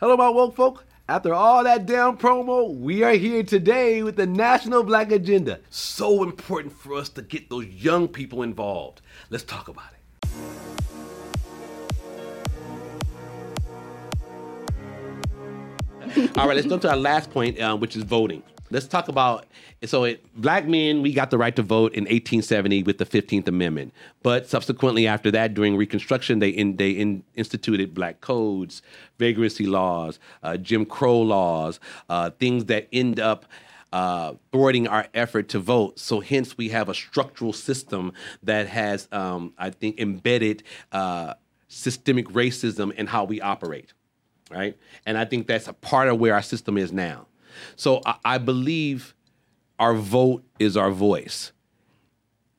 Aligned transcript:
Hello, 0.00 0.16
my 0.16 0.30
woke 0.30 0.56
folk. 0.56 0.86
After 1.10 1.34
all 1.34 1.62
that 1.64 1.84
damn 1.84 2.16
promo, 2.16 2.74
we 2.74 3.02
are 3.02 3.12
here 3.12 3.42
today 3.42 4.02
with 4.02 4.16
the 4.16 4.26
National 4.26 4.82
Black 4.82 5.12
Agenda. 5.12 5.60
So 5.68 6.22
important 6.22 6.72
for 6.72 6.94
us 6.94 7.10
to 7.10 7.20
get 7.20 7.50
those 7.50 7.66
young 7.66 8.08
people 8.08 8.42
involved. 8.42 9.02
Let's 9.28 9.44
talk 9.44 9.68
about 9.68 9.90
it. 9.92 9.98
All 16.34 16.48
right, 16.48 16.56
let's 16.56 16.66
go 16.66 16.78
to 16.78 16.88
our 16.88 16.96
last 16.96 17.30
point, 17.30 17.60
um, 17.60 17.78
which 17.78 17.94
is 17.94 18.02
voting. 18.02 18.42
Let's 18.72 18.86
talk 18.86 19.08
about 19.08 19.46
so 19.84 20.04
it, 20.04 20.24
black 20.40 20.66
men 20.66 21.02
we 21.02 21.12
got 21.12 21.30
the 21.30 21.38
right 21.38 21.54
to 21.56 21.62
vote 21.62 21.92
in 21.94 22.04
1870 22.04 22.84
with 22.84 22.98
the 22.98 23.06
15th 23.06 23.48
Amendment, 23.48 23.92
but 24.22 24.46
subsequently 24.46 25.06
after 25.06 25.30
that, 25.32 25.54
during 25.54 25.76
Reconstruction, 25.76 26.38
they 26.38 26.50
in, 26.50 26.76
they 26.76 26.90
in, 26.90 27.24
instituted 27.34 27.94
black 27.94 28.20
codes, 28.20 28.82
vagrancy 29.18 29.66
laws, 29.66 30.18
uh, 30.42 30.56
Jim 30.56 30.86
Crow 30.86 31.20
laws, 31.20 31.80
uh, 32.08 32.30
things 32.30 32.66
that 32.66 32.88
end 32.92 33.18
up 33.18 33.46
uh, 33.92 34.34
thwarting 34.52 34.86
our 34.86 35.08
effort 35.14 35.48
to 35.48 35.58
vote. 35.58 35.98
So 35.98 36.20
hence 36.20 36.56
we 36.56 36.68
have 36.68 36.88
a 36.88 36.94
structural 36.94 37.52
system 37.52 38.12
that 38.42 38.68
has, 38.68 39.08
um, 39.10 39.52
I 39.58 39.70
think, 39.70 39.98
embedded 39.98 40.62
uh, 40.92 41.34
systemic 41.68 42.28
racism 42.28 42.92
in 42.92 43.06
how 43.06 43.24
we 43.24 43.40
operate, 43.40 43.92
right? 44.50 44.76
And 45.06 45.18
I 45.18 45.24
think 45.24 45.46
that's 45.46 45.68
a 45.68 45.72
part 45.72 46.08
of 46.08 46.20
where 46.20 46.34
our 46.34 46.42
system 46.42 46.78
is 46.78 46.92
now. 46.92 47.26
So 47.76 48.00
I, 48.06 48.16
I 48.24 48.38
believe 48.38 49.14
our 49.78 49.94
vote 49.94 50.44
is 50.58 50.76
our 50.76 50.90
voice. 50.90 51.52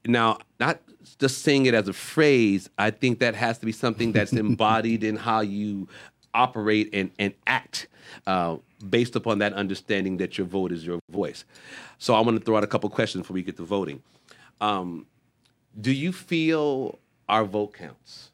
Now, 0.05 0.40
not 0.59 0.82
just 1.20 1.44
saying 1.44 1.68
it 1.68 1.73
as 1.73 1.88
a 1.88 1.94
phrase, 1.94 2.70
I 2.77 2.90
think 2.91 3.20
that 3.20 3.35
has 3.35 3.59
to 3.59 3.66
be 3.66 3.72
something 3.72 4.12
that's 4.12 4.34
embodied 4.46 5.04
in 5.04 5.16
how 5.16 5.41
you 5.41 5.88
operate 6.34 6.90
and, 6.94 7.12
and 7.20 7.34
act 7.46 7.88
uh, 8.26 8.58
based 8.90 9.16
upon 9.16 9.40
that 9.40 9.54
understanding 9.54 10.18
that 10.18 10.38
your 10.38 10.48
vote 10.48 10.72
is 10.72 10.85
your 10.85 10.99
voice. 11.10 11.46
So 11.98 12.15
I 12.15 12.21
want 12.21 12.40
to 12.40 12.43
throw 12.43 12.58
out 12.58 12.63
a 12.63 12.68
couple 12.68 12.90
questions 12.90 13.24
before 13.24 13.35
we 13.35 13.43
get 13.43 13.58
to 13.58 13.63
voting. 13.63 14.02
Um, 14.60 15.05
do 15.80 15.91
you 15.91 16.12
feel 16.12 16.99
our 17.30 17.46
vote 17.46 17.74
counts? 17.74 18.30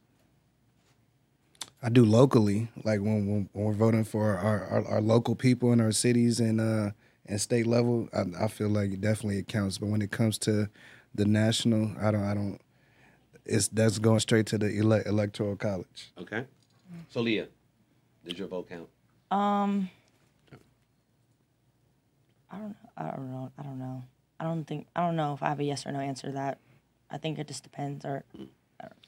I 1.81 1.89
do 1.89 2.03
locally, 2.03 2.69
like 2.83 3.01
when, 3.01 3.27
when, 3.27 3.49
when 3.53 3.65
we're 3.65 3.73
voting 3.73 4.03
for 4.03 4.35
our, 4.35 4.65
our, 4.65 4.85
our, 4.85 5.01
local 5.01 5.35
people 5.35 5.71
in 5.71 5.79
our 5.79 5.91
cities 5.91 6.39
and 6.39 6.59
uh, 6.59 6.91
and 7.27 7.39
state 7.39 7.67
level. 7.67 8.09
I, 8.13 8.45
I 8.45 8.47
feel 8.47 8.69
like 8.69 8.91
it 8.91 9.01
definitely 9.01 9.37
it 9.37 9.47
counts, 9.47 9.77
but 9.77 9.87
when 9.87 10.01
it 10.01 10.11
comes 10.11 10.37
to 10.39 10.69
the 11.13 11.25
national, 11.25 11.91
I 11.99 12.11
don't. 12.11 12.23
I 12.23 12.33
don't. 12.33 12.59
It's 13.45 13.67
that's 13.67 13.99
going 13.99 14.19
straight 14.19 14.45
to 14.47 14.57
the 14.57 14.77
ele- 14.77 15.03
electoral 15.05 15.55
college. 15.55 16.11
Okay. 16.17 16.45
So 17.09 17.21
Leah, 17.21 17.47
does 18.25 18.39
your 18.39 18.47
vote 18.47 18.69
count? 18.69 18.89
Um. 19.29 19.89
I 22.49 22.57
don't. 22.57 22.75
I 22.97 23.03
don't 23.11 23.31
know. 23.31 23.51
I 23.57 23.63
don't 23.63 23.79
know. 23.79 24.03
I 24.39 24.43
don't 24.45 24.65
think. 24.65 24.87
I 24.95 25.01
don't 25.01 25.15
know 25.15 25.33
if 25.33 25.43
I 25.43 25.49
have 25.49 25.59
a 25.59 25.63
yes 25.63 25.85
or 25.85 25.91
no 25.91 25.99
answer 25.99 26.27
to 26.27 26.33
that. 26.33 26.57
I 27.11 27.17
think 27.17 27.39
it 27.39 27.47
just 27.47 27.63
depends. 27.63 28.05
Or 28.05 28.23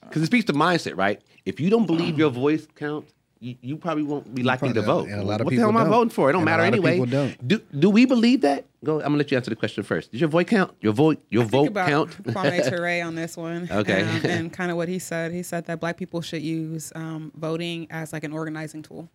because 0.01 0.21
it 0.21 0.25
speaks 0.25 0.45
to 0.45 0.53
mindset, 0.53 0.97
right? 0.97 1.21
If 1.45 1.59
you 1.59 1.69
don't 1.69 1.85
believe 1.85 2.17
your 2.17 2.29
voice 2.29 2.67
counts, 2.75 3.13
you, 3.41 3.55
you 3.61 3.77
probably 3.77 4.03
won't 4.03 4.33
be 4.35 4.43
likely 4.43 4.73
to 4.73 4.81
vote. 4.81 5.07
And 5.07 5.21
a 5.21 5.23
lot 5.23 5.39
of 5.39 5.45
what 5.45 5.51
the 5.51 5.59
hell 5.61 5.69
am 5.69 5.77
I 5.77 5.83
don't. 5.83 5.91
voting 5.91 6.09
for? 6.09 6.29
It 6.29 6.33
don't 6.33 6.41
And 6.41 6.49
a 6.49 6.51
matter 6.51 6.63
lot 6.63 6.67
of 6.69 6.73
anyway. 6.73 6.91
people 6.93 7.05
don't. 7.05 7.47
Do 7.47 7.61
do 7.79 7.89
we 7.89 8.05
believe 8.05 8.41
that? 8.41 8.65
Go. 8.83 8.95
I'm 8.97 9.03
gonna 9.03 9.17
let 9.17 9.31
you 9.31 9.37
answer 9.37 9.49
the 9.49 9.55
question 9.55 9.83
first. 9.83 10.11
Does 10.11 10.19
your 10.19 10.29
vote 10.29 10.47
count? 10.47 10.73
Your 10.81 10.91
vote. 10.93 11.23
Your 11.29 11.43
think 11.43 11.51
vote 11.51 11.67
about 11.69 11.87
count? 11.87 12.23
Kwame 12.23 12.69
Ture 12.69 13.05
on 13.05 13.15
this 13.15 13.37
one. 13.37 13.69
Okay. 13.71 14.01
um, 14.01 14.21
and 14.25 14.53
kind 14.59 14.71
of 14.71 14.77
what 14.77 14.89
he 14.89 14.99
said. 14.99 15.31
He 15.31 15.43
said 15.43 15.65
that 15.67 15.79
black 15.79 15.95
people 15.95 16.21
should 16.21 16.41
use 16.41 16.91
um, 16.95 17.31
voting 17.35 17.87
as 17.89 18.11
like 18.11 18.25
an 18.25 18.33
organizing 18.33 18.81
tool. 18.81 19.09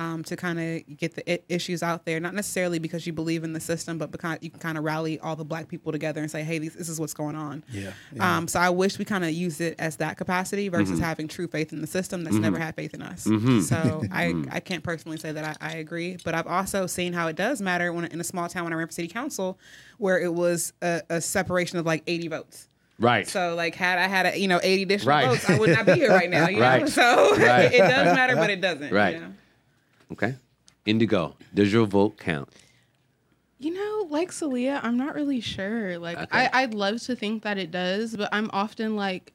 Um, 0.00 0.24
to 0.24 0.34
kind 0.36 0.58
of 0.58 0.96
get 0.96 1.14
the 1.14 1.30
I- 1.30 1.40
issues 1.50 1.82
out 1.82 2.06
there, 2.06 2.18
not 2.20 2.32
necessarily 2.34 2.78
because 2.78 3.06
you 3.06 3.12
believe 3.12 3.44
in 3.44 3.52
the 3.52 3.60
system, 3.60 3.98
but 3.98 4.10
because 4.10 4.38
you 4.40 4.48
can 4.48 4.58
kind 4.58 4.78
of 4.78 4.84
rally 4.84 5.18
all 5.20 5.36
the 5.36 5.44
black 5.44 5.68
people 5.68 5.92
together 5.92 6.22
and 6.22 6.30
say, 6.30 6.42
"Hey, 6.42 6.58
this, 6.58 6.72
this 6.74 6.88
is 6.88 6.98
what's 6.98 7.12
going 7.12 7.36
on." 7.36 7.62
Yeah, 7.70 7.92
Um, 8.18 8.48
so 8.48 8.58
I 8.60 8.70
wish 8.70 8.98
we 8.98 9.04
kind 9.04 9.24
of 9.24 9.30
used 9.32 9.60
it 9.60 9.74
as 9.78 9.96
that 9.96 10.16
capacity 10.16 10.68
versus 10.70 10.92
Mm-hmm. 10.92 11.02
having 11.02 11.28
true 11.28 11.46
faith 11.48 11.74
in 11.74 11.82
the 11.82 11.86
system 11.86 12.24
that's 12.24 12.36
never 12.36 12.58
had 12.58 12.74
faith 12.76 12.94
in 12.94 13.02
us. 13.02 13.24
So 13.24 13.30
I, 14.10 14.28
Mm-hmm. 14.32 14.48
I 14.50 14.60
can't 14.60 14.82
personally 14.82 15.18
say 15.18 15.32
that 15.32 15.58
I, 15.60 15.68
I 15.68 15.72
agree, 15.76 16.16
but 16.24 16.34
I've 16.34 16.46
also 16.46 16.86
seen 16.86 17.12
how 17.12 17.28
it 17.28 17.36
does 17.36 17.60
matter 17.60 17.92
when 17.92 18.06
in 18.06 18.20
a 18.20 18.24
small 18.24 18.48
town 18.48 18.64
when 18.64 18.72
I 18.72 18.76
ran 18.76 18.86
for 18.86 18.92
city 18.94 19.08
council, 19.08 19.58
where 19.98 20.18
it 20.18 20.32
was 20.32 20.72
a, 20.80 21.02
a 21.10 21.20
separation 21.20 21.78
of 21.78 21.84
like 21.84 22.02
80 22.06 22.28
votes. 22.28 22.68
right. 22.98 23.28
So 23.28 23.54
like 23.54 23.74
had 23.74 23.98
I 23.98 24.06
had 24.08 24.24
a, 24.24 24.38
you 24.40 24.48
know 24.48 24.60
80 24.62 24.82
additional 24.84 25.10
Right. 25.14 25.26
votes, 25.28 25.50
I 25.50 25.58
would 25.58 25.70
not 25.70 25.84
be 25.84 25.92
here 25.92 26.08
right 26.10 26.30
now. 26.30 26.48
You 26.48 26.60
Right. 26.68 26.80
know? 26.80 26.86
So 26.86 27.36
Right. 27.36 27.70
it, 27.70 27.78
does 27.78 28.14
matter, 28.16 28.34
but 28.36 28.48
it 28.48 28.62
doesn't. 28.62 28.90
Right. 28.94 29.14
You 29.16 29.20
know? 29.20 29.32
Okay. 30.12 30.36
Indigo. 30.86 31.36
Does 31.54 31.72
your 31.72 31.86
vote 31.86 32.18
count? 32.18 32.48
You 33.58 33.74
know, 33.74 34.06
like 34.08 34.32
Celia, 34.32 34.80
I'm 34.82 34.96
not 34.96 35.14
really 35.14 35.40
sure. 35.40 35.98
Like, 35.98 36.16
Okay. 36.18 36.48
I, 36.52 36.62
I'd 36.62 36.72
love 36.74 37.02
to 37.02 37.14
think 37.14 37.42
that 37.42 37.58
it 37.58 37.70
does, 37.70 38.16
but 38.16 38.28
I'm 38.32 38.48
often 38.52 38.96
like, 38.96 39.32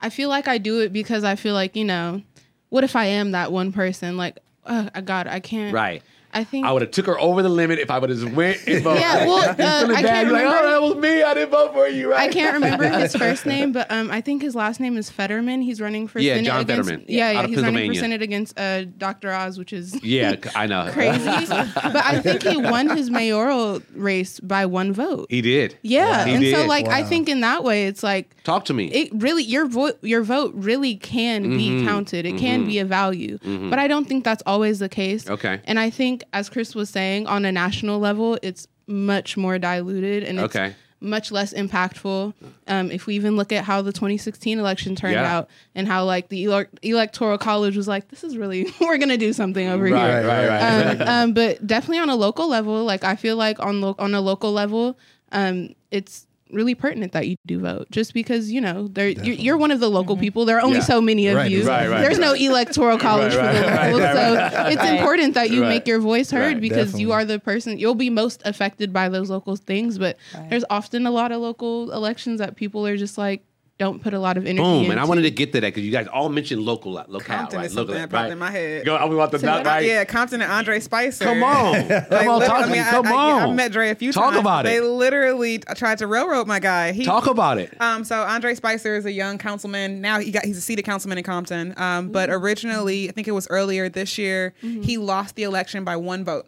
I 0.00 0.10
feel 0.10 0.28
like 0.28 0.46
I 0.48 0.58
do 0.58 0.80
it 0.80 0.92
because 0.92 1.24
I 1.24 1.34
feel 1.36 1.54
like, 1.54 1.74
you 1.74 1.84
know, 1.84 2.22
what 2.68 2.84
if 2.84 2.94
I 2.94 3.06
am 3.06 3.30
that 3.30 3.52
one 3.52 3.72
person? 3.72 4.18
Like, 4.18 4.38
uh, 4.66 4.88
God, 5.00 5.26
I 5.26 5.40
can't. 5.40 5.72
Right. 5.72 6.02
I 6.34 6.44
think. 6.44 6.66
I 6.66 6.72
would 6.72 6.82
have 6.82 6.90
took 6.90 7.06
her 7.06 7.18
over 7.18 7.42
the 7.42 7.48
limit 7.48 7.78
if 7.78 7.90
I 7.90 7.98
would 7.98 8.10
have 8.10 8.34
went 8.36 8.66
and 8.66 8.82
voted. 8.84 9.00
Yeah, 9.00 9.26
well, 9.26 9.38
uh, 9.48 9.52
I 9.52 9.52
bad, 9.54 10.04
can't 10.04 10.26
you're 10.28 10.32
like, 10.32 10.44
remember- 10.44 10.58
oh, 10.66 10.70
that 10.70 10.82
was 10.82 10.96
me. 10.96 11.22
I 11.22 11.34
didn't 11.34 11.50
vote 11.50 11.72
for 11.72 11.86
you. 11.88 12.10
Right. 12.10 12.28
I 12.28 12.32
can't 12.32 12.54
remember 12.54 12.88
his 12.88 13.14
first 13.24 13.46
name, 13.46 13.72
but 13.72 13.90
um, 13.90 14.10
I 14.10 14.20
think 14.20 14.42
his 14.42 14.54
last 14.54 14.80
name 14.80 14.96
is 14.96 15.10
Fetterman. 15.10 15.62
He's 15.62 15.80
running 15.80 16.08
for 16.08 16.18
Yeah, 16.18 16.34
Senate 16.34 16.46
John 16.46 16.60
against, 16.62 16.88
Fetterman. 16.88 17.06
Yeah, 17.08 17.26
Out 17.28 17.34
yeah, 17.34 17.40
of 17.44 17.50
he's 17.50 17.62
running 17.62 17.92
for 17.92 17.98
Senate 17.98 18.22
against 18.22 18.58
uh, 18.58 18.84
Dr. 18.84 19.32
Oz, 19.32 19.58
which 19.58 19.72
is 19.72 20.02
Yeah, 20.02 20.36
I 20.54 20.66
know. 20.66 20.88
crazy. 20.92 21.24
but 21.24 21.96
I 21.96 22.20
think 22.20 22.42
he 22.42 22.56
won 22.56 22.96
his 22.96 23.10
mayoral 23.10 23.80
race 23.94 24.40
by 24.40 24.66
one 24.66 24.92
vote. 24.92 25.26
He 25.30 25.40
did. 25.42 25.78
Yeah, 25.82 26.24
He 26.24 26.34
and 26.34 26.44
so 26.44 26.62
did. 26.62 26.68
like 26.68 26.88
I 26.88 27.04
think 27.04 27.28
in 27.28 27.40
that 27.42 27.62
way 27.64 27.86
it's 27.86 28.02
like 28.02 28.42
Talk 28.44 28.64
to 28.66 28.74
me. 28.74 28.86
it 28.88 29.10
really 29.12 29.42
your 29.44 29.66
vote 29.66 29.98
your 30.02 30.22
vote 30.22 30.52
really 30.54 30.96
can 30.96 31.44
Mm-hmm. 31.44 31.56
be 31.56 31.84
counted. 31.84 32.26
It 32.26 32.38
can 32.38 32.64
be 32.66 32.78
a 32.78 32.84
value. 32.84 33.38
But 33.44 33.78
I 33.78 33.86
don't 33.88 34.06
think 34.06 34.24
that's 34.24 34.42
always 34.46 34.78
the 34.78 34.88
case. 34.88 35.28
Okay. 35.28 35.60
And 35.64 35.78
I 35.78 35.90
think 35.90 36.23
as 36.32 36.48
Chris 36.48 36.74
was 36.74 36.90
saying 36.90 37.26
on 37.26 37.44
a 37.44 37.52
national 37.52 37.98
level 37.98 38.38
it's 38.42 38.66
much 38.86 39.36
more 39.36 39.58
diluted 39.58 40.22
and 40.24 40.38
it's 40.38 40.54
Okay. 40.56 40.74
much 41.00 41.30
less 41.32 41.52
impactful. 41.52 42.32
Um, 42.68 42.90
if 42.90 43.06
we 43.06 43.14
even 43.14 43.36
look 43.36 43.52
at 43.52 43.64
how 43.64 43.82
the 43.82 43.92
2016 43.92 44.58
election 44.58 44.94
turned 44.96 45.14
Yeah. 45.14 45.36
out 45.38 45.48
and 45.74 45.86
how 45.88 46.04
like 46.04 46.28
the 46.28 46.44
ele- 46.44 46.66
electoral 46.82 47.36
college 47.38 47.76
was 47.76 47.88
like 47.88 48.08
this 48.08 48.24
is 48.24 48.36
really 48.36 48.66
we're 48.80 48.98
going 48.98 49.08
to 49.10 49.16
do 49.16 49.32
something 49.32 49.68
over 49.68 49.84
right, 49.84 49.90
here 50.20 50.26
right, 50.28 50.48
right, 50.48 51.00
um, 51.00 51.08
um, 51.08 51.32
but 51.34 51.66
definitely 51.66 51.98
on 51.98 52.10
a 52.10 52.16
local 52.16 52.48
level, 52.48 52.84
like 52.84 53.04
I 53.04 53.16
feel 53.16 53.36
like 53.36 53.58
on 53.60 53.80
lo- 53.80 53.96
on 53.98 54.14
a 54.14 54.20
local 54.20 54.52
level, 54.52 54.98
um, 55.32 55.74
it's 55.90 56.26
really 56.50 56.74
pertinent 56.74 57.12
that 57.12 57.26
you 57.26 57.36
do 57.46 57.58
vote, 57.60 57.86
just 57.90 58.14
because 58.14 58.50
you 58.50 58.60
know 58.60 58.88
there 58.88 59.08
you're, 59.08 59.34
you're 59.34 59.56
one 59.56 59.70
of 59.70 59.80
the 59.80 59.90
local 59.90 60.14
mm-hmm. 60.14 60.20
people. 60.22 60.44
There 60.44 60.56
are 60.58 60.62
only 60.62 60.76
Yeah. 60.78 60.84
so 60.84 61.00
many 61.00 61.26
of 61.28 61.36
Right, 61.36 61.50
you. 61.50 61.66
right, 61.66 61.88
right, 61.88 62.00
There's 62.00 62.18
no 62.18 62.34
electoral 62.34 62.98
college 63.08 63.34
Right, 63.34 63.54
for 63.56 63.60
the 63.62 63.66
right, 63.68 63.92
locals, 63.92 64.00
right, 64.02 64.52
so 64.52 64.66
it's 64.68 64.90
important 64.90 65.34
that 65.34 65.50
you 65.50 65.62
Right. 65.62 65.68
make 65.68 65.86
your 65.86 66.00
voice 66.00 66.30
heard 66.30 66.54
Right, 66.54 66.60
because 66.60 66.76
definitely. 66.92 67.00
you 67.02 67.12
are 67.12 67.24
the 67.24 67.38
person. 67.38 67.78
You'll 67.78 67.94
be 67.94 68.10
most 68.10 68.42
affected 68.44 68.92
by 68.92 69.08
those 69.08 69.30
local 69.30 69.56
things, 69.56 69.98
but 69.98 70.16
Right. 70.34 70.50
there's 70.50 70.64
often 70.70 71.06
a 71.06 71.10
lot 71.10 71.32
of 71.32 71.40
local 71.40 71.90
elections 71.92 72.38
that 72.40 72.56
people 72.56 72.86
are 72.86 72.96
just 72.96 73.16
like 73.18 73.42
don't 73.76 74.00
put 74.00 74.14
a 74.14 74.18
lot 74.20 74.36
of 74.36 74.44
energy. 74.46 74.62
Boom. 74.62 74.90
And 74.92 75.00
I 75.00 75.04
wanted 75.04 75.22
to 75.22 75.32
get 75.32 75.52
to 75.52 75.60
that 75.60 75.66
because 75.68 75.82
you 75.84 75.90
guys 75.90 76.06
all 76.06 76.28
mentioned 76.28 76.62
local, 76.62 76.92
local, 76.92 77.18
Compton 77.20 77.58
right? 77.58 77.66
is 77.66 77.74
Local, 77.74 77.94
that 77.94 78.02
popped 78.08 78.12
right? 78.12 78.30
in 78.32 78.38
my 78.38 78.50
head. 78.52 78.84
Go, 78.86 79.04
we 79.08 79.16
want 79.16 79.32
the 79.32 79.38
not 79.38 79.66
right. 79.66 79.84
Yeah, 79.84 80.04
Compton 80.04 80.40
and 80.42 80.50
Andre 80.52 80.78
Spicer. 80.78 81.24
Come 81.24 81.42
on. 81.42 81.74
Come 81.88 82.28
on, 82.28 82.40
talk 82.42 82.50
I 82.50 82.60
to 82.62 82.66
me. 82.68 82.72
mean, 82.74 82.82
I- 82.82 82.90
Come 82.90 83.06
I, 83.06 83.10
on. 83.12 83.42
I've 83.50 83.56
met 83.56 83.72
Dre 83.72 83.90
a 83.90 83.94
few 83.96 84.12
Talk 84.12 84.26
times. 84.30 84.36
about 84.40 84.64
it. 84.64 84.68
They 84.68 84.80
literally 84.80 85.58
tried 85.58 85.98
to 85.98 86.06
railroad 86.06 86.46
my 86.46 86.60
guy. 86.60 86.92
He, 86.92 87.04
Talk 87.04 87.26
about 87.26 87.58
it. 87.58 87.74
Um, 87.80 88.04
so 88.04 88.22
Andre 88.22 88.54
Spicer 88.54 88.94
is 88.94 89.06
a 89.06 89.12
young 89.12 89.38
councilman. 89.38 90.00
Now 90.00 90.20
he 90.20 90.30
got 90.30 90.44
he's 90.44 90.56
a 90.58 90.60
seated 90.60 90.84
councilman 90.84 91.18
in 91.18 91.24
Compton. 91.24 91.74
Um, 91.76 92.10
but 92.10 92.30
originally, 92.30 93.08
I 93.08 93.12
think 93.12 93.26
it 93.26 93.32
was 93.32 93.48
earlier 93.50 93.88
this 93.88 94.18
year, 94.18 94.54
he 94.60 94.98
lost 94.98 95.34
the 95.34 95.42
election 95.42 95.82
by 95.82 95.96
one 95.96 96.24
vote. 96.24 96.46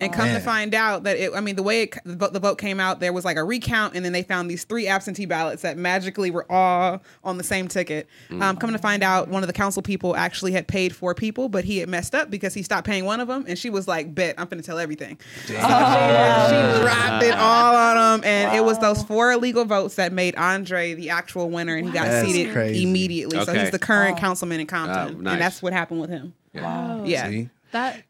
And 0.00 0.12
come 0.12 0.28
to 0.28 0.40
find 0.40 0.74
out 0.74 1.02
that 1.04 1.16
it, 1.16 1.32
I 1.34 1.40
mean, 1.40 1.56
the 1.56 1.62
way 1.62 1.82
it, 1.82 1.96
the 2.04 2.38
vote- 2.40 2.58
came 2.58 2.78
out, 2.80 3.00
there 3.00 3.12
was 3.12 3.24
like 3.24 3.36
a 3.36 3.44
recount, 3.44 3.94
and 3.94 4.04
then 4.04 4.12
they 4.12 4.22
found 4.22 4.50
these 4.50 4.64
three 4.64 4.86
absentee 4.86 5.26
ballots 5.26 5.62
that 5.62 5.76
magically 5.76 6.30
were 6.30 6.46
all 6.50 7.02
on 7.24 7.38
the 7.38 7.44
same 7.44 7.68
ticket. 7.68 8.08
Um, 8.30 8.56
coming 8.56 8.74
to 8.74 8.82
find 8.82 9.02
out, 9.02 9.28
one 9.28 9.42
of 9.42 9.46
the 9.46 9.52
council 9.52 9.82
people 9.82 10.16
actually 10.16 10.52
had 10.52 10.66
paid 10.68 10.94
four 10.94 11.14
people, 11.14 11.48
but 11.48 11.64
he 11.64 11.78
had 11.78 11.88
messed 11.88 12.14
up 12.14 12.30
because 12.30 12.54
he 12.54 12.62
stopped 12.62 12.86
paying 12.86 13.04
one 13.04 13.20
of 13.20 13.28
them, 13.28 13.44
and 13.48 13.58
she 13.58 13.70
was 13.70 13.86
like, 13.88 14.14
"Bet 14.14 14.34
I'm 14.38 14.46
gonna 14.48 14.62
tell 14.62 14.78
everything." 14.78 15.18
So 15.46 15.54
she, 15.54 15.60
she 15.60 16.80
dropped 16.82 17.24
it 17.24 17.34
all 17.34 17.74
on 17.76 18.18
him, 18.20 18.24
and 18.24 18.56
it 18.56 18.64
was 18.64 18.78
those 18.78 19.02
four 19.02 19.32
illegal 19.32 19.64
votes 19.64 19.94
that 19.96 20.12
made 20.12 20.34
Andre 20.36 20.94
the 20.94 21.10
actual 21.10 21.50
winner, 21.50 21.76
and 21.76 21.86
he 21.86 21.92
got 21.92 22.06
That's 22.06 22.26
seated 22.26 22.52
crazy. 22.52 22.82
immediately. 22.84 23.44
So 23.44 23.52
he's 23.52 23.70
the 23.70 23.78
current 23.78 24.14
Wow. 24.14 24.20
councilman 24.20 24.60
in 24.60 24.66
Compton, 24.66 25.16
Oh, 25.16 25.20
nice. 25.20 25.32
and 25.34 25.42
that's 25.42 25.62
what 25.62 25.72
happened 25.72 26.00
with 26.00 26.10
him. 26.10 26.34
Wow. 26.54 27.02
Yeah. 27.04 27.28
See? 27.28 27.48
That 27.72 28.02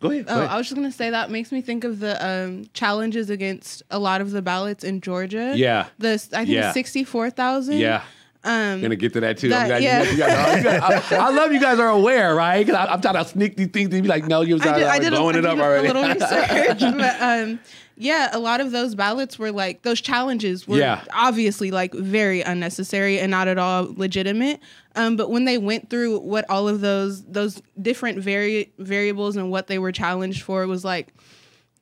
Go 0.00 0.10
ahead. 0.10 0.26
go 0.26 0.34
Oh, 0.34 0.38
ahead. 0.38 0.50
I 0.50 0.56
was 0.56 0.66
just 0.66 0.76
gonna 0.76 0.92
say 0.92 1.10
that 1.10 1.30
makes 1.30 1.50
me 1.52 1.60
think 1.60 1.84
of 1.84 1.98
the 2.00 2.14
um, 2.26 2.66
challenges 2.74 3.30
against 3.30 3.82
a 3.90 3.98
lot 3.98 4.20
of 4.20 4.30
the 4.30 4.42
ballots 4.42 4.84
in 4.84 5.00
Georgia. 5.00 5.52
Yeah. 5.56 5.86
the 5.98 6.12
I 6.32 6.44
think 6.44 6.48
Yeah. 6.48 6.72
sixty 6.72 7.04
four 7.04 7.30
thousand. 7.30 7.78
yeah. 7.78 8.02
I'm 8.44 8.80
gonna 8.80 8.94
get 8.94 9.12
to 9.14 9.20
that 9.20 9.38
too. 9.38 9.48
that- 9.48 9.82
yeah. 9.82 10.02
you, 10.04 10.10
you 10.12 10.16
guys 10.18 10.58
you 10.58 10.62
guys- 10.64 11.12
I, 11.12 11.16
I 11.26 11.30
love 11.30 11.52
you 11.52 11.60
guys 11.60 11.80
are 11.80 11.88
aware, 11.88 12.32
right? 12.36 12.64
Because 12.64 12.86
I'm 12.88 13.00
trying 13.00 13.14
to 13.14 13.24
sneak 13.24 13.56
these 13.56 13.68
things 13.68 13.92
and 13.92 14.02
be 14.04 14.08
like, 14.08 14.26
no, 14.28 14.42
you're 14.42 14.60
I 14.62 14.78
did, 14.78 14.82
I 14.86 14.98
did, 15.00 15.12
a- 15.12 15.16
blowing 15.16 15.34
it 15.36 15.44
up 15.44 15.56
did 15.56 15.60
a 15.60 15.64
already. 15.64 15.86
little 15.88 16.04
research, 16.04 16.78
but 16.96 17.16
um, 17.20 17.58
yeah, 17.96 18.28
a 18.32 18.38
lot 18.38 18.60
of 18.60 18.70
those 18.72 18.94
ballots 18.94 19.38
were 19.38 19.50
like 19.52 19.82
those 19.82 20.00
challenges 20.00 20.68
were 20.68 20.78
Yeah. 20.78 21.02
obviously 21.12 21.70
like 21.70 21.94
very 21.94 22.42
unnecessary 22.42 23.18
and 23.18 23.30
not 23.30 23.48
at 23.48 23.58
all 23.58 23.92
legitimate. 23.96 24.60
Um, 24.94 25.16
but 25.16 25.30
when 25.30 25.44
they 25.44 25.58
went 25.58 25.90
through 25.90 26.18
what 26.20 26.44
all 26.50 26.68
of 26.68 26.80
those 26.80 27.24
those 27.24 27.62
different 27.80 28.18
vari- 28.20 28.72
variables 28.78 29.36
and 29.36 29.50
what 29.50 29.66
they 29.66 29.78
were 29.78 29.92
challenged 29.92 30.42
for, 30.42 30.66
was 30.66 30.84
like 30.84 31.08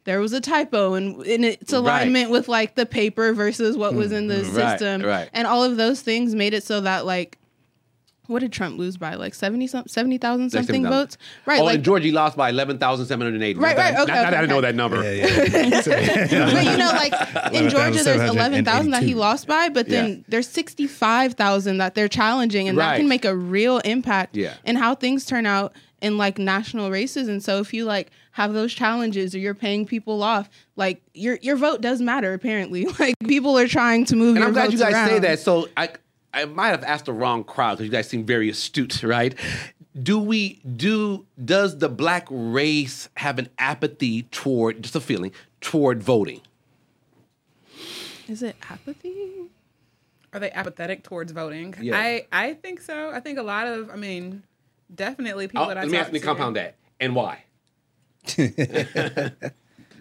there 0.05 0.21
was 0.21 0.33
a 0.33 0.41
typo 0.41 0.95
and 0.95 1.23
in 1.25 1.45
its 1.45 1.73
Right. 1.73 1.79
alignment 1.79 2.31
with 2.31 2.47
like 2.49 2.75
the 2.75 2.87
paper 2.87 3.33
versus 3.33 3.77
what 3.77 3.95
was 3.95 4.13
in 4.13 4.27
the 4.29 4.43
Right, 4.45 4.79
system, 4.79 5.03
right. 5.03 5.31
and 5.33 5.47
all 5.47 5.65
of 5.65 5.77
those 5.77 6.01
things 6.01 6.35
made 6.35 6.55
it 6.55 6.63
so 6.65 6.81
that 6.83 7.07
like. 7.07 7.39
What 8.27 8.39
did 8.41 8.53
Trump 8.53 8.79
lose 8.79 8.97
by? 8.97 9.15
Like 9.17 9.35
70 9.35 9.67
some 9.67 9.87
70,000 9.87 10.45
Like 10.45 10.51
something 10.53 10.83
7,000. 10.85 10.91
votes? 10.91 11.19
Right. 11.45 11.61
oh, 11.61 11.65
like 11.65 11.75
and 11.77 11.85
Georgie 11.85 12.11
lost 12.11 12.37
by 12.37 12.49
eleven 12.49 12.79
thousand 12.79 13.07
seven 13.07 13.27
hundred 13.27 13.43
eighty. 13.43 13.59
Right, 13.59 13.77
right, 13.77 13.93
Not, 13.95 14.03
okay, 14.05 14.13
that- 14.13 14.23
not 14.25 14.31
that 14.31 14.41
I 14.41 14.43
okay, 14.45 14.53
know 14.53 14.61
that 14.63 14.75
number. 14.75 15.03
Yeah, 15.03 15.27
yeah. 15.27 15.83
but 16.55 16.65
you 16.65 16.77
know, 16.79 16.91
like 16.93 17.13
in 17.53 17.69
Georgia, 17.69 18.03
there's 18.03 18.31
eleven 18.31 18.65
thousand 18.65 18.93
that 18.93 19.03
he 19.03 19.15
lost 19.15 19.47
by, 19.47 19.69
but 19.69 19.89
then 19.89 20.09
Yeah. 20.09 20.17
there's 20.29 20.49
sixty 20.49 20.87
five 20.87 21.35
thousand 21.35 21.79
that 21.79 21.95
they're 21.95 22.09
challenging, 22.09 22.69
and 22.69 22.79
that 22.79 22.97
can 22.97 23.09
make 23.09 23.25
a 23.25 23.37
real 23.37 23.79
impact 23.79 24.37
Yeah. 24.37 24.55
in 24.65 24.77
how 24.77 24.95
things 24.95 25.25
turn 25.25 25.47
out 25.47 25.75
in 26.01 26.19
like 26.19 26.39
national 26.39 26.91
races. 26.91 27.29
And 27.29 27.43
so, 27.43 27.61
if 27.61 27.73
you 27.75 27.85
like 27.85 28.11
have 28.33 28.53
those 28.53 28.75
challenges 28.75 29.35
or 29.35 29.39
you're 29.39 29.55
paying 29.55 29.87
people 29.87 30.23
off, 30.23 30.49
like 30.77 31.03
your 31.15 31.39
your 31.43 31.57
vote 31.57 31.81
does 31.81 32.01
matter. 32.01 32.33
Apparently, 32.33 32.87
like 32.99 33.15
people 33.27 33.59
are 33.59 33.69
trying 33.69 34.05
to 34.07 34.17
move. 34.17 34.31
And 34.37 34.39
your 34.39 34.47
I'm 34.49 34.53
glad 34.55 34.73
you 34.73 34.79
votes 34.79 34.91
guys 34.93 35.09
say 35.11 35.19
that. 35.21 35.39
So 35.41 35.69
I 35.77 35.91
I 36.35 36.45
might 36.47 36.69
have 36.69 36.85
asked 36.85 37.05
the 37.07 37.13
wrong 37.13 37.45
crowd 37.45 37.79
because 37.79 37.87
you 37.87 37.93
guys 37.93 38.09
seem 38.09 38.25
very 38.27 38.49
astute, 38.51 39.03
right? 39.05 39.35
Do 40.01 40.19
we 40.19 40.61
do 40.77 41.27
does 41.43 41.79
the 41.79 41.89
black 41.89 42.27
race 42.31 43.09
have 43.17 43.39
an 43.39 43.49
apathy 43.59 44.23
toward 44.25 44.83
just 44.83 44.97
a 44.97 45.01
feeling 45.01 45.33
toward 45.61 46.03
voting? 46.03 46.41
Is 48.27 48.43
it 48.43 48.57
apathy? 48.69 49.51
Are 50.33 50.41
they 50.41 50.51
apathetic 50.51 51.05
towards 51.05 51.31
voting? 51.31 51.75
Yeah. 51.81 51.97
I 51.97 52.27
I 52.33 52.55
think 52.55 52.81
so. 52.81 53.11
I 53.11 53.21
think 53.21 53.39
a 53.39 53.43
lot 53.43 53.69
of. 53.69 53.91
I 53.91 53.97
mean, 53.97 54.43
definitely 54.93 55.47
people 55.47 55.63
Oh, 55.65 55.69
that 55.69 55.79
I 55.79 55.83
let 55.83 55.91
me 55.91 55.99
ask 55.99 56.13
me 56.13 56.19
compound 56.19 56.57
that. 56.57 56.75
And 56.99 57.15
why? 57.15 57.45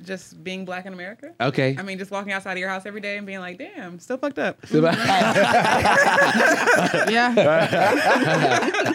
Just 0.03 0.43
being 0.43 0.65
black 0.65 0.85
in 0.85 0.93
America. 0.93 1.33
Okay. 1.39 1.75
I 1.77 1.81
mean, 1.83 1.97
just 1.97 2.11
walking 2.11 2.31
outside 2.31 2.53
of 2.53 2.57
your 2.59 2.69
house 2.69 2.85
every 2.85 3.01
day 3.01 3.17
and 3.17 3.25
being 3.25 3.39
like, 3.39 3.57
"Damn, 3.57 3.99
still 3.99 4.17
fucked 4.17 4.39
up." 4.39 4.57
Yeah. 7.09 8.93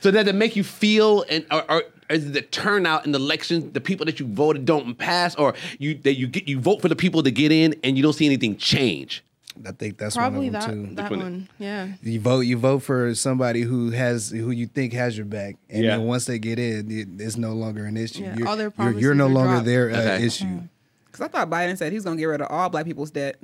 So 0.00 0.10
does 0.10 0.26
it 0.26 0.34
make 0.34 0.56
you 0.56 0.64
feel, 0.64 1.24
and 1.28 1.44
or, 1.50 1.70
or 1.70 1.82
is 2.08 2.32
the 2.32 2.40
turnout 2.42 3.04
in 3.04 3.12
the 3.12 3.18
elections, 3.18 3.72
the 3.72 3.80
people 3.82 4.06
that 4.06 4.18
you 4.18 4.26
voted 4.26 4.64
don't 4.64 4.96
pass, 4.96 5.34
or 5.36 5.54
you 5.78 5.94
that 5.96 6.14
you 6.14 6.26
get 6.26 6.48
you 6.48 6.58
vote 6.58 6.80
for 6.80 6.88
the 6.88 6.96
people 6.96 7.22
to 7.22 7.30
get 7.30 7.52
in, 7.52 7.74
and 7.84 7.96
you 7.98 8.02
don't 8.02 8.14
see 8.14 8.24
anything 8.26 8.56
change? 8.56 9.22
I 9.66 9.72
think 9.72 9.98
that's 9.98 10.16
Probably 10.16 10.48
one 10.50 10.56
of 10.56 10.62
that 10.62 10.70
them 10.70 10.88
too. 10.90 10.94
that 10.94 11.10
one? 11.10 11.20
one. 11.20 11.48
Yeah. 11.58 11.88
You 12.02 12.20
vote. 12.20 12.40
You 12.40 12.56
vote 12.56 12.80
for 12.80 13.14
somebody 13.14 13.62
who 13.62 13.90
has 13.90 14.30
who 14.30 14.50
you 14.52 14.66
think 14.66 14.92
has 14.92 15.16
your 15.16 15.26
back, 15.26 15.56
and 15.68 15.84
Yeah. 15.84 15.96
then 15.96 16.06
once 16.06 16.24
they 16.26 16.38
get 16.38 16.58
in, 16.58 16.90
it, 16.90 17.08
it's 17.18 17.36
no 17.36 17.52
longer 17.52 17.84
an 17.84 17.96
issue. 17.96 18.22
Yeah, 18.22 18.36
You're, 18.36 18.48
all 18.48 18.56
their 18.56 18.72
you're, 18.78 18.98
you're 18.98 19.14
no 19.14 19.26
longer 19.26 19.54
dropped. 19.54 19.66
their 19.66 19.90
uh, 19.90 19.96
Okay. 19.96 20.24
issue. 20.26 20.60
Because 21.06 21.20
I 21.26 21.28
thought 21.28 21.50
Biden 21.50 21.76
said 21.76 21.92
he's 21.92 22.04
gonna 22.04 22.16
get 22.16 22.26
rid 22.26 22.40
of 22.40 22.46
all 22.50 22.68
black 22.68 22.84
people's 22.86 23.10
debt. 23.10 23.36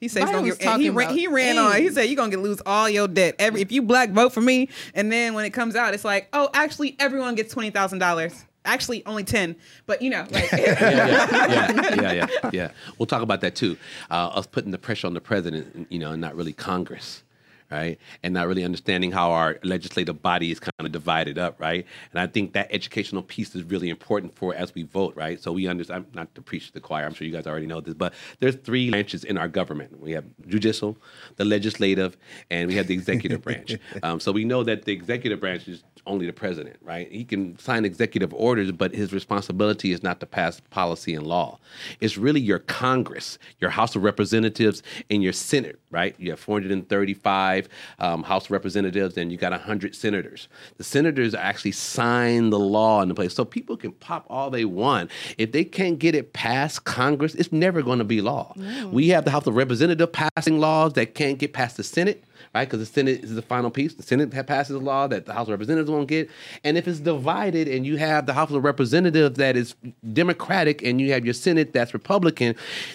He 0.00 0.08
said 0.08 0.22
he's 0.22 0.30
gonna 0.32 0.46
get. 0.48 0.80
He 0.80 0.88
ran, 0.88 1.14
he 1.14 1.26
ran 1.28 1.58
on. 1.58 1.76
He 1.76 1.90
said 1.90 2.04
you're 2.04 2.16
gonna 2.16 2.30
get 2.30 2.40
lose 2.40 2.62
all 2.64 2.88
your 2.88 3.06
debt. 3.06 3.34
Every 3.38 3.60
if 3.60 3.70
you 3.70 3.82
black 3.82 4.10
vote 4.12 4.32
for 4.32 4.40
me, 4.40 4.70
and 4.94 5.12
then 5.12 5.34
when 5.34 5.44
it 5.44 5.50
comes 5.50 5.76
out, 5.76 5.92
it's 5.92 6.06
like, 6.06 6.28
oh, 6.32 6.48
actually, 6.54 6.96
everyone 6.98 7.34
gets 7.34 7.52
twenty 7.52 7.68
thousand 7.68 7.98
dollars. 7.98 8.46
Actually, 8.64 9.04
only 9.06 9.24
ten. 9.24 9.56
But 9.86 10.02
you 10.02 10.10
know, 10.10 10.26
like, 10.30 10.52
yeah, 10.52 10.90
yeah, 10.90 11.94
yeah, 11.94 12.12
yeah, 12.12 12.50
yeah. 12.52 12.70
We'll 12.98 13.06
talk 13.06 13.22
about 13.22 13.40
that 13.40 13.54
too. 13.54 13.76
Uh, 14.10 14.28
us 14.28 14.46
putting 14.46 14.70
the 14.70 14.78
pressure 14.78 15.06
on 15.06 15.14
the 15.14 15.20
president, 15.20 15.86
you 15.90 15.98
know, 15.98 16.12
and 16.12 16.20
not 16.20 16.36
really 16.36 16.52
Congress, 16.52 17.22
right? 17.70 17.98
And 18.22 18.34
not 18.34 18.46
really 18.46 18.64
understanding 18.64 19.12
how 19.12 19.30
our 19.30 19.58
legislative 19.62 20.22
body 20.22 20.50
is 20.50 20.60
kind 20.60 20.72
of 20.78 20.92
divided 20.92 21.38
up, 21.38 21.60
right? 21.60 21.86
And 22.10 22.20
I 22.20 22.26
think 22.26 22.52
that 22.52 22.68
educational 22.70 23.22
piece 23.22 23.54
is 23.54 23.62
really 23.64 23.88
important 23.88 24.34
for 24.34 24.54
as 24.54 24.74
we 24.74 24.82
vote, 24.82 25.14
right? 25.16 25.40
So 25.40 25.52
we 25.52 25.66
understand. 25.66 26.06
I'm 26.06 26.14
Not 26.14 26.34
to 26.34 26.42
preach 26.42 26.68
to 26.68 26.72
the 26.72 26.80
choir. 26.80 27.04
I'm 27.04 27.14
sure 27.14 27.26
you 27.26 27.32
guys 27.32 27.46
already 27.46 27.66
know 27.66 27.80
this, 27.80 27.94
but 27.94 28.14
there's 28.40 28.56
three 28.56 28.90
branches 28.90 29.24
in 29.24 29.38
our 29.38 29.48
government. 29.48 30.00
We 30.00 30.12
have 30.12 30.24
judicial, 30.46 30.96
the 31.36 31.44
legislative, 31.44 32.16
and 32.50 32.68
we 32.68 32.74
have 32.76 32.86
the 32.86 32.94
executive 32.94 33.42
branch. 33.42 33.76
Um, 34.02 34.18
so 34.18 34.32
we 34.32 34.44
know 34.44 34.62
that 34.64 34.84
the 34.84 34.92
executive 34.92 35.40
branch 35.40 35.68
is 35.68 35.82
only 36.06 36.26
the 36.26 36.32
president, 36.32 36.76
right? 36.82 37.10
He 37.10 37.24
can 37.24 37.58
sign 37.58 37.84
executive 37.84 38.32
orders, 38.32 38.72
but 38.72 38.94
his 38.94 39.12
responsibility 39.12 39.92
is 39.92 40.02
not 40.02 40.20
to 40.20 40.26
pass 40.26 40.60
policy 40.70 41.14
and 41.14 41.26
law. 41.26 41.58
It's 42.00 42.16
really 42.16 42.40
your 42.40 42.58
Congress, 42.58 43.38
your 43.60 43.70
House 43.70 43.94
of 43.96 44.02
Representatives, 44.02 44.82
and 45.10 45.22
your 45.22 45.32
Senate, 45.32 45.78
right? 45.90 46.14
You 46.18 46.30
have 46.30 46.40
435 46.40 47.59
um, 47.98 48.22
House 48.22 48.46
of 48.46 48.50
Representatives, 48.52 49.16
and 49.16 49.30
you 49.30 49.38
got 49.38 49.52
100 49.52 49.94
senators. 49.94 50.48
The 50.76 50.84
senators 50.84 51.34
actually 51.34 51.72
sign 51.72 52.50
the 52.50 52.58
law 52.58 53.02
into 53.02 53.14
place. 53.14 53.34
So 53.34 53.44
people 53.44 53.76
can 53.76 53.92
pop 53.92 54.26
all 54.28 54.50
they 54.50 54.64
want. 54.64 55.10
If 55.38 55.52
they 55.52 55.64
can't 55.64 55.98
get 55.98 56.14
it 56.14 56.32
past 56.32 56.84
Congress, 56.84 57.34
it's 57.34 57.52
never 57.52 57.82
going 57.82 57.98
to 57.98 58.04
be 58.04 58.20
law. 58.20 58.54
We 58.90 59.08
have 59.08 59.24
the 59.24 59.30
House 59.30 59.46
of 59.46 59.54
Representatives 59.54 60.10
passing 60.12 60.60
laws 60.60 60.94
that 60.94 61.14
can't 61.14 61.38
get 61.38 61.52
past 61.52 61.76
the 61.76 61.84
Senate 61.84 62.24
right? 62.54 62.64
Because 62.64 62.80
the 62.80 62.86
Senate 62.86 63.24
is 63.24 63.34
the 63.34 63.42
final 63.42 63.70
piece. 63.70 63.94
The 63.94 64.02
Senate 64.02 64.30
passes 64.46 64.76
a 64.76 64.78
law 64.78 65.06
that 65.06 65.26
the 65.26 65.32
House 65.32 65.46
of 65.46 65.50
Representatives 65.50 65.90
won't 65.90 66.08
get. 66.08 66.30
And 66.64 66.76
if 66.76 66.86
it's 66.86 67.00
divided 67.00 67.68
and 67.68 67.86
you 67.86 67.96
have 67.96 68.26
the 68.26 68.32
House 68.32 68.50
of 68.50 68.62
Representatives 68.64 69.38
that 69.38 69.56
is 69.56 69.74
Democratic 70.12 70.82
and 70.82 71.00
you 71.00 71.12
have 71.12 71.24
your 71.24 71.34
Senate 71.34 71.72
that's 71.72 71.94
Republican, 71.94 72.54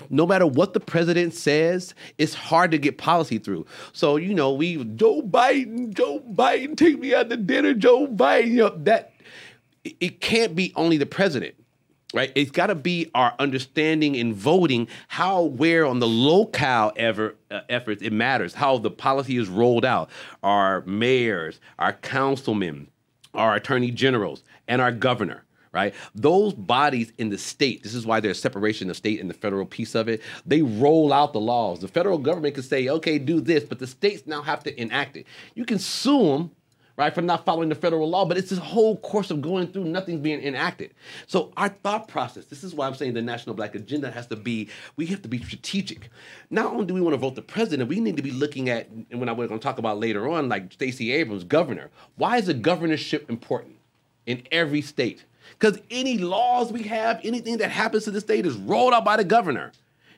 no 0.10 0.26
matter 0.26 0.48
what 0.48 0.74
the 0.74 0.80
president 0.80 1.34
says, 1.34 1.94
it's 2.18 2.34
hard 2.34 2.72
to 2.72 2.78
get 2.78 2.98
policy 2.98 3.38
through. 3.38 3.66
So, 3.94 4.18
you 4.18 4.34
know, 4.34 4.54
we, 4.54 4.84
Joe 4.84 5.22
Biden, 5.22 5.94
Joe 5.94 6.22
Biden, 6.32 6.78
take 6.78 7.00
me 7.00 7.14
out 7.14 7.30
to 7.30 7.38
dinner, 7.38 7.74
Joe 7.74 8.08
Biden, 8.08 8.48
you 8.48 8.58
know, 8.58 8.76
that, 8.84 9.12
it 9.84 10.20
can't 10.20 10.56
be 10.56 10.74
only 10.76 10.98
the 10.98 11.06
president 11.06 11.56
right? 12.16 12.32
It's 12.34 12.50
got 12.50 12.68
to 12.68 12.76
be 12.76 13.12
our 13.14 13.36
understanding 13.38 14.16
in 14.16 14.34
voting 14.34 14.88
how, 15.10 15.44
where 15.44 15.86
on 15.86 16.00
the 16.00 16.08
locale 16.08 16.94
ever 16.96 17.36
uh, 17.52 17.60
efforts 17.70 18.02
it 18.02 18.14
matters, 18.14 18.54
how 18.56 18.78
the 18.78 18.90
policy 18.90 19.38
is 19.38 19.50
rolled 19.50 19.86
out. 19.86 20.10
Our 20.42 20.82
mayors, 20.86 21.60
our 21.78 21.94
councilmen, 21.94 22.88
our 23.34 23.56
attorney 23.56 23.92
generals, 23.92 24.44
and 24.68 24.82
our 24.82 24.92
governor. 24.92 25.44
Right, 25.74 25.94
those 26.16 26.54
bodies 26.54 27.12
in 27.18 27.28
the 27.28 27.38
state. 27.38 27.84
This 27.84 27.94
is 27.94 28.06
why 28.06 28.22
there's 28.22 28.40
separation 28.40 28.90
of 28.90 28.96
state 28.96 29.20
and 29.20 29.30
the 29.30 29.34
federal 29.34 29.66
piece 29.66 29.94
of 29.94 30.08
it. 30.08 30.22
They 30.46 30.62
roll 30.62 31.12
out 31.12 31.34
the 31.34 31.42
laws. 31.42 31.82
The 31.82 31.90
federal 31.90 32.18
government 32.18 32.54
can 32.54 32.64
say, 32.64 32.88
"Okay, 32.88 33.20
do 33.20 33.42
this," 33.42 33.66
but 33.66 33.80
the 33.80 33.88
states 33.88 34.26
now 34.26 34.42
have 34.42 34.64
to 34.64 34.82
enact 34.82 35.18
it. 35.18 35.26
You 35.54 35.66
can 35.66 35.80
sue 35.80 36.24
them 36.24 36.52
right, 36.98 37.14
for 37.14 37.22
not 37.22 37.46
following 37.46 37.70
the 37.70 37.76
federal 37.76 38.10
law. 38.10 38.26
But 38.26 38.38
it's 38.38 38.50
this 38.50 38.60
whole 38.60 38.98
course 38.98 39.32
of 39.32 39.42
going 39.42 39.68
through, 39.68 39.86
nothing's 39.86 40.22
being 40.22 40.42
enacted. 40.42 40.94
So 41.28 41.52
our 41.58 41.70
thought 41.70 42.08
process, 42.08 42.46
this 42.46 42.64
is 42.64 42.74
why 42.74 42.88
I'm 42.88 42.96
saying 42.96 43.14
the 43.14 43.22
national 43.22 43.56
black 43.56 43.76
agenda 43.76 44.12
has 44.12 44.28
to 44.28 44.36
be, 44.36 44.70
we 44.96 45.06
have 45.08 45.22
to 45.24 45.28
be 45.28 45.42
strategic. 45.44 46.10
Not 46.50 46.68
only 46.68 46.86
do 46.86 46.94
we 46.94 47.02
want 47.02 47.14
to 47.14 47.18
vote 47.18 47.36
the 47.36 47.42
president, 47.42 47.90
we 47.90 48.00
need 48.00 48.18
to 48.18 48.24
be 48.24 48.32
looking 48.32 48.70
at, 48.70 48.90
and 48.90 49.20
when 49.20 49.30
I 49.30 49.34
we're 49.34 49.48
going 49.48 49.60
to 49.60 49.64
talk 49.64 49.78
about 49.78 50.00
later 50.00 50.30
on, 50.30 50.50
like 50.50 50.72
Stacey 50.74 51.12
Abrams, 51.12 51.44
governor. 51.44 51.90
Why 52.16 52.38
is 52.38 52.46
the 52.46 52.54
governorship 52.54 53.30
important 53.30 53.76
in 54.26 54.44
every 54.52 54.82
state? 54.82 55.26
Because 55.60 55.80
any 55.92 56.18
laws 56.18 56.72
we 56.72 56.84
have, 56.84 57.20
anything 57.24 57.58
that 57.58 57.72
happens 57.72 58.06
to 58.06 58.12
the 58.12 58.22
state 58.22 58.46
is 58.46 58.56
rolled 58.56 58.94
out 58.94 59.06
by 59.06 59.18
the 59.18 59.24
governor. 59.24 59.72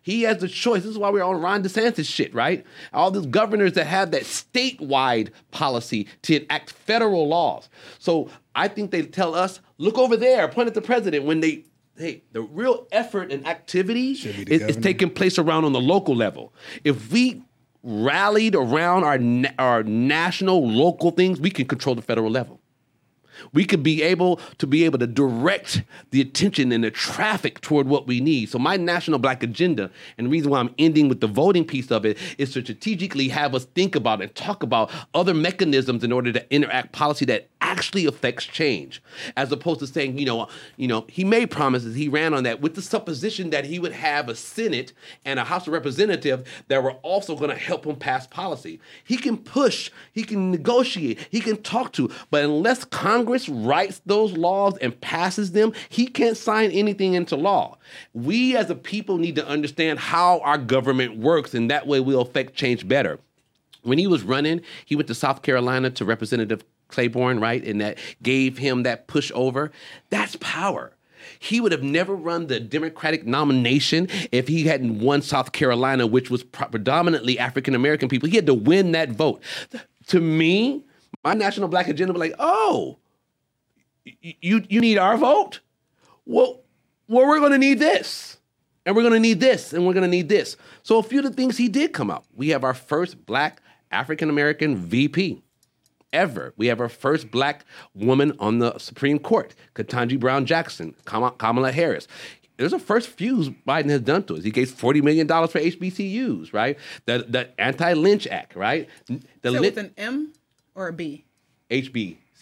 He 0.08 0.22
has 0.22 0.38
the 0.38 0.48
choice. 0.48 0.84
This 0.84 0.92
is 0.92 0.98
why 0.98 1.10
we're 1.10 1.22
on 1.22 1.42
Ron 1.42 1.62
DeSantis 1.62 2.06
shit, 2.06 2.34
right? 2.34 2.66
All 2.94 3.12
these 3.12 3.26
governors 3.26 3.74
that 3.74 3.88
have 3.88 4.12
that 4.12 4.22
statewide 4.22 5.32
policy 5.52 6.08
to 6.22 6.42
enact 6.42 6.72
federal 6.72 7.28
laws. 7.28 7.68
So 8.00 8.30
I 8.56 8.70
think 8.70 8.92
they 8.92 9.02
tell 9.02 9.36
us, 9.36 9.60
look 9.78 9.98
over 9.98 10.16
there, 10.16 10.48
point 10.48 10.70
at 10.70 10.76
the 10.76 10.82
president 10.82 11.26
when 11.26 11.42
they 11.42 11.66
hey, 11.98 12.24
the 12.32 12.42
real 12.42 12.88
effort 12.94 13.34
and 13.34 13.46
activity 13.46 14.12
is, 14.12 14.62
is 14.62 14.78
taking 14.78 15.10
place 15.10 15.38
around 15.38 15.66
on 15.66 15.74
the 15.74 15.82
local 15.82 16.16
level. 16.16 16.54
If 16.86 17.12
we 17.12 17.44
rallied 17.84 18.56
around 18.56 19.04
our 19.04 19.18
na- 19.18 19.50
our 19.60 19.84
national 19.84 20.66
local 20.66 21.12
things, 21.12 21.42
we 21.42 21.50
can 21.50 21.66
control 21.68 21.96
the 21.96 22.02
federal 22.02 22.32
level. 22.32 22.62
We 23.54 23.66
could 23.66 23.84
be 23.84 24.04
able 24.04 24.40
to 24.58 24.68
be 24.68 24.84
able 24.86 25.00
to 25.00 25.08
direct 25.08 25.84
the 26.12 26.22
attention 26.22 26.72
and 26.72 26.84
the 26.84 26.92
traffic 26.92 27.62
toward 27.62 27.88
what 27.88 28.08
we 28.08 28.20
need. 28.20 28.50
So 28.50 28.60
my 28.60 28.78
national 28.78 29.20
black 29.20 29.44
agenda, 29.44 29.90
and 30.18 30.28
the 30.28 30.32
reason 30.32 30.52
why 30.52 30.60
I'm 30.60 30.74
ending 30.78 31.10
with 31.10 31.22
the 31.22 31.28
voting 31.28 31.66
piece 31.66 31.92
of 31.92 32.06
it, 32.06 32.18
is 32.38 32.54
to 32.54 32.62
strategically 32.62 33.28
have 33.30 33.54
us 33.54 33.66
think 33.66 33.96
about 33.96 34.22
and 34.22 34.34
talk 34.36 34.64
about 34.64 34.92
other 35.14 35.34
mechanisms 35.34 36.04
in 36.04 36.12
order 36.12 36.32
to 36.32 36.54
interact 36.54 36.92
policy 36.92 37.26
that 37.26 37.50
actually 37.62 38.06
affects 38.06 38.46
change, 38.46 39.02
as 39.36 39.52
opposed 39.52 39.80
to 39.80 39.88
saying, 39.88 40.18
you 40.18 40.26
know, 40.26 40.48
you 40.78 40.88
know, 40.88 41.06
he 41.10 41.24
made 41.24 41.52
promises, 41.52 41.96
he 41.96 42.08
ran 42.08 42.34
on 42.34 42.44
that 42.44 42.62
with 42.62 42.76
the 42.76 42.82
supposition 42.82 43.50
that 43.50 43.66
he 43.66 43.78
would 43.78 43.92
have 43.92 44.30
a 44.30 44.36
Senate 44.36 44.94
and 45.26 45.40
a 45.40 45.44
House 45.44 45.68
of 45.68 45.74
Representative 45.74 46.48
that 46.70 46.82
were 46.82 46.94
also 47.04 47.36
going 47.36 47.50
to 47.50 47.58
help 47.58 47.86
him 47.86 47.96
pass 47.96 48.26
policy. 48.28 48.80
He 49.04 49.18
can 49.18 49.38
push, 49.38 49.92
he 50.14 50.24
can 50.24 50.52
negotiate, 50.52 51.28
he 51.30 51.42
can 51.42 51.62
talk 51.62 51.94
to, 51.94 52.10
but 52.32 52.44
unless 52.44 52.86
Congress 52.86 53.27
writes 53.50 54.02
those 54.06 54.34
laws 54.34 54.78
and 54.78 55.00
passes 55.02 55.52
them, 55.52 55.74
he 55.90 56.08
can't 56.08 56.38
sign 56.38 56.72
anything 56.72 57.14
into 57.14 57.36
law. 57.36 57.78
We 58.14 58.56
as 58.56 58.70
a 58.70 58.76
people 58.76 59.18
need 59.18 59.36
to 59.36 59.48
understand 59.48 60.00
how 60.00 60.40
our 60.40 60.58
government 60.58 61.18
works, 61.18 61.54
and 61.54 61.70
that 61.70 61.88
way 61.88 62.00
we'll 62.00 62.22
affect 62.22 62.56
change 62.56 62.88
better. 62.88 63.20
When 63.84 63.98
he 63.98 64.08
was 64.08 64.24
running, 64.24 64.62
he 64.86 64.96
went 64.96 65.08
to 65.08 65.16
South 65.16 65.42
Carolina 65.42 65.90
to 65.92 66.06
Representative 66.06 66.64
Clyburn, 66.90 67.42
right? 67.42 67.64
And 67.64 67.82
that 67.82 67.98
gave 68.22 68.58
him 68.58 68.84
that 68.84 69.08
push 69.08 69.32
over. 69.34 69.72
That's 70.10 70.36
power. 70.38 70.94
He 71.40 71.60
would 71.60 71.72
have 71.72 71.84
never 71.84 72.16
run 72.16 72.48
the 72.48 72.60
Democratic 72.60 73.26
nomination 73.26 74.08
if 74.32 74.48
he 74.48 74.64
hadn't 74.64 75.00
won 75.00 75.22
South 75.22 75.52
Carolina, 75.52 76.08
which 76.08 76.30
was 76.30 76.44
predominantly 76.44 77.38
African 77.38 77.76
American 77.76 78.10
people. 78.10 78.30
He 78.30 78.36
had 78.36 78.46
to 78.46 78.54
win 78.54 78.92
that 78.94 79.10
vote. 79.10 79.42
To 80.08 80.20
me, 80.22 80.84
my 81.24 81.34
national 81.34 81.68
black 81.68 81.88
agenda 81.88 82.14
was 82.14 82.20
like, 82.20 82.36
oh, 82.40 82.98
you 84.22 84.64
you 84.70 84.82
need 84.82 84.98
our 84.98 85.18
vote? 85.18 85.60
Well, 86.26 86.62
well, 87.08 87.26
we're 87.26 87.40
going 87.40 87.54
to 87.54 87.58
need 87.58 87.80
this, 87.80 88.38
and 88.86 88.96
we're 88.96 89.04
going 89.04 89.14
to 89.14 89.20
need 89.20 89.40
this, 89.40 89.74
and 89.74 89.86
we're 89.86 89.94
going 89.94 90.04
to 90.04 90.10
need 90.10 90.30
this. 90.30 90.58
So 90.84 90.98
a 90.98 91.04
few 91.04 91.20
of 91.20 91.26
the 91.26 91.32
things 91.32 91.58
he 91.58 91.70
did 91.70 91.94
come 91.94 92.12
out. 92.12 92.26
We 92.36 92.50
have 92.50 92.64
our 92.64 92.74
first 92.74 93.26
black 93.26 93.62
African 93.92 94.30
American 94.30 94.76
VP 94.76 95.42
ever. 96.14 96.54
We 96.58 96.68
have 96.68 96.80
our 96.82 96.90
first 96.90 97.32
black 97.32 97.66
woman 97.94 98.34
on 98.40 98.60
the 98.60 98.78
Supreme 98.78 99.20
Court, 99.20 99.56
Ketanji 99.76 100.20
Brown 100.20 100.46
Jackson, 100.46 100.96
Kamala 101.06 101.72
Harris. 101.72 102.08
There's 102.58 102.74
a 102.74 102.80
first 102.80 103.10
few 103.10 103.56
Biden 103.68 103.90
has 103.90 104.02
done 104.02 104.24
to 104.24 104.38
us. 104.38 104.44
He 104.44 104.50
gave 104.50 104.72
$40 104.72 105.04
million 105.04 105.28
for 105.28 105.60
HBCUs, 105.60 106.54
right? 106.54 106.78
The, 107.06 107.26
the 107.28 107.62
Anti-Lynch 107.62 108.26
Act, 108.28 108.56
right? 108.56 108.90
The 109.08 109.52
So 109.52 109.62
with 109.62 109.78
an 109.78 109.94
M 109.96 110.34
or 110.74 110.88
a 110.88 110.94
B? 110.94 111.24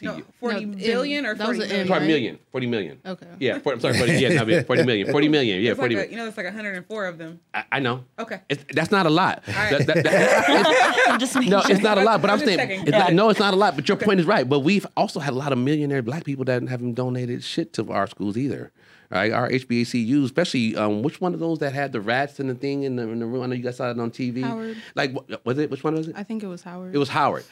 HBCU. 0.02 0.04
No, 0.04 0.22
forty 0.40 0.66
No, 0.66 0.78
billion 0.78 1.26
or 1.26 1.36
That 1.36 1.48
was 1.48 1.58
million? 1.58 1.88
Sorry, 1.88 2.00
right? 2.00 2.08
million. 2.08 2.40
40 2.52 2.68
million. 2.68 3.00
Okay. 3.06 3.26
Yeah, 3.40 3.60
40, 3.60 3.76
I'm 3.76 3.82
sorry, 3.82 3.98
40, 3.98 4.14
yeah, 4.14 4.30
not 4.44 4.66
40 4.68 4.84
million. 4.84 5.12
40 5.12 5.28
million. 5.30 5.62
Yeah, 5.62 5.72
It's 5.72 5.80
like 5.80 5.92
40 5.92 5.96
a, 6.08 6.12
you 6.12 6.18
know, 6.18 6.24
there's 6.24 6.38
like 6.38 6.46
104 6.46 7.06
of 7.06 7.18
them. 7.18 7.40
I, 7.54 7.64
I 7.74 7.80
know. 7.80 8.04
Okay. 8.20 8.40
It's, 8.50 8.64
that's 8.74 8.92
not 8.92 9.06
a 9.06 9.10
lot. 9.10 9.44
right. 9.48 9.70
That- 9.72 9.88
that- 9.88 10.04
that- 10.04 11.06
I'm 11.10 11.20
just 11.20 11.36
no, 11.36 11.62
sure. 11.62 11.72
it's 11.72 11.82
not 11.82 11.98
a 11.98 12.04
lot. 12.04 12.22
But 12.22 12.30
I'm 12.30 12.40
I'm 12.40 12.46
saying, 12.46 12.82
it's 12.88 12.92
not, 12.92 13.14
no, 13.14 13.30
it's 13.30 13.40
not 13.40 13.54
a 13.54 13.58
lot. 13.58 13.76
But 13.76 13.88
your 13.88 13.98
point 13.98 14.20
is 14.20 14.26
right. 14.26 14.48
But 14.48 14.60
we've 14.60 14.86
also 14.98 15.20
had 15.20 15.34
a 15.34 15.38
lot 15.38 15.52
of 15.52 15.58
millionaire 15.58 16.02
black 16.02 16.24
people 16.26 16.46
that 16.46 16.62
haven't 16.68 16.94
donated 16.96 17.44
shit 17.44 17.74
to 17.74 17.92
our 17.92 18.08
schools 18.08 18.38
either. 18.38 18.72
Right, 19.10 19.32
our 19.32 19.50
HBCUs, 19.50 20.26
especially 20.26 20.76
um, 20.76 21.04
which 21.04 21.22
one 21.22 21.34
of 21.34 21.40
those 21.40 21.60
that 21.60 21.74
had 21.74 21.92
the 21.92 22.02
rats 22.02 22.40
and 22.40 22.50
the 22.50 22.56
thing 22.56 22.84
in 22.84 22.96
the, 22.96 23.04
in 23.04 23.20
the 23.20 23.26
room? 23.26 23.44
I 23.44 23.46
know 23.48 23.54
you 23.56 23.64
guys 23.64 23.78
saw 23.78 23.92
it 23.92 24.00
on 24.00 24.12
TV. 24.12 24.42
Howard. 24.42 24.78
Like, 24.96 25.16
was 25.44 25.58
it? 25.58 25.70
Which 25.70 25.84
one 25.84 25.96
was 25.96 26.08
it? 26.08 26.16
I 26.18 26.24
think 26.24 26.44
it 26.44 26.48
was 26.48 26.64
Howard. 26.64 26.96
It 26.96 26.98
was 26.98 27.10
Howard. 27.10 27.46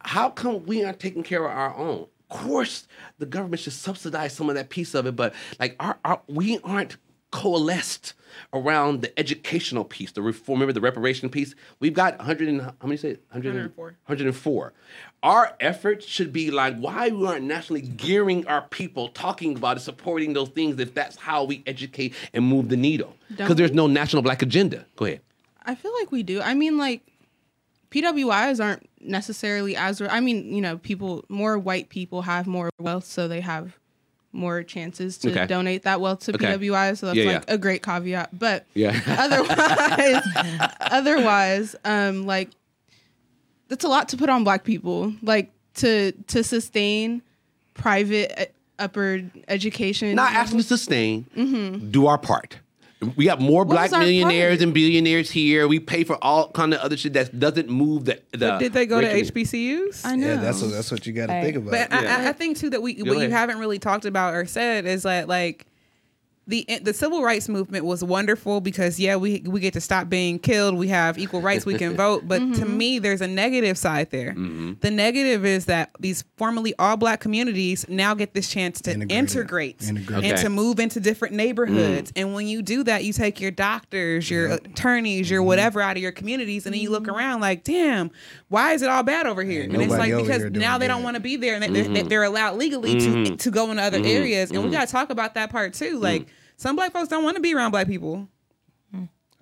How 0.00 0.30
come 0.30 0.64
we 0.66 0.84
aren't 0.84 1.00
taking 1.00 1.22
care 1.22 1.44
of 1.44 1.50
our 1.50 1.76
own? 1.76 2.06
Of 2.30 2.38
course, 2.38 2.86
the 3.18 3.26
government 3.26 3.60
should 3.60 3.74
subsidize 3.74 4.32
some 4.32 4.48
of 4.48 4.54
that 4.54 4.70
piece 4.70 4.94
of 4.94 5.06
it, 5.06 5.16
but 5.16 5.34
like 5.60 5.76
our, 5.80 5.98
our 6.04 6.22
we 6.28 6.58
aren't 6.64 6.96
coalesced 7.32 8.14
around 8.54 9.02
the 9.02 9.18
educational 9.18 9.84
piece, 9.84 10.12
the 10.12 10.22
reform. 10.22 10.60
Remember 10.60 10.72
the 10.72 10.80
reparation 10.80 11.28
piece? 11.28 11.54
We've 11.80 11.94
got 11.94 12.16
100 12.18 12.48
and 12.48 12.60
how 12.60 12.74
many 12.84 12.96
say 12.96 13.10
it? 13.10 13.24
104. 13.30 13.84
104. 13.84 14.72
Our 15.22 15.56
efforts 15.60 16.06
should 16.06 16.32
be 16.32 16.50
like 16.50 16.76
why 16.76 17.08
we 17.08 17.26
aren't 17.26 17.44
nationally 17.44 17.82
gearing 17.82 18.46
our 18.46 18.62
people, 18.62 19.08
talking 19.08 19.56
about 19.56 19.78
it, 19.78 19.80
supporting 19.80 20.32
those 20.32 20.50
things 20.50 20.78
if 20.78 20.94
that's 20.94 21.16
how 21.16 21.44
we 21.44 21.62
educate 21.66 22.14
and 22.32 22.44
move 22.44 22.68
the 22.68 22.76
needle. 22.76 23.16
Because 23.28 23.56
there's 23.56 23.72
no 23.72 23.86
national 23.86 24.22
black 24.22 24.42
agenda. 24.42 24.86
Go 24.96 25.06
ahead. 25.06 25.20
I 25.64 25.74
feel 25.74 25.92
like 25.98 26.12
we 26.12 26.22
do. 26.22 26.40
I 26.40 26.54
mean, 26.54 26.76
like 26.76 27.02
PWIs 27.90 28.62
aren't 28.62 28.88
necessarily 29.00 29.76
as. 29.76 30.00
I 30.02 30.20
mean, 30.20 30.52
you 30.52 30.60
know, 30.60 30.78
people 30.78 31.24
more 31.28 31.58
white 31.58 31.88
people 31.88 32.22
have 32.22 32.46
more 32.46 32.70
wealth, 32.78 33.04
so 33.04 33.28
they 33.28 33.40
have 33.40 33.78
more 34.32 34.62
chances 34.62 35.18
to 35.18 35.30
Okay. 35.30 35.46
donate 35.46 35.82
that 35.82 36.00
wealth 36.00 36.20
to 36.20 36.34
Okay. 36.34 36.46
PWIs. 36.56 36.98
So 36.98 37.06
that's 37.06 37.18
Yeah, 37.18 37.24
like 37.32 37.44
yeah. 37.48 37.54
a 37.54 37.58
great 37.58 37.82
caveat. 37.82 38.38
But 38.38 38.66
Yeah. 38.74 38.98
otherwise, 39.06 40.24
otherwise, 40.80 41.76
um, 41.84 42.26
like 42.26 42.50
that's 43.68 43.84
a 43.84 43.88
lot 43.88 44.08
to 44.10 44.16
put 44.16 44.28
on 44.28 44.44
black 44.44 44.64
people. 44.64 45.12
Like 45.22 45.50
to 45.76 46.12
to 46.28 46.42
sustain 46.44 47.22
private 47.74 48.32
uh, 48.38 48.44
upper 48.78 49.22
education. 49.48 50.14
not 50.14 50.32
asking 50.32 50.58
to 50.58 50.64
sustain, 50.64 51.22
do 51.90 52.06
our 52.06 52.18
part. 52.18 52.58
We 53.16 53.24
got 53.24 53.40
more 53.40 53.64
black 53.64 53.90
millionaires 53.90 54.58
part? 54.58 54.62
and 54.62 54.74
billionaires 54.74 55.30
here. 55.30 55.66
We 55.66 55.80
pay 55.80 56.04
for 56.04 56.16
all 56.22 56.50
kind 56.52 56.72
of 56.72 56.80
other 56.80 56.96
shit 56.96 57.12
that 57.14 57.38
doesn't 57.38 57.68
move 57.68 58.04
the. 58.04 58.20
the 58.32 58.58
Did 58.58 58.72
they 58.72 58.86
go 58.86 59.00
to 59.00 59.06
HBCUs? 59.06 60.04
I 60.06 60.16
know. 60.16 60.26
Yeah, 60.28 60.36
that's 60.36 60.62
what 60.62 60.70
that's 60.70 60.90
what 60.90 61.06
you 61.06 61.12
got 61.12 61.26
to 61.26 61.32
Right. 61.32 61.42
think 61.44 61.56
about. 61.56 61.70
But 61.72 61.92
I, 61.92 62.26
I, 62.26 62.28
I 62.28 62.32
think 62.32 62.56
too 62.58 62.70
that 62.70 62.82
we 62.82 62.94
what 63.02 63.16
ahead. 63.16 63.22
you 63.30 63.30
haven't 63.30 63.58
really 63.58 63.78
talked 63.78 64.04
about 64.04 64.34
or 64.34 64.46
said 64.46 64.86
is 64.86 65.02
that 65.02 65.28
like 65.28 65.66
the 66.52 66.66
the 66.82 66.92
civil 66.92 67.22
rights 67.22 67.48
movement 67.48 67.86
was 67.86 68.04
wonderful 68.04 68.60
because 68.60 69.00
yeah 69.00 69.16
we 69.16 69.42
we 69.46 69.58
get 69.58 69.72
to 69.72 69.80
stop 69.80 70.10
being 70.10 70.38
killed. 70.38 70.76
We 70.76 70.88
have 70.88 71.18
equal 71.18 71.40
rights. 71.40 71.64
We 71.64 71.78
can 71.78 71.96
vote. 71.96 72.28
But 72.28 72.40
to 72.56 72.66
me 72.66 72.98
there's 72.98 73.22
a 73.22 73.26
negative 73.26 73.78
side 73.78 74.10
there. 74.10 74.32
Mm-hmm. 74.32 74.74
the 74.80 74.90
negative 74.90 75.46
is 75.46 75.64
that 75.66 75.90
these 75.98 76.24
formerly 76.36 76.74
all 76.78 76.98
black 76.98 77.20
communities 77.20 77.86
now 77.88 78.12
get 78.14 78.34
this 78.34 78.48
chance 78.50 78.80
to 78.82 78.92
Integrate. 78.92 79.18
integrate, 79.18 79.82
Integrate. 79.88 80.24
and 80.24 80.32
Okay. 80.32 80.42
to 80.42 80.50
move 80.50 80.78
into 80.78 81.00
different 81.00 81.34
neighborhoods. 81.34 82.12
Mm. 82.12 82.20
and 82.20 82.34
when 82.34 82.46
you 82.46 82.60
do 82.60 82.82
that 82.84 83.04
you 83.04 83.12
take 83.12 83.40
your 83.40 83.50
doctors 83.50 84.30
your 84.30 84.52
attorneys 84.52 85.26
Mm-hmm. 85.26 85.32
your 85.32 85.42
whatever 85.42 85.80
out 85.80 85.96
of 85.96 86.02
your 86.02 86.12
communities 86.12 86.66
and 86.66 86.74
then 86.74 86.82
you 86.82 86.90
look 86.90 87.08
around 87.08 87.40
like 87.40 87.64
damn 87.64 88.10
why 88.52 88.74
is 88.74 88.82
it 88.82 88.90
all 88.90 89.02
bad 89.02 89.26
over 89.26 89.42
here? 89.42 89.62
And 89.62 89.80
it's 89.80 89.90
like 89.90 90.14
because 90.14 90.50
now 90.50 90.76
they 90.76 90.86
don't 90.86 91.02
want 91.02 91.14
to 91.14 91.20
be 91.20 91.36
there 91.36 91.54
and 91.54 91.62
they, 91.62 91.68
they, 91.68 91.88
mm-hmm. 91.88 92.08
they're 92.08 92.22
allowed 92.22 92.58
legally 92.58 93.00
to 93.00 93.06
mm-hmm. 93.06 93.36
to 93.36 93.50
go 93.50 93.70
into 93.70 93.82
other 93.82 93.96
mm-hmm. 93.96 94.06
areas. 94.06 94.50
And 94.50 94.62
we 94.62 94.70
got 94.70 94.86
to 94.86 94.92
talk 94.92 95.08
about 95.08 95.34
that 95.34 95.48
part 95.48 95.72
too. 95.72 95.98
Like 95.98 96.28
some 96.62 96.76
black 96.76 96.92
folks 96.92 97.08
don't 97.08 97.24
want 97.24 97.36
to 97.36 97.42
be 97.42 97.54
around 97.54 97.72
black 97.72 97.86
people 97.88 98.28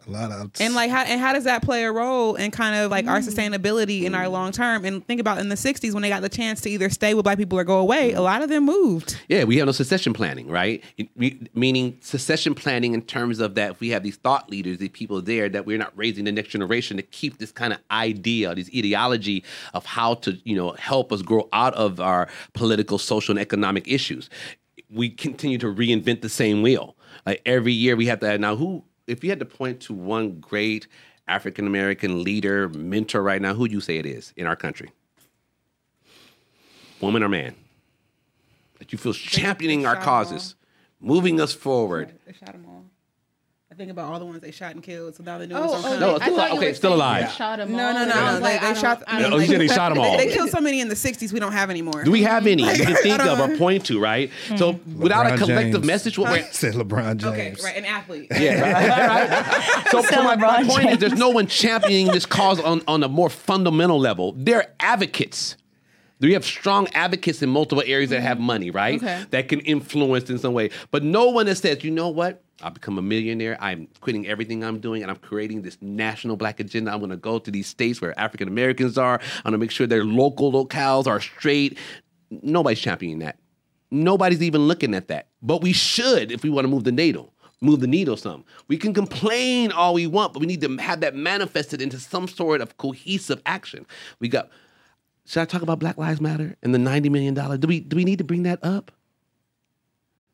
a 0.07 0.11
lot 0.11 0.33
of 0.33 0.51
and 0.61 0.75
like 0.75 0.91
how 0.91 1.03
and 1.03 1.21
how 1.21 1.35
does 1.35 1.45
that 1.45 1.63
play 1.63 1.85
a 1.85 1.93
role 1.93 2.35
in 2.35 2.51
kind 2.51 2.75
of 2.75 2.91
like 2.91 3.07
our 3.07 3.19
sustainability 3.19 4.05
in 4.05 4.15
our 4.15 4.29
long 4.29 4.51
term 4.51 4.87
and 4.87 5.07
think 5.07 5.21
about 5.21 5.37
in 5.37 5.51
the 5.51 5.55
60s 5.55 5.93
when 5.93 6.03
they 6.03 6.09
got 6.09 6.23
the 6.23 6.29
chance 6.31 6.63
to 6.63 6.71
either 6.71 6.89
stay 6.89 7.13
with 7.13 7.25
black 7.25 7.37
people 7.37 7.59
or 7.59 7.65
go 7.65 7.79
away 7.79 8.13
a 8.13 8.23
lot 8.23 8.41
of 8.41 8.49
them 8.49 8.65
moved 8.65 9.19
Yeah, 9.29 9.45
we 9.45 9.59
have 9.59 9.67
no 9.67 9.73
succession 9.73 10.15
planning, 10.15 10.49
right? 10.49 10.83
We- 11.17 11.47
meaning 11.55 11.99
succession 12.01 12.55
planning 12.55 12.95
in 12.95 13.03
terms 13.03 13.41
of 13.41 13.55
that 13.57 13.73
if 13.73 13.81
we 13.81 13.91
have 13.91 14.03
these 14.03 14.17
thought 14.17 14.49
leaders, 14.49 14.79
these 14.79 14.89
people 14.89 15.21
there, 15.21 15.51
that 15.51 15.67
we're 15.67 15.77
not 15.79 15.93
raising 15.97 16.25
the 16.25 16.33
next 16.33 16.49
generation 16.49 16.97
to 16.97 17.03
keep 17.03 17.37
this 17.37 17.53
kind 17.53 17.75
of 17.75 17.79
idea, 17.91 18.55
this 18.55 18.71
ideology 18.75 19.45
of 19.75 19.85
how 19.85 20.15
to, 20.15 20.39
you 20.45 20.57
know, 20.57 20.71
help 20.79 21.13
us 21.13 21.21
grow 21.21 21.47
out 21.53 21.75
of 21.75 22.01
our 22.01 22.27
political, 22.55 22.97
social, 22.97 23.33
and 23.33 23.39
economic 23.39 23.87
issues. 23.87 24.31
We 24.91 25.11
continue 25.11 25.59
to 25.59 25.67
reinvent 25.67 26.23
the 26.23 26.31
same 26.31 26.63
wheel. 26.63 26.97
Like 27.27 27.43
every 27.45 27.73
year, 27.73 27.97
we 27.97 28.07
have 28.07 28.21
to. 28.21 28.39
Now, 28.39 28.57
who? 28.57 28.85
If 29.07 29.25
you 29.25 29.31
had 29.31 29.41
to 29.41 29.45
point 29.45 29.81
to 29.83 29.93
one 29.93 30.39
great 30.41 30.87
African 31.27 31.67
American 31.67 32.23
leader, 32.25 32.69
mentor 32.69 33.23
right 33.23 33.41
now, 33.41 33.55
who 33.55 33.61
would 33.61 33.73
you 33.73 33.81
say 33.81 33.99
it 33.99 34.07
is 34.07 34.33
in 34.37 34.47
our 34.47 34.57
country? 34.57 34.91
Woman 37.01 37.23
or 37.23 37.29
man? 37.29 37.55
That 38.79 38.93
you 38.93 38.99
feel 38.99 39.13
championing 39.13 39.87
our 39.87 39.97
causes, 39.97 40.55
moving 41.01 41.41
us 41.41 41.53
forward. 41.53 42.13
They 43.81 43.87
shot 43.87 43.97
them 43.97 43.99
all 43.99 44.11
i 44.11 44.11
think 44.11 44.11
about 44.11 44.13
all 44.13 44.19
the 44.19 44.25
ones 44.27 44.41
they 44.41 44.51
shot 44.51 44.75
and 44.75 44.83
killed 44.83 45.17
so 45.17 45.23
now 45.23 45.39
the 45.39 45.47
new 45.47 45.55
Oh, 45.57 45.71
ones 45.73 45.85
oh, 45.87 46.01
don't 46.01 46.01
come 46.01 46.01
No, 46.01 46.17
it's 46.17 46.25
still 46.25 46.37
thought 46.37 46.51
alive. 46.51 46.59
Okay, 46.59 46.73
still 46.75 46.95
alive. 46.95 47.27
they 47.29 47.35
Shot 47.35 47.61
'em 47.61 47.73
No, 47.73 47.87
all. 47.87 47.93
no, 47.95 48.05
no, 48.05 48.15
no. 48.15 48.25
was 48.25 48.35
They- 48.35 48.41
like, 48.41 48.61
they 48.61 48.81
shot- 48.81 49.03
I 49.07 49.17
I 49.17 49.23
don't 49.23 49.33
Oh, 49.33 49.37
you 49.37 49.41
like 49.41 49.49
said 49.51 49.61
they 49.61 49.69
shot 49.69 49.89
them 49.91 49.99
all. 50.01 50.17
they, 50.19 50.27
they 50.27 50.33
killed 50.35 50.51
so 50.51 50.61
many 50.61 50.81
in 50.81 50.89
the 50.89 50.95
60s 50.95 51.33
we 51.33 51.41
don't 51.41 51.53
have 51.53 51.71
any 51.71 51.83
more. 51.83 52.03
Do 52.05 52.11
we 52.11 52.23
have 52.23 52.47
any 52.47 52.63
you 52.63 52.85
can 52.85 52.97
think 52.97 53.21
of 53.21 53.39
or 53.41 53.57
point 53.57 53.87
to, 53.87 54.01
right? 54.01 54.31
So 54.57 54.79
without 54.97 55.27
a 55.27 55.37
collective 55.37 55.75
James. 55.83 55.87
message, 55.87 56.19
what 56.19 56.31
we're 56.31 56.51
said 56.53 56.75
LeBron 56.75 57.17
James. 57.19 57.25
okay 57.25 57.55
right 57.65 57.77
an 57.77 57.85
athlete 57.85 58.29
yeah, 58.39 58.61
right, 58.61 59.31
right. 59.31 59.85
So, 59.91 60.03
so 60.03 60.23
my, 60.23 60.37
my 60.37 60.63
LeBron 60.63 60.69
point 60.69 60.91
is, 60.93 60.99
there's 60.99 61.13
no 61.19 61.31
one 61.31 61.47
championing 61.47 62.09
this 62.13 62.27
cause 62.27 62.61
on, 62.61 62.83
on 62.87 63.03
a 63.03 63.09
more 63.09 63.31
fundamental 63.31 63.99
level. 63.99 64.35
They're 64.37 64.73
advocates. 64.81 65.57
Do 66.21 66.27
we 66.29 66.35
have 66.35 66.45
strong 66.45 66.87
advocates 66.95 67.41
in 67.43 67.49
multiple 67.49 67.83
areas 67.87 68.11
that 68.11 68.21
have 68.21 68.39
money, 68.39 68.71
right? 68.71 69.03
Okay. 69.03 69.25
That 69.31 69.49
can 69.49 69.61
influence 69.61 70.29
in 70.29 70.39
some 70.39 70.53
way. 70.53 70.71
But 70.91 71.03
no 71.03 71.31
one 71.31 71.47
that 71.47 71.57
says, 71.57 71.83
you 71.83 71.91
know 71.91 72.09
what? 72.11 72.43
I'll 72.63 72.71
become 72.71 72.99
a 72.99 73.03
millionaire. 73.03 73.57
I'm 73.61 73.89
quitting 74.01 74.27
everything 74.27 74.63
I'm 74.65 74.81
doing 74.81 75.03
and 75.03 75.11
I'm 75.11 75.17
creating 75.19 75.63
this 75.63 75.79
national 75.81 76.37
black 76.37 76.61
agenda. 76.61 76.93
I'm 76.93 76.99
going 76.99 77.11
to 77.11 77.17
go 77.17 77.39
to 77.39 77.51
these 77.51 77.67
states 77.67 78.01
where 78.01 78.19
African 78.19 78.49
Americans 78.49 78.99
are. 78.99 79.21
I'm 79.39 79.43
going 79.45 79.53
to 79.53 79.59
make 79.59 79.71
sure 79.71 79.87
their 79.87 80.05
local 80.05 80.53
locales 80.53 81.07
are 81.07 81.21
straight. 81.21 81.79
Nobody's 82.31 82.81
championing 82.81 83.21
that. 83.21 83.39
Nobody's 83.91 84.43
even 84.43 84.63
looking 84.63 84.95
at 84.95 85.09
that. 85.09 85.29
But 85.43 85.63
we 85.63 85.73
should 85.73 86.31
if 86.31 86.43
we 86.43 86.51
want 86.51 86.65
to 86.65 86.69
move 86.69 86.85
the 86.85 86.93
needle. 86.93 87.33
Move 87.63 87.81
the 87.81 87.87
needle 87.87 88.17
some. 88.17 88.45
We 88.69 88.79
can 88.79 88.95
complain 88.95 89.71
all 89.71 89.93
we 89.93 90.07
want, 90.07 90.33
but 90.33 90.41
we 90.41 90.47
need 90.47 90.63
to 90.63 90.77
have 90.79 91.01
that 91.01 91.15
manifested 91.15 91.83
into 91.83 91.99
some 91.99 92.27
sort 92.27 92.63
of 92.63 92.79
cohesive 92.79 93.43
action. 93.45 93.85
We 94.19 94.29
got. 94.29 94.49
Should 95.27 95.43
I 95.43 95.45
talk 95.45 95.61
about 95.61 95.79
Black 95.79 95.99
Lives 95.99 96.23
Matter 96.23 96.57
and 96.63 96.73
the 96.75 96.79
ninety 96.79 97.11
million 97.11 97.35
dollar? 97.35 97.59
Do 97.59 97.69
we 97.69 97.81
do 97.81 97.97
we 97.97 98.05
need 98.05 98.17
to 98.17 98.25
bring 98.25 98.45
that 98.45 98.61
up? 98.63 98.91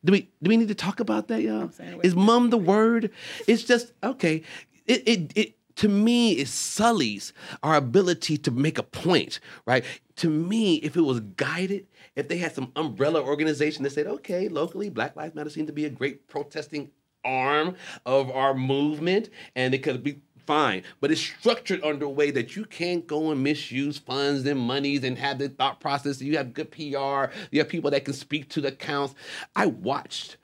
Do 0.07 0.13
we 0.13 0.29
do 0.41 0.47
we 0.47 0.55
need 0.55 0.69
to 0.69 0.75
talk 0.75 1.01
about 1.01 1.27
that, 1.27 1.41
y'all? 1.41 1.69
Is 2.01 2.15
mum 2.15 2.49
the 2.49 2.57
word? 2.57 3.11
It's 3.45 3.63
just 3.63 3.91
okay. 4.01 4.41
It 4.85 5.05
it 5.05 5.33
it 5.35 5.57
to 5.75 5.89
me 5.89 6.31
it 6.31 6.47
sullies 6.47 7.33
our 7.61 7.75
ability 7.75 8.37
to 8.37 8.51
make 8.51 8.77
a 8.79 8.83
point, 8.83 9.41
right? 9.65 9.83
To 10.15 10.29
me, 10.29 10.75
if 10.75 10.95
it 10.95 11.01
was 11.01 11.19
guided, 11.19 11.87
if 12.15 12.29
they 12.29 12.37
had 12.37 12.55
some 12.55 12.71
umbrella 12.77 13.21
organization 13.21 13.83
that 13.83 13.91
said, 13.91 14.07
okay, 14.07 14.47
locally, 14.47 14.89
Black 14.89 15.13
Lives 15.17 15.35
Matter 15.35 15.49
seemed 15.49 15.67
to 15.67 15.73
be 15.73 15.83
a 15.83 15.89
great 15.89 16.29
protesting 16.29 16.89
arm 17.25 17.75
of 18.05 18.31
our 18.31 18.53
movement, 18.53 19.29
and 19.57 19.73
it 19.73 19.83
could 19.83 20.03
be 20.03 20.21
fine. 20.47 20.83
But 20.99 21.11
it's 21.11 21.21
structured 21.21 21.83
under 21.83 22.05
a 22.05 22.09
way 22.09 22.31
that 22.31 22.55
you 22.55 22.65
can't 22.65 23.05
go 23.05 23.31
and 23.31 23.43
misuse 23.43 23.97
funds 23.97 24.47
and 24.47 24.59
monies 24.59 25.03
and 25.03 25.17
have 25.17 25.37
the 25.37 25.49
thought 25.49 25.79
process. 25.79 26.21
You 26.21 26.37
have 26.37 26.53
good 26.53 26.71
PR. 26.71 27.31
You 27.51 27.59
have 27.59 27.69
people 27.69 27.91
that 27.91 28.05
can 28.05 28.13
speak 28.13 28.49
to 28.49 28.61
the 28.61 28.69
accounts. 28.69 29.13
I 29.55 29.67
watched 29.67 30.37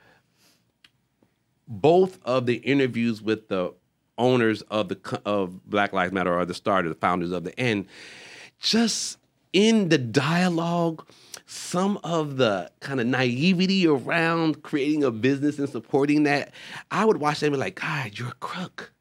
both 1.67 2.19
of 2.23 2.45
the 2.45 2.55
interviews 2.55 3.21
with 3.21 3.47
the 3.47 3.73
owners 4.17 4.61
of 4.63 4.89
the 4.89 5.21
of 5.25 5.67
Black 5.67 5.93
Lives 5.93 6.13
Matter 6.13 6.37
or 6.37 6.45
the 6.45 6.53
starter, 6.53 6.89
the 6.89 6.95
founders 6.95 7.31
of 7.31 7.43
the 7.43 7.57
end, 7.59 7.87
just 8.59 9.17
in 9.53 9.89
the 9.89 9.97
dialogue, 9.97 11.07
some 11.45 11.99
of 12.03 12.37
the 12.37 12.71
kind 12.79 12.99
of 12.99 13.07
naivety 13.07 13.87
around 13.87 14.63
creating 14.63 15.03
a 15.03 15.11
business 15.11 15.59
and 15.59 15.69
supporting 15.69 16.23
that, 16.23 16.51
I 16.91 17.05
would 17.05 17.17
watch 17.17 17.39
them 17.39 17.53
and 17.53 17.59
be 17.59 17.65
like, 17.65 17.79
God, 17.79 18.17
you're 18.17 18.29
a 18.29 18.35
crook. 18.39 18.92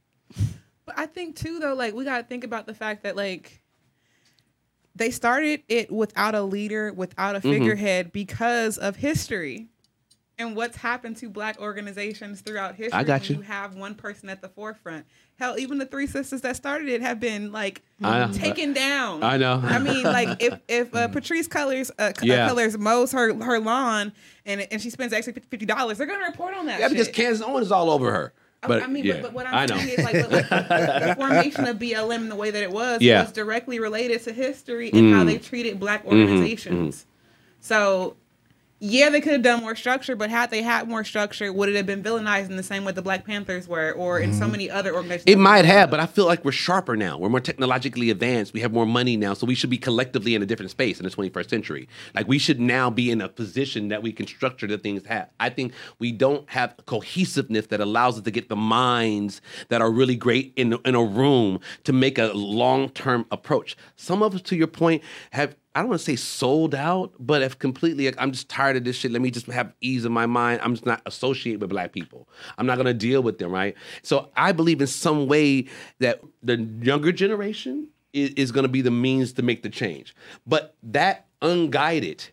I 0.96 1.06
think 1.06 1.36
too, 1.36 1.58
though, 1.58 1.74
like 1.74 1.94
we 1.94 2.04
gotta 2.04 2.24
think 2.24 2.44
about 2.44 2.66
the 2.66 2.74
fact 2.74 3.02
that 3.04 3.16
like 3.16 3.62
they 4.94 5.10
started 5.10 5.62
it 5.68 5.90
without 5.90 6.34
a 6.34 6.42
leader, 6.42 6.92
without 6.92 7.34
a 7.34 7.38
Mm-hmm. 7.38 7.50
figurehead, 7.50 8.12
because 8.12 8.76
of 8.78 8.96
history 8.96 9.68
and 10.38 10.56
what's 10.56 10.76
happened 10.76 11.16
to 11.18 11.28
black 11.28 11.60
organizations 11.60 12.40
throughout 12.40 12.74
history. 12.74 12.98
I 12.98 13.04
got 13.04 13.22
when 13.28 13.38
you. 13.38 13.42
have 13.42 13.74
one 13.74 13.94
person 13.94 14.28
at 14.28 14.40
the 14.42 14.48
forefront. 14.48 15.06
Hell, 15.38 15.58
even 15.58 15.78
the 15.78 15.86
three 15.86 16.06
sisters 16.06 16.40
that 16.42 16.56
started 16.56 16.88
it 16.88 17.00
have 17.00 17.20
been 17.20 17.52
like 17.52 17.82
taken 18.32 18.72
down. 18.72 19.22
I 19.22 19.36
know. 19.38 19.60
I 19.64 19.78
mean, 19.78 20.02
like 20.04 20.40
if 20.42 20.58
if 20.68 20.94
uh, 20.94 21.08
Patrisse 21.08 21.48
Cullors 21.48 21.90
uh, 21.98 22.02
uh, 22.02 22.12
Yeah. 22.22 22.48
Cullors 22.48 22.78
mows 22.78 23.12
her 23.12 23.34
her 23.42 23.58
lawn 23.60 24.12
and 24.44 24.66
and 24.70 24.80
she 24.80 24.90
spends 24.90 25.12
extra 25.12 25.32
fifty 25.34 25.66
dollars, 25.66 25.98
they're 25.98 26.06
gonna 26.06 26.26
report 26.26 26.54
on 26.54 26.66
that. 26.66 26.80
Yeah, 26.80 26.88
because 26.88 27.06
shit. 27.06 27.14
Candace 27.14 27.40
Owens 27.42 27.66
is 27.66 27.72
all 27.72 27.90
over 27.90 28.12
her. 28.12 28.32
But 28.68 28.82
I 28.82 28.86
mean, 28.86 29.04
yeah, 29.04 29.14
but, 29.14 29.22
but 29.22 29.32
what 29.32 29.46
I'm 29.46 29.68
saying 29.68 29.88
is 29.88 30.04
like, 30.04 30.30
like 30.30 30.48
the 30.48 31.14
formation 31.16 31.66
of 31.66 31.78
BLM 31.78 32.28
the 32.28 32.36
way 32.36 32.50
that 32.50 32.62
it 32.62 32.70
was 32.70 33.02
Yeah. 33.02 33.22
was 33.22 33.32
directly 33.32 33.80
related 33.80 34.22
to 34.24 34.32
history 34.32 34.90
and 34.92 35.12
how 35.14 35.24
Mm. 35.24 35.26
they 35.26 35.38
treated 35.38 35.80
black 35.80 36.04
Mm-hmm, 36.04 36.18
organizations. 36.20 37.06
So, 37.60 38.16
yeah, 38.84 39.10
they 39.10 39.20
could 39.20 39.32
have 39.32 39.42
done 39.42 39.60
more 39.60 39.76
structure, 39.76 40.16
but 40.16 40.28
had 40.28 40.50
they 40.50 40.60
had 40.60 40.88
more 40.88 41.04
structure, 41.04 41.52
would 41.52 41.68
it 41.68 41.76
have 41.76 41.86
been 41.86 42.02
villainized 42.02 42.50
in 42.50 42.56
the 42.56 42.64
same 42.64 42.84
way 42.84 42.90
the 42.90 43.00
Black 43.00 43.24
Panthers 43.24 43.68
were, 43.68 43.92
or 43.92 44.18
in 44.18 44.34
so 44.34 44.48
many 44.48 44.68
other 44.68 44.92
organizations? 44.92 45.26
Mm-hmm. 45.26 45.38
It 45.38 45.42
might 45.42 45.64
have, 45.64 45.88
but 45.88 46.00
I 46.00 46.06
feel 46.06 46.26
like 46.26 46.44
we're 46.44 46.50
sharper 46.50 46.96
now. 46.96 47.16
We're 47.16 47.28
more 47.28 47.38
technologically 47.38 48.10
advanced. 48.10 48.52
We 48.52 48.58
have 48.58 48.72
more 48.72 48.84
money 48.84 49.16
now, 49.16 49.34
so 49.34 49.46
we 49.46 49.54
should 49.54 49.70
be 49.70 49.78
collectively 49.78 50.34
in 50.34 50.42
a 50.42 50.46
different 50.46 50.72
space 50.72 50.98
in 50.98 51.04
the 51.04 51.12
21st 51.12 51.48
century. 51.48 51.88
Like 52.12 52.26
we 52.26 52.40
should 52.40 52.58
now 52.58 52.90
be 52.90 53.12
in 53.12 53.20
a 53.20 53.28
position 53.28 53.86
that 53.86 54.02
we 54.02 54.12
can 54.12 54.26
structure 54.26 54.66
the 54.66 54.78
things. 54.78 55.06
Have 55.06 55.30
I 55.38 55.48
think 55.48 55.74
we 56.00 56.10
don't 56.10 56.50
have 56.50 56.74
cohesiveness 56.86 57.68
that 57.68 57.80
allows 57.80 58.16
us 58.16 58.24
to 58.24 58.32
get 58.32 58.48
the 58.48 58.56
minds 58.56 59.40
that 59.68 59.80
are 59.80 59.92
really 59.92 60.16
great 60.16 60.54
in 60.56 60.76
in 60.84 60.96
a 60.96 61.04
room 61.04 61.60
to 61.84 61.92
make 61.92 62.18
a 62.18 62.32
long 62.32 62.88
term 62.88 63.26
approach. 63.30 63.76
Some 63.94 64.24
of 64.24 64.34
us, 64.34 64.42
to 64.42 64.56
your 64.56 64.66
point, 64.66 65.04
have 65.30 65.54
I 65.74 65.80
don't 65.80 65.88
want 65.88 66.00
to 66.00 66.04
say 66.04 66.16
sold 66.16 66.74
out, 66.74 67.12
but 67.18 67.40
if 67.42 67.58
completely. 67.58 68.06
Like, 68.06 68.16
I'm 68.18 68.32
just 68.32 68.48
tired 68.48 68.76
of 68.76 68.84
this 68.84 68.96
shit. 68.96 69.10
Let 69.10 69.22
me 69.22 69.30
just 69.30 69.46
have 69.46 69.72
ease 69.80 70.04
of 70.04 70.12
my 70.12 70.26
mind. 70.26 70.60
I'm 70.62 70.74
just 70.74 70.84
not 70.84 71.00
associated 71.06 71.60
with 71.60 71.70
black 71.70 71.92
people. 71.92 72.28
I'm 72.58 72.66
not 72.66 72.76
to 72.86 72.94
deal 72.94 73.22
with 73.22 73.38
them, 73.38 73.50
right? 73.50 73.74
So 74.02 74.30
I 74.36 74.52
believe 74.52 74.80
in 74.80 74.86
some 74.86 75.26
way 75.28 75.66
that 75.98 76.20
the 76.42 76.58
younger 76.82 77.10
generation 77.10 77.88
is, 78.12 78.30
is 78.30 78.52
to 78.64 78.68
be 78.68 78.82
the 78.82 78.90
means 78.90 79.32
to 79.34 79.42
make 79.42 79.62
the 79.62 79.70
change. 79.70 80.14
But 80.46 80.76
that 80.82 81.26
unguided, 81.40 82.24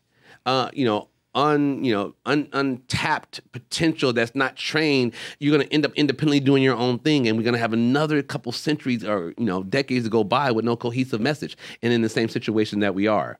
uh, 0.45 0.69
you 0.73 0.85
know, 0.85 1.07
un 1.35 1.83
you 1.83 1.93
know 1.93 2.15
un, 2.25 2.47
untapped 2.53 3.39
potential 3.51 4.11
that's 4.11 4.33
not 4.33 4.55
trained 4.55 5.13
you're 5.37 5.55
going 5.55 5.67
to 5.67 5.73
end 5.73 5.85
up 5.85 5.93
independently 5.93 6.39
doing 6.39 6.63
your 6.63 6.75
own 6.75 6.97
thing. 6.99 7.27
And 7.27 7.37
we're 7.37 7.43
going 7.43 7.53
to 7.53 7.59
have 7.59 7.73
another 7.73 8.21
couple 8.23 8.51
centuries 8.51 9.03
or 9.03 9.33
you 9.37 9.45
know 9.45 9.63
decades 9.63 10.05
to 10.05 10.09
go 10.09 10.23
by 10.23 10.51
with 10.51 10.65
no 10.65 10.75
cohesive 10.75 11.21
message 11.21 11.57
and 11.81 11.93
in 11.93 12.01
the 12.01 12.09
same 12.09 12.29
situation 12.29 12.79
that 12.79 12.95
we 12.95 13.07
are. 13.07 13.37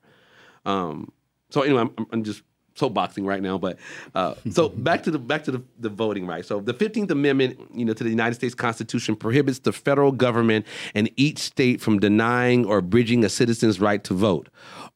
Um 0.64 1.12
so 1.50 1.62
anyway 1.62 1.82
i'm, 1.82 2.06
I'm 2.12 2.24
just 2.24 2.42
soapboxing 2.76 3.26
right 3.26 3.42
now 3.42 3.58
but 3.58 3.78
uh 4.14 4.34
so 4.50 4.68
back 4.88 5.02
to 5.02 5.10
the 5.10 5.18
back 5.18 5.44
to 5.44 5.50
the, 5.50 5.62
the 5.80 5.88
voting 5.88 6.26
right 6.26 6.44
so 6.44 6.60
the 6.60 6.72
15th 6.72 7.10
amendment 7.10 7.58
you 7.74 7.84
know 7.84 7.92
to 7.92 8.04
the 8.04 8.10
united 8.10 8.36
states 8.36 8.54
constitution 8.54 9.16
prohibits 9.16 9.58
the 9.58 9.72
federal 9.72 10.12
government 10.12 10.64
and 10.94 11.10
each 11.16 11.38
state 11.38 11.80
from 11.80 11.98
denying 11.98 12.64
or 12.64 12.80
bridging 12.80 13.24
a 13.24 13.28
citizen's 13.28 13.80
right 13.80 14.04
to 14.04 14.14
vote 14.14 14.48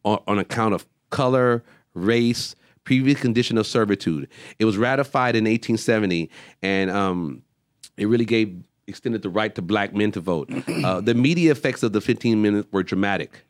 on, 0.05 0.23
on 0.27 0.39
account 0.39 0.73
of 0.73 0.87
color 1.11 1.63
race 1.95 2.55
previous 2.85 3.21
condition 3.21 3.59
of 3.59 3.67
servitude. 3.67 4.29
It 4.59 4.65
was 4.65 4.77
ratified 4.77 5.37
in 5.37 5.45
1870, 5.45 6.31
and 6.63 6.91
um, 6.91 7.43
it 7.97 8.07
really 8.07 8.25
gave 8.25 8.63
extended 8.87 9.23
the 9.23 9.31
right 9.31 9.55
to 9.55 9.63
black 9.63 9.95
men 9.95 10.13
to 10.13 10.21
vote. 10.21 10.51
Uh, 10.69 11.01
the 11.01 11.15
media 11.15 11.51
effects 11.51 11.83
of 11.83 11.93
the 11.93 12.01
15 12.01 12.41
minutes 12.41 12.69
were 12.71 12.83
dramatic. 12.83 13.45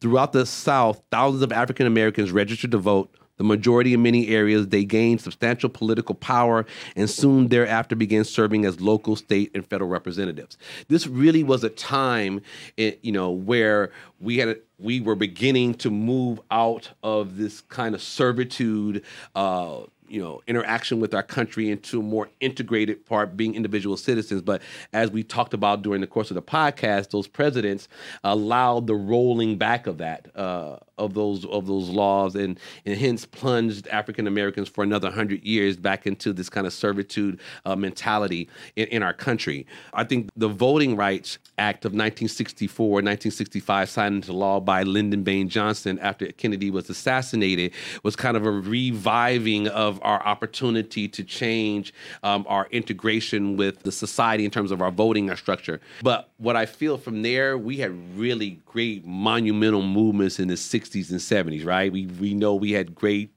Throughout 0.00 0.32
the 0.32 0.46
South, 0.46 1.02
thousands 1.10 1.42
of 1.42 1.52
African 1.52 1.86
Americans 1.86 2.32
registered 2.32 2.72
to 2.72 2.78
vote. 2.78 3.14
The 3.36 3.44
majority 3.44 3.94
in 3.94 4.02
many 4.02 4.28
areas, 4.28 4.66
they 4.66 4.84
gained 4.84 5.20
substantial 5.20 5.68
political 5.68 6.16
power 6.16 6.66
and 6.96 7.08
soon 7.08 7.48
thereafter 7.48 7.94
began 7.94 8.24
serving 8.24 8.64
as 8.64 8.80
local, 8.80 9.14
state, 9.14 9.52
and 9.54 9.64
federal 9.64 9.88
representatives. 9.88 10.58
This 10.88 11.06
really 11.06 11.44
was 11.44 11.62
a 11.62 11.68
time, 11.68 12.40
eh, 12.78 12.94
you 13.02 13.12
know, 13.12 13.30
where 13.30 13.92
we 14.18 14.38
had 14.38 14.60
we 14.78 15.00
were 15.00 15.14
beginning 15.14 15.74
to 15.74 15.90
move 15.90 16.40
out 16.50 16.90
of 17.02 17.36
this 17.36 17.60
kind 17.62 17.94
of 17.94 18.02
servitude. 18.02 19.04
Uh, 19.34 19.80
you 20.08 20.20
know 20.20 20.40
interaction 20.46 21.00
with 21.00 21.14
our 21.14 21.22
country 21.22 21.70
into 21.70 22.00
a 22.00 22.02
more 22.02 22.30
integrated 22.40 23.04
part 23.04 23.36
being 23.36 23.54
individual 23.54 23.94
citizens 23.96 24.40
but 24.40 24.62
as 24.94 25.10
we 25.10 25.22
talked 25.22 25.52
about 25.52 25.82
during 25.82 26.00
the 26.00 26.06
course 26.06 26.30
of 26.30 26.34
the 26.34 26.42
podcast 26.42 27.10
those 27.10 27.26
presidents 27.28 27.88
allowed 28.24 28.86
the 28.86 28.94
rolling 28.94 29.58
back 29.58 29.86
of 29.86 29.98
that 29.98 30.34
uh, 30.34 30.76
of 30.98 31.14
those 31.14 31.44
of 31.46 31.66
those 31.66 31.88
laws 31.88 32.34
and 32.34 32.58
and 32.84 32.98
hence 32.98 33.24
plunged 33.24 33.86
African 33.88 34.26
Americans 34.26 34.68
for 34.68 34.84
another 34.84 35.10
hundred 35.10 35.44
years 35.44 35.76
back 35.76 36.06
into 36.06 36.32
this 36.32 36.48
kind 36.48 36.66
of 36.66 36.72
servitude 36.72 37.40
uh, 37.64 37.76
mentality 37.76 38.48
in, 38.76 38.88
in 38.88 39.02
our 39.02 39.12
country. 39.12 39.66
I 39.94 40.04
think 40.04 40.30
the 40.36 40.48
Voting 40.48 40.96
Rights 40.96 41.38
Act 41.58 41.84
of 41.84 41.92
1964, 41.92 42.86
1965, 42.86 43.90
signed 43.90 44.14
into 44.16 44.32
law 44.32 44.60
by 44.60 44.82
Lyndon 44.82 45.22
Baines 45.22 45.52
Johnson 45.52 45.98
after 45.98 46.26
Kennedy 46.32 46.70
was 46.70 46.88
assassinated, 46.90 47.72
was 48.02 48.16
kind 48.16 48.36
of 48.36 48.46
a 48.46 48.50
reviving 48.50 49.68
of 49.68 49.98
our 50.02 50.24
opportunity 50.24 51.08
to 51.08 51.24
change 51.24 51.92
um, 52.22 52.44
our 52.48 52.66
integration 52.70 53.56
with 53.56 53.82
the 53.82 53.92
society 53.92 54.44
in 54.44 54.50
terms 54.50 54.70
of 54.70 54.82
our 54.82 54.90
voting 54.90 55.30
our 55.30 55.36
structure. 55.36 55.80
But 56.02 56.27
what 56.38 56.54
I 56.54 56.66
feel 56.66 56.96
from 56.96 57.22
there, 57.22 57.58
we 57.58 57.78
had 57.78 58.16
really 58.16 58.60
great 58.64 59.04
monumental 59.04 59.82
movements 59.82 60.38
in 60.38 60.48
the 60.48 60.54
60s 60.54 61.10
and 61.10 61.18
70s, 61.20 61.66
right? 61.66 61.92
We 61.92 62.06
we 62.06 62.32
know 62.32 62.54
we 62.54 62.72
had 62.72 62.94
great 62.94 63.32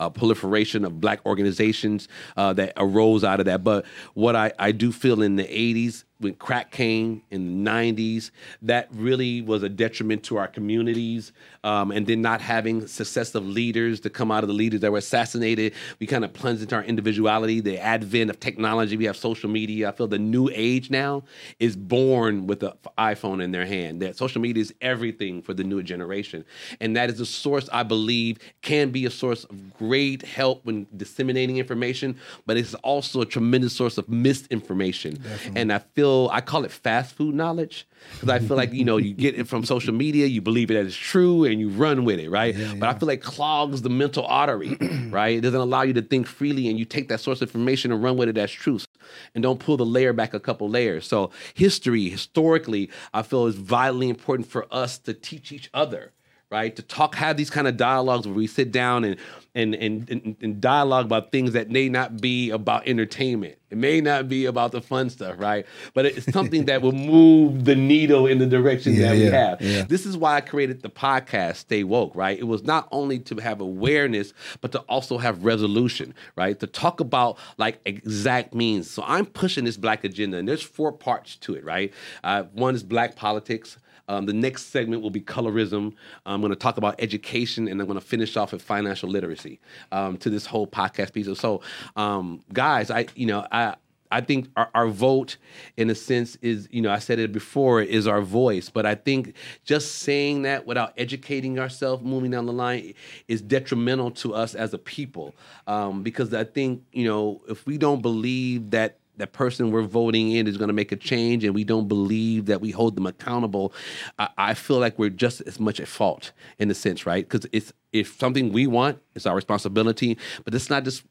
uh, 0.00 0.10
proliferation 0.10 0.84
of 0.84 1.00
black 1.00 1.24
organizations 1.26 2.08
uh, 2.36 2.52
that 2.54 2.72
arose 2.76 3.22
out 3.22 3.38
of 3.38 3.46
that. 3.46 3.62
But 3.62 3.84
what 4.14 4.34
I, 4.34 4.52
I 4.58 4.72
do 4.72 4.90
feel 4.90 5.22
in 5.22 5.36
the 5.36 5.44
80s, 5.44 6.04
when 6.20 6.34
crack 6.34 6.70
came 6.70 7.22
in 7.30 7.64
the 7.64 7.70
90s, 7.70 8.30
that 8.62 8.88
really 8.92 9.40
was 9.40 9.62
a 9.62 9.68
detriment 9.68 10.22
to 10.24 10.36
our 10.36 10.46
communities. 10.46 11.32
Um, 11.64 11.90
and 11.90 12.06
then 12.06 12.22
not 12.22 12.40
having 12.40 12.86
successive 12.86 13.46
leaders 13.46 14.00
to 14.00 14.10
come 14.10 14.30
out 14.30 14.44
of 14.44 14.48
the 14.48 14.54
leaders 14.54 14.80
that 14.80 14.92
were 14.92 14.98
assassinated, 14.98 15.74
we 15.98 16.06
kind 16.06 16.24
of 16.24 16.32
plunged 16.32 16.62
into 16.62 16.74
our 16.74 16.84
individuality. 16.84 17.60
The 17.60 17.78
advent 17.78 18.30
of 18.30 18.38
technology, 18.38 18.96
we 18.96 19.04
have 19.04 19.16
social 19.16 19.50
media. 19.50 19.88
I 19.88 19.92
feel 19.92 20.08
the 20.08 20.18
new 20.18 20.50
age 20.54 20.90
now 20.90 21.24
is 21.58 21.76
born 21.76 22.46
with 22.46 22.62
an 22.62 22.72
iPhone 22.98 23.42
in 23.42 23.52
their 23.52 23.66
hand. 23.66 24.02
That 24.02 24.16
social 24.16 24.40
media 24.40 24.62
is 24.62 24.74
everything 24.80 25.42
for 25.42 25.54
the 25.54 25.64
newer 25.64 25.82
generation. 25.82 26.44
And 26.80 26.96
that 26.96 27.08
is 27.10 27.20
a 27.20 27.26
source, 27.26 27.68
I 27.72 27.82
believe, 27.82 28.38
can 28.60 28.90
be 28.90 29.06
a 29.06 29.10
source 29.10 29.44
of 29.44 29.74
great 29.78 30.22
help 30.22 30.64
when 30.64 30.86
disseminating 30.96 31.56
information, 31.56 32.16
but 32.46 32.56
it's 32.56 32.74
also 32.74 33.22
a 33.22 33.26
tremendous 33.26 33.74
source 33.74 33.96
of 33.96 34.08
misinformation. 34.08 35.22
And 35.54 35.72
I 35.72 35.78
feel 35.78 36.09
feel 36.10 36.30
I 36.32 36.40
call 36.40 36.64
it 36.64 36.70
fast 36.70 37.14
food 37.14 37.34
knowledge 37.34 37.86
because 38.14 38.28
I 38.28 38.38
feel 38.38 38.56
like 38.56 38.72
you 38.72 38.84
know 38.84 38.96
you 38.96 39.14
get 39.14 39.38
it 39.38 39.46
from 39.46 39.64
social 39.64 39.94
media, 39.94 40.26
you 40.26 40.40
believe 40.40 40.70
it 40.70 40.76
as 40.76 40.96
true, 40.96 41.44
and 41.44 41.60
you 41.60 41.68
run 41.68 42.04
with 42.04 42.18
it, 42.18 42.30
right? 42.30 42.56
But 42.78 42.88
I 42.88 42.98
feel 42.98 43.06
like 43.06 43.22
clogs 43.22 43.82
the 43.82 43.90
mental 43.90 44.24
artery, 44.26 44.76
right? 45.10 45.36
It 45.36 45.42
doesn't 45.42 45.60
allow 45.60 45.82
you 45.82 45.92
to 45.94 46.02
think 46.02 46.26
freely, 46.26 46.68
and 46.68 46.78
you 46.78 46.84
take 46.84 47.08
that 47.08 47.20
source 47.20 47.42
of 47.42 47.48
information 47.48 47.92
and 47.92 48.02
run 48.02 48.16
with 48.16 48.28
it 48.28 48.38
as 48.38 48.50
truth, 48.50 48.86
and 49.34 49.42
don't 49.42 49.60
pull 49.60 49.76
the 49.76 49.86
layer 49.86 50.12
back 50.12 50.34
a 50.34 50.40
couple 50.40 50.68
layers. 50.68 51.06
So 51.06 51.30
history, 51.54 52.08
historically, 52.08 52.90
I 53.12 53.22
feel 53.22 53.46
is 53.46 53.56
vitally 53.56 54.08
important 54.08 54.48
for 54.48 54.66
us 54.70 54.98
to 54.98 55.14
teach 55.14 55.52
each 55.52 55.70
other 55.72 56.12
right? 56.50 56.74
To 56.76 56.82
talk, 56.82 57.14
have 57.14 57.36
these 57.36 57.50
kind 57.50 57.68
of 57.68 57.76
dialogues 57.76 58.26
where 58.26 58.34
we 58.36 58.46
sit 58.46 58.72
down 58.72 59.04
and 59.04 59.16
and 59.54 59.74
and 59.74 60.08
and, 60.10 60.36
and 60.40 60.60
dialogue 60.60 61.06
about 61.06 61.32
things 61.32 61.52
that 61.52 61.70
may 61.70 61.88
not 61.88 62.20
be 62.20 62.50
about 62.50 62.86
entertainment. 62.86 63.56
It 63.70 63.78
may 63.78 64.00
not 64.00 64.28
be 64.28 64.46
about 64.46 64.72
the 64.72 64.80
fun 64.80 65.10
stuff, 65.10 65.36
right? 65.38 65.64
But 65.94 66.06
it's 66.06 66.32
something 66.32 66.64
that 66.66 66.82
will 66.82 66.92
move 66.92 67.64
the 67.64 67.76
needle 67.76 68.26
in 68.26 68.38
the 68.38 68.46
direction 68.46 68.94
Yeah, 68.94 69.08
that 69.08 69.12
we 69.16 69.24
yeah, 69.24 69.30
have. 69.30 69.60
yeah. 69.62 69.82
This 69.84 70.06
is 70.06 70.16
why 70.16 70.36
I 70.36 70.40
created 70.40 70.82
the 70.82 70.88
podcast 70.90 71.56
Stay 71.56 71.84
Woque, 71.84 72.14
right? 72.16 72.36
It 72.38 72.44
was 72.48 72.64
not 72.64 72.88
only 72.90 73.20
to 73.20 73.36
have 73.36 73.60
awareness, 73.60 74.32
but 74.60 74.72
to 74.72 74.80
also 74.80 75.18
have 75.18 75.44
resolution, 75.44 76.14
right? 76.36 76.58
To 76.58 76.66
talk 76.66 76.98
about 77.00 77.38
like 77.58 77.80
exact 77.84 78.54
means. 78.54 78.90
So 78.90 79.04
I'm 79.06 79.26
pushing 79.26 79.64
this 79.64 79.76
black 79.76 80.02
agenda, 80.04 80.38
and 80.38 80.48
there's 80.48 80.62
four 80.62 80.90
parts 80.90 81.36
to 81.36 81.54
it, 81.54 81.64
right? 81.64 81.92
Uh, 82.24 82.44
one 82.52 82.74
is 82.74 82.82
black 82.82 83.14
politics. 83.14 83.78
Um, 84.10 84.26
the 84.26 84.32
next 84.32 84.72
segment 84.72 85.02
will 85.02 85.10
be 85.10 85.20
colorism. 85.20 85.94
I'm 86.26 86.40
going 86.40 86.50
to 86.50 86.58
talk 86.58 86.76
about 86.78 86.96
education, 86.98 87.68
and 87.68 87.80
I'm 87.80 87.86
going 87.86 87.98
to 87.98 88.04
finish 88.04 88.36
off 88.36 88.50
with 88.52 88.60
financial 88.60 89.08
literacy 89.08 89.60
um, 89.92 90.16
to 90.18 90.28
this 90.28 90.46
whole 90.46 90.66
podcast 90.66 91.12
piece. 91.12 91.28
So, 91.38 91.62
um, 91.94 92.42
guys, 92.52 92.90
I 92.90 93.06
you 93.14 93.26
know 93.26 93.46
I. 93.50 93.76
I 94.12 94.20
think 94.20 94.48
our, 94.56 94.68
our 94.74 94.88
vote, 94.88 95.36
in 95.76 95.88
a 95.88 95.94
sense, 95.94 96.36
is, 96.42 96.66
you 96.72 96.82
know, 96.82 96.90
I 96.90 96.98
said 96.98 97.20
it 97.20 97.30
before, 97.30 97.80
is 97.80 98.08
our 98.08 98.22
voice. 98.22 98.68
But 98.68 98.84
I 98.84 98.96
think 98.96 99.36
just 99.62 99.98
saying 99.98 100.42
that 100.42 100.66
without 100.66 100.92
educating 100.96 101.60
ourselves 101.60 102.02
moving 102.02 102.32
down 102.32 102.46
the 102.46 102.52
line 102.52 102.94
is 103.28 103.40
detrimental 103.40 104.10
to 104.22 104.34
us 104.34 104.56
as 104.56 104.74
a 104.74 104.78
people. 104.78 105.36
Um, 105.68 106.02
because 106.02 106.34
I 106.34 106.42
think, 106.42 106.82
you 106.90 107.04
know, 107.04 107.40
if 107.48 107.64
we 107.66 107.78
don't 107.78 108.02
believe 108.02 108.70
that 108.72 108.98
that 109.20 109.32
person 109.32 109.70
we're 109.70 109.82
voting 109.82 110.32
in 110.32 110.46
is 110.46 110.56
going 110.56 110.68
to 110.68 110.74
make 110.74 110.92
a 110.92 110.96
change 110.96 111.44
and 111.44 111.54
we 111.54 111.64
don't 111.64 111.88
believe 111.88 112.46
that 112.46 112.60
we 112.60 112.70
hold 112.70 112.96
them 112.96 113.06
accountable, 113.06 113.72
I, 114.18 114.28
I 114.36 114.54
feel 114.54 114.78
like 114.78 114.98
we're 114.98 115.10
just 115.10 115.40
as 115.42 115.60
much 115.60 115.80
at 115.80 115.88
fault 115.88 116.32
in 116.58 116.70
a 116.70 116.74
sense, 116.74 117.06
right? 117.06 117.28
Because 117.28 117.48
it's 117.52 117.72
if 117.92 118.18
something 118.18 118.52
we 118.52 118.66
want, 118.66 118.98
it's 119.14 119.26
our 119.26 119.34
responsibility, 119.34 120.18
but 120.44 120.54
it's 120.54 120.70
not 120.70 120.84
just 120.84 121.04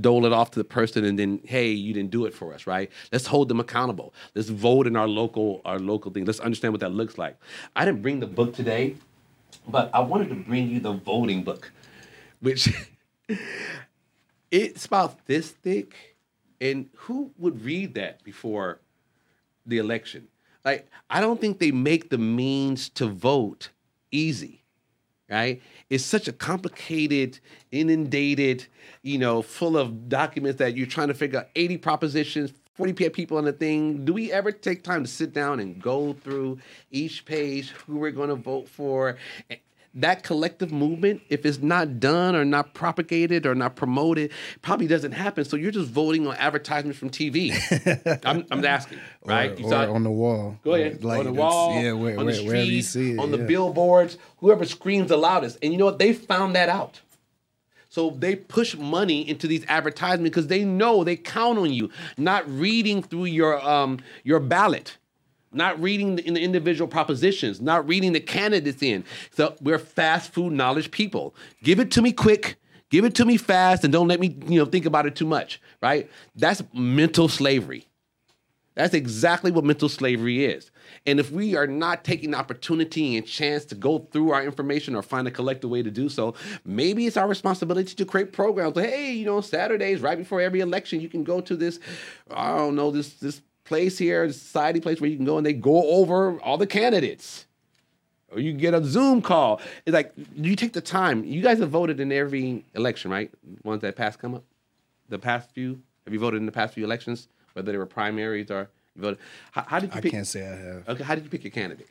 dole 0.00 0.24
it 0.24 0.32
off 0.32 0.52
to 0.52 0.60
the 0.60 0.64
person 0.64 1.04
and 1.04 1.18
then 1.18 1.40
hey 1.42 1.68
you 1.68 1.92
didn't 1.92 2.12
do 2.12 2.24
it 2.24 2.32
for 2.32 2.54
us 2.54 2.64
right? 2.64 2.90
Let's 3.10 3.26
hold 3.26 3.48
them 3.48 3.58
accountable. 3.58 4.14
Let's 4.34 4.48
vote 4.48 4.86
in 4.86 4.96
our 4.96 5.08
local 5.08 5.60
our 5.64 5.80
local 5.80 6.12
thing. 6.12 6.24
Let's 6.24 6.40
understand 6.40 6.72
what 6.72 6.80
that 6.80 6.92
looks 6.92 7.18
like. 7.18 7.36
I 7.74 7.84
didn't 7.84 8.02
bring 8.02 8.20
the 8.20 8.26
book 8.26 8.54
today 8.54 8.96
but 9.68 9.90
i 9.94 10.00
wanted 10.00 10.28
to 10.28 10.34
bring 10.34 10.68
you 10.68 10.80
the 10.80 10.92
voting 10.92 11.42
book 11.42 11.72
which 12.40 12.68
it's 14.50 14.86
about 14.86 15.24
this 15.26 15.50
thick 15.50 16.09
and 16.60 16.88
who 16.94 17.32
would 17.38 17.64
read 17.64 17.94
that 17.94 18.22
before 18.24 18.80
the 19.66 19.78
election? 19.78 20.28
Like 20.64 20.88
i 21.08 21.20
don't 21.20 21.40
think 21.40 21.58
they 21.58 21.70
make 21.70 22.10
the 22.10 22.18
means 22.18 22.88
to 22.90 23.06
vote 23.06 23.70
easy 24.10 24.60
right? 25.30 25.62
It's 25.88 26.04
such 26.04 26.26
a 26.26 26.32
complicated 26.32 27.38
inundated 27.70 28.66
you 29.02 29.16
know 29.16 29.42
full 29.42 29.76
of 29.76 30.08
documents 30.08 30.58
that 30.58 30.76
you're 30.76 30.86
trying 30.86 31.08
to 31.08 31.14
figure 31.14 31.38
out 31.38 31.48
80 31.54 31.78
propositions 31.78 32.52
40 32.74 33.10
people 33.10 33.36
on 33.36 33.44
the 33.44 33.52
thing. 33.52 34.06
Do 34.06 34.14
we 34.14 34.32
ever 34.32 34.50
take 34.50 34.82
time 34.82 35.04
to 35.04 35.10
sit 35.10 35.34
down 35.34 35.60
and 35.60 35.82
go 35.82 36.14
through 36.14 36.60
each 36.90 37.26
page 37.26 37.70
who 37.70 37.98
we're 37.98 38.10
going 38.10 38.30
to 38.30 38.36
vote 38.36 38.70
for 38.70 39.18
that 39.94 40.22
collective 40.22 40.70
movement, 40.70 41.20
if 41.28 41.44
it's 41.44 41.58
not 41.58 41.98
done 41.98 42.36
or 42.36 42.44
not 42.44 42.74
propagated 42.74 43.44
or 43.44 43.54
not 43.54 43.74
promoted, 43.74 44.30
probably 44.62 44.86
doesn't 44.86 45.12
happen. 45.12 45.44
So 45.44 45.56
you're 45.56 45.72
just 45.72 45.90
voting 45.90 46.26
on 46.26 46.36
advertisements 46.36 46.98
from 46.98 47.10
TV. 47.10 47.52
I'm, 48.24 48.46
I'm 48.50 48.64
asking, 48.64 48.98
right? 49.24 49.50
Or, 49.52 49.60
You 49.60 49.68
saw 49.68 49.92
on 49.92 50.04
the 50.04 50.10
wall. 50.10 50.58
Go 50.62 50.74
ahead. 50.74 51.02
Like, 51.02 51.20
on 51.20 51.24
the 51.26 51.32
wall, 51.32 51.74
Yeah, 51.82 51.92
where, 51.92 52.12
on 52.18 52.18
the 52.18 52.24
where, 52.26 52.34
street, 52.34 52.46
wherever 52.46 52.64
you 52.64 52.82
see 52.82 53.12
it. 53.12 53.18
on 53.18 53.32
the 53.32 53.38
yeah. 53.38 53.46
billboards, 53.46 54.16
whoever 54.38 54.64
screams 54.64 55.08
the 55.08 55.16
loudest. 55.16 55.58
And 55.62 55.72
you 55.72 55.78
know 55.78 55.86
what? 55.86 55.98
They 55.98 56.12
found 56.12 56.54
that 56.54 56.68
out. 56.68 57.00
So 57.88 58.10
they 58.10 58.36
push 58.36 58.76
money 58.76 59.28
into 59.28 59.48
these 59.48 59.64
advertisements 59.66 60.30
because 60.30 60.46
they 60.46 60.64
know 60.64 61.02
they 61.02 61.16
count 61.16 61.58
on 61.58 61.72
you 61.72 61.90
not 62.16 62.48
reading 62.48 63.02
through 63.02 63.24
your 63.24 63.60
um 63.68 63.98
your 64.22 64.38
ballot, 64.38 64.96
not 65.52 65.80
reading 65.80 66.16
the, 66.16 66.26
in 66.26 66.34
the 66.34 66.40
individual 66.40 66.88
propositions, 66.88 67.60
not 67.60 67.86
reading 67.88 68.12
the 68.12 68.20
candidates 68.20 68.82
in. 68.82 69.04
So 69.32 69.56
we're 69.60 69.78
fast 69.78 70.32
food 70.32 70.52
knowledge 70.52 70.90
people. 70.90 71.34
Give 71.62 71.80
it 71.80 71.90
to 71.92 72.02
me 72.02 72.12
quick. 72.12 72.56
Give 72.90 73.04
it 73.04 73.14
to 73.16 73.24
me 73.24 73.36
fast, 73.36 73.84
and 73.84 73.92
don't 73.92 74.08
let 74.08 74.18
me 74.18 74.36
you 74.48 74.58
know 74.58 74.64
think 74.64 74.84
about 74.84 75.06
it 75.06 75.14
too 75.14 75.26
much. 75.26 75.60
Right? 75.80 76.10
That's 76.34 76.62
mental 76.74 77.28
slavery. 77.28 77.86
That's 78.74 78.94
exactly 78.94 79.50
what 79.50 79.64
mental 79.64 79.88
slavery 79.88 80.44
is. 80.44 80.70
And 81.04 81.20
if 81.20 81.30
we 81.30 81.56
are 81.56 81.66
not 81.66 82.04
taking 82.04 82.30
the 82.30 82.38
opportunity 82.38 83.16
and 83.16 83.26
chance 83.26 83.64
to 83.66 83.74
go 83.74 83.98
through 84.10 84.30
our 84.30 84.42
information 84.42 84.94
or 84.94 85.02
find 85.02 85.26
a 85.28 85.30
collective 85.30 85.70
way 85.70 85.82
to 85.82 85.90
do 85.90 86.08
so, 86.08 86.34
maybe 86.64 87.06
it's 87.06 87.16
our 87.16 87.28
responsibility 87.28 87.94
to 87.94 88.04
create 88.04 88.32
programs. 88.32 88.78
Hey, 88.78 89.12
you 89.12 89.26
know, 89.26 89.40
Saturdays 89.40 90.00
right 90.00 90.16
before 90.16 90.40
every 90.40 90.60
election, 90.60 91.00
you 91.00 91.08
can 91.08 91.24
go 91.24 91.40
to 91.40 91.56
this, 91.56 91.80
I 92.30 92.56
don't 92.56 92.76
know, 92.76 92.90
this 92.90 93.14
this 93.14 93.42
place 93.70 93.96
here, 93.96 94.30
society 94.32 94.80
place 94.80 95.00
where 95.00 95.08
you 95.08 95.14
can 95.14 95.24
go 95.24 95.36
and 95.36 95.46
they 95.46 95.52
go 95.52 95.88
over 95.90 96.40
all 96.40 96.58
the 96.58 96.66
candidates. 96.66 97.46
Or 98.32 98.40
you 98.40 98.52
get 98.52 98.74
a 98.74 98.84
Zoom 98.84 99.22
call. 99.22 99.60
It's 99.86 99.94
like 99.94 100.12
you 100.34 100.56
take 100.56 100.72
the 100.72 100.80
time. 100.80 101.22
You 101.22 101.40
guys 101.40 101.60
have 101.60 101.70
voted 101.70 102.00
in 102.00 102.10
every 102.10 102.64
election, 102.74 103.12
right? 103.12 103.30
Ones 103.62 103.82
that 103.82 103.94
past 103.94 104.18
come 104.18 104.34
up. 104.34 104.42
The 105.08 105.20
past 105.20 105.52
few. 105.52 105.80
Have 106.04 106.12
you 106.12 106.18
voted 106.18 106.40
in 106.40 106.46
the 106.46 106.52
past 106.52 106.74
few 106.74 106.84
elections, 106.84 107.28
whether 107.52 107.70
they 107.70 107.78
were 107.78 107.86
primaries 107.86 108.50
or 108.50 108.68
you 108.96 109.02
voted? 109.02 109.18
How, 109.52 109.62
how 109.62 109.78
did 109.78 109.94
you 109.94 109.98
I 109.98 110.10
can't 110.10 110.26
say 110.26 110.44
I 110.44 110.56
have. 110.56 110.88
Okay, 110.88 111.04
how 111.04 111.14
did 111.14 111.22
you 111.22 111.30
pick 111.30 111.44
your 111.44 111.52
candidate? 111.52 111.88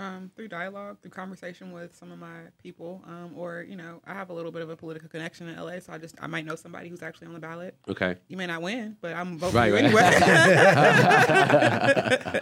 Um, 0.00 0.30
through 0.34 0.48
dialogue, 0.48 0.96
through 1.02 1.10
conversation 1.10 1.72
with 1.72 1.94
some 1.94 2.10
of 2.10 2.18
my 2.18 2.38
people, 2.62 3.02
um, 3.06 3.32
or 3.36 3.64
you 3.68 3.76
know, 3.76 4.00
I 4.06 4.14
have 4.14 4.30
a 4.30 4.32
little 4.32 4.50
bit 4.50 4.62
of 4.62 4.70
a 4.70 4.76
political 4.76 5.08
connection 5.08 5.48
in 5.48 5.56
LA, 5.56 5.78
so 5.80 5.92
I 5.92 5.98
just 5.98 6.14
I 6.20 6.26
might 6.26 6.46
know 6.46 6.54
somebody 6.56 6.88
who's 6.88 7.02
actually 7.02 7.26
on 7.26 7.34
the 7.34 7.38
ballot. 7.40 7.74
Okay, 7.88 8.16
You 8.28 8.36
may 8.38 8.46
not 8.46 8.62
win, 8.62 8.96
but 9.00 9.12
I'm 9.14 9.38
voting 9.38 9.56
Right, 9.56 9.70
for 9.70 9.78
you 9.78 9.96
right. 9.96 10.22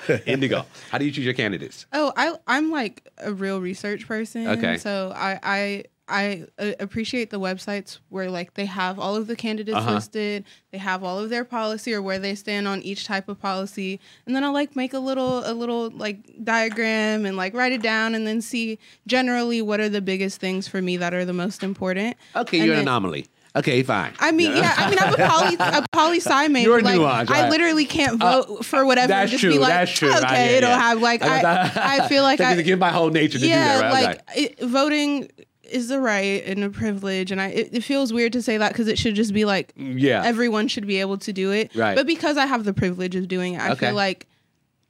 anyway. 0.09 0.23
Indigo. 0.27 0.65
How 0.91 0.99
do 0.99 1.05
you 1.05 1.11
choose 1.11 1.25
your 1.25 1.35
candidates? 1.35 1.87
Oh, 1.93 2.13
I 2.17 2.37
I'm 2.47 2.71
like 2.71 3.09
a 3.19 3.33
real 3.33 3.61
research 3.61 4.07
person. 4.07 4.47
Okay. 4.49 4.79
So 4.79 5.13
I 5.15 5.41
I 5.43 5.85
I 6.09 6.47
uh, 6.59 6.73
appreciate 6.81 7.31
the 7.31 7.39
websites 7.39 7.99
where 8.09 8.31
like 8.31 8.55
they 8.55 8.65
have 8.67 8.99
all 8.99 9.15
of 9.17 9.27
the 9.27 9.37
candidates 9.37 9.77
Uh-huh. 9.77 9.95
listed, 9.95 10.45
they 10.73 10.79
have 10.79 11.05
all 11.05 11.19
of 11.19 11.31
their 11.31 11.45
policy 11.45 11.93
or 11.95 12.01
where 12.03 12.19
they 12.19 12.35
stand 12.35 12.67
on 12.67 12.81
each 12.83 13.05
type 13.05 13.29
of 13.29 13.41
policy, 13.41 14.01
and 14.27 14.35
then 14.35 14.43
I'll 14.45 14.53
like 14.53 14.75
make 14.77 14.95
a 14.95 14.99
little 14.99 15.49
a 15.49 15.53
little 15.53 15.91
like 15.91 16.19
diagram 16.43 17.27
and 17.27 17.37
like 17.37 17.55
write 17.55 17.73
it 17.73 17.83
down 17.83 18.15
and 18.15 18.27
then 18.27 18.41
see 18.41 18.79
generally 19.07 19.63
what 19.63 19.81
are 19.81 19.89
the 19.89 20.01
biggest 20.01 20.41
things 20.41 20.67
for 20.67 20.81
me 20.83 20.97
that 20.97 21.13
are 21.15 21.25
the 21.25 21.33
most 21.33 21.63
important. 21.63 22.17
Okay, 22.35 22.59
And 22.59 22.67
you're 22.67 22.75
an 22.77 22.81
anomaly. 22.83 23.27
Okay, 23.57 23.83
fine. 23.83 24.13
I 24.21 24.31
mean, 24.31 24.55
yeah, 24.57 24.73
I 24.77 24.91
mean, 24.91 24.99
I'm 25.01 25.15
a 25.15 25.17
poly 25.29 25.57
a 25.59 25.85
poli 25.91 26.17
sci 26.21 26.49
major. 26.49 26.69
You're 26.69 26.83
like, 26.83 27.01
nuanced, 27.01 27.31
I 27.31 27.49
literally 27.49 27.87
can't 27.87 28.21
vote 28.21 28.65
for 28.65 28.85
whatever. 28.85 29.09
That's 29.09 29.31
just 29.33 29.41
true. 29.41 29.53
Be 29.53 29.59
like, 29.59 29.71
that's 29.71 29.91
true. 29.91 30.11
Okay, 30.11 30.21
Right, 30.23 30.33
yeah, 30.51 30.57
it'll 30.59 30.71
yeah. 30.71 30.79
have 30.79 31.01
like 31.01 31.23
I, 31.25 31.73
I 32.03 32.09
feel 32.09 32.23
like 32.23 32.41
I 32.41 32.45
They 32.51 32.57
need 32.57 32.57
to 32.59 32.63
give 32.63 32.79
my 32.79 32.91
whole 32.91 33.11
nature 33.11 33.39
to 33.39 33.47
yeah, 33.47 33.75
do 33.75 33.81
that. 33.81 33.93
Right? 33.93 34.05
like 34.05 34.23
it, 34.37 34.61
voting 34.61 35.31
is 35.71 35.91
a 35.91 36.01
right 36.01 36.43
and 36.47 36.63
a 36.65 36.71
privilege, 36.71 37.31
and 37.33 37.41
I 37.41 37.49
it, 37.49 37.69
it 37.73 37.81
feels 37.85 38.13
weird 38.13 38.33
to 38.35 38.43
say 38.43 38.57
that 38.59 38.73
because 38.73 38.89
it 38.89 38.99
should 38.99 39.15
just 39.15 39.33
be 39.33 39.45
like 39.45 39.73
yeah. 39.77 40.23
everyone 40.25 40.69
should 40.69 40.87
be 40.87 40.99
able 41.01 41.19
to 41.19 41.33
do 41.33 41.51
it. 41.53 41.75
Right. 41.75 41.95
But 41.97 42.07
because 42.07 42.37
I 42.37 42.47
have 42.47 42.65
the 42.65 42.75
privilege 42.75 43.15
of 43.17 43.29
doing 43.29 43.55
it, 43.55 43.61
I 43.61 43.71
Okay. 43.73 43.87
feel 43.87 43.95
like, 43.95 44.27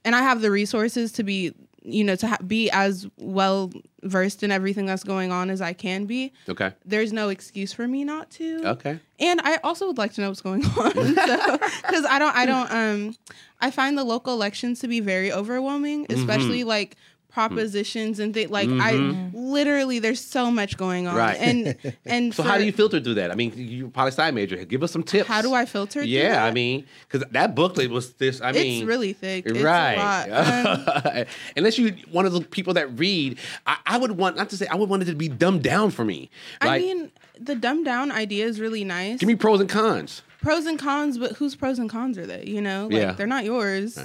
and 0.04 0.14
I 0.16 0.22
have 0.22 0.40
the 0.40 0.50
resources 0.50 1.12
to 1.12 1.22
be, 1.22 1.52
you 1.82 2.04
know, 2.04 2.16
to 2.16 2.26
ha- 2.28 2.38
be 2.46 2.70
as 2.70 3.06
well 3.18 3.70
versed 4.04 4.42
in 4.44 4.52
everything 4.52 4.86
that's 4.86 5.02
going 5.02 5.32
on 5.32 5.50
as 5.50 5.60
I 5.60 5.72
can 5.72 6.06
be. 6.06 6.32
okay. 6.48 6.72
There's 6.84 7.12
no 7.12 7.30
excuse 7.30 7.72
for 7.72 7.88
me 7.88 8.04
not 8.04 8.30
to. 8.32 8.62
Okay. 8.64 9.00
And 9.18 9.40
I 9.42 9.56
also 9.64 9.88
would 9.88 9.98
like 9.98 10.12
to 10.14 10.20
know 10.20 10.28
what's 10.28 10.40
going 10.40 10.64
on, 10.78 10.92
because 10.92 12.04
I 12.04 12.18
don't, 12.20 12.36
I 12.36 12.46
don't, 12.46 12.70
um, 12.70 13.16
I 13.60 13.72
find 13.72 13.98
the 13.98 14.04
local 14.04 14.32
elections 14.34 14.78
to 14.80 14.88
be 14.88 15.00
very 15.00 15.32
overwhelming, 15.32 16.06
Mm-hmm. 16.06 16.20
especially 16.20 16.62
like 16.64 16.96
propositions 17.30 18.18
and 18.18 18.34
things. 18.34 18.50
Like 18.50 18.68
I 18.68 18.92
literally, 19.32 19.98
there's 19.98 20.20
so 20.24 20.50
much 20.50 20.76
going 20.76 21.06
on, 21.06 21.14
Right. 21.16 21.36
and 21.38 21.76
and 22.04 22.34
So 22.34 22.42
for- 22.42 22.48
how 22.48 22.58
do 22.58 22.64
you 22.64 22.72
filter 22.72 23.00
through 23.00 23.14
that? 23.14 23.30
I 23.30 23.34
mean, 23.34 23.52
you 23.56 23.86
a 23.86 23.90
poli 23.90 24.10
sci 24.10 24.30
major. 24.32 24.64
Give 24.64 24.82
us 24.82 24.92
some 24.92 25.02
tips. 25.02 25.28
How 25.28 25.42
do 25.42 25.54
I 25.54 25.64
filter? 25.66 26.00
through 26.00 26.08
Yeah? 26.08 26.44
I 26.44 26.50
mean, 26.50 26.86
because 27.08 27.26
that 27.30 27.54
booklet 27.54 27.90
was 27.90 28.12
this. 28.14 28.40
I 28.40 28.52
mean, 28.52 28.82
it's 28.82 28.86
really 28.88 29.12
thick. 29.12 29.44
It's 29.46 29.60
right. 29.60 29.94
A 29.94 29.98
lot. 29.98 31.08
Um, 31.18 31.24
Unless 31.56 31.78
you 31.78 31.94
one 32.10 32.26
of 32.26 32.32
the 32.32 32.40
people 32.40 32.74
that 32.74 32.98
read, 32.98 33.38
I, 33.66 33.76
I 33.86 33.98
would 33.98 34.12
want 34.12 34.36
not 34.36 34.50
to 34.50 34.56
say 34.56 34.66
I 34.66 34.76
would 34.76 34.88
want 34.88 35.02
it 35.02 35.06
to 35.06 35.14
be 35.14 35.28
dumbed 35.28 35.62
down 35.62 35.90
for 35.90 36.04
me. 36.04 36.30
I 36.60 36.78
mean, 36.78 37.10
the 37.38 37.54
dumbed 37.54 37.84
down 37.84 38.10
idea 38.10 38.46
is 38.46 38.60
really 38.60 38.84
nice. 38.84 39.20
give 39.20 39.26
me 39.28 39.36
pros 39.36 39.60
and 39.60 39.68
cons. 39.68 40.22
pros 40.42 40.66
and 40.66 40.78
cons, 40.78 41.18
but 41.18 41.32
whose 41.32 41.54
pros 41.54 41.78
and 41.78 41.88
cons 41.90 42.18
are 42.18 42.26
they? 42.26 42.44
You 42.46 42.60
know, 42.60 42.84
like 42.90 42.92
Yeah. 43.00 43.12
they're 43.12 43.26
not 43.26 43.44
yours. 43.44 43.98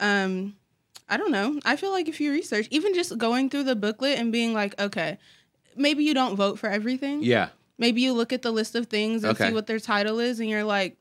Um, 0.00 0.56
I 1.08 1.16
don't 1.16 1.30
know. 1.32 1.60
I 1.64 1.76
feel 1.76 1.90
like 1.90 2.08
if 2.08 2.20
you 2.20 2.32
research, 2.32 2.66
even 2.70 2.94
just 2.94 3.16
going 3.18 3.50
through 3.50 3.64
the 3.64 3.76
booklet 3.76 4.18
and 4.18 4.32
being 4.32 4.54
like, 4.54 4.78
okay, 4.80 5.18
maybe 5.76 6.02
you 6.04 6.14
don't 6.14 6.36
vote 6.36 6.58
for 6.58 6.68
everything. 6.68 7.22
Yeah. 7.22 7.48
Maybe 7.76 8.00
you 8.00 8.12
look 8.12 8.32
at 8.32 8.42
the 8.42 8.50
list 8.52 8.74
of 8.74 8.86
things 8.86 9.24
and 9.24 9.32
Okay. 9.32 9.48
see 9.48 9.52
what 9.54 9.66
their 9.66 9.78
title 9.80 10.18
is, 10.20 10.40
and 10.40 10.48
you're 10.48 10.64
like, 10.64 10.96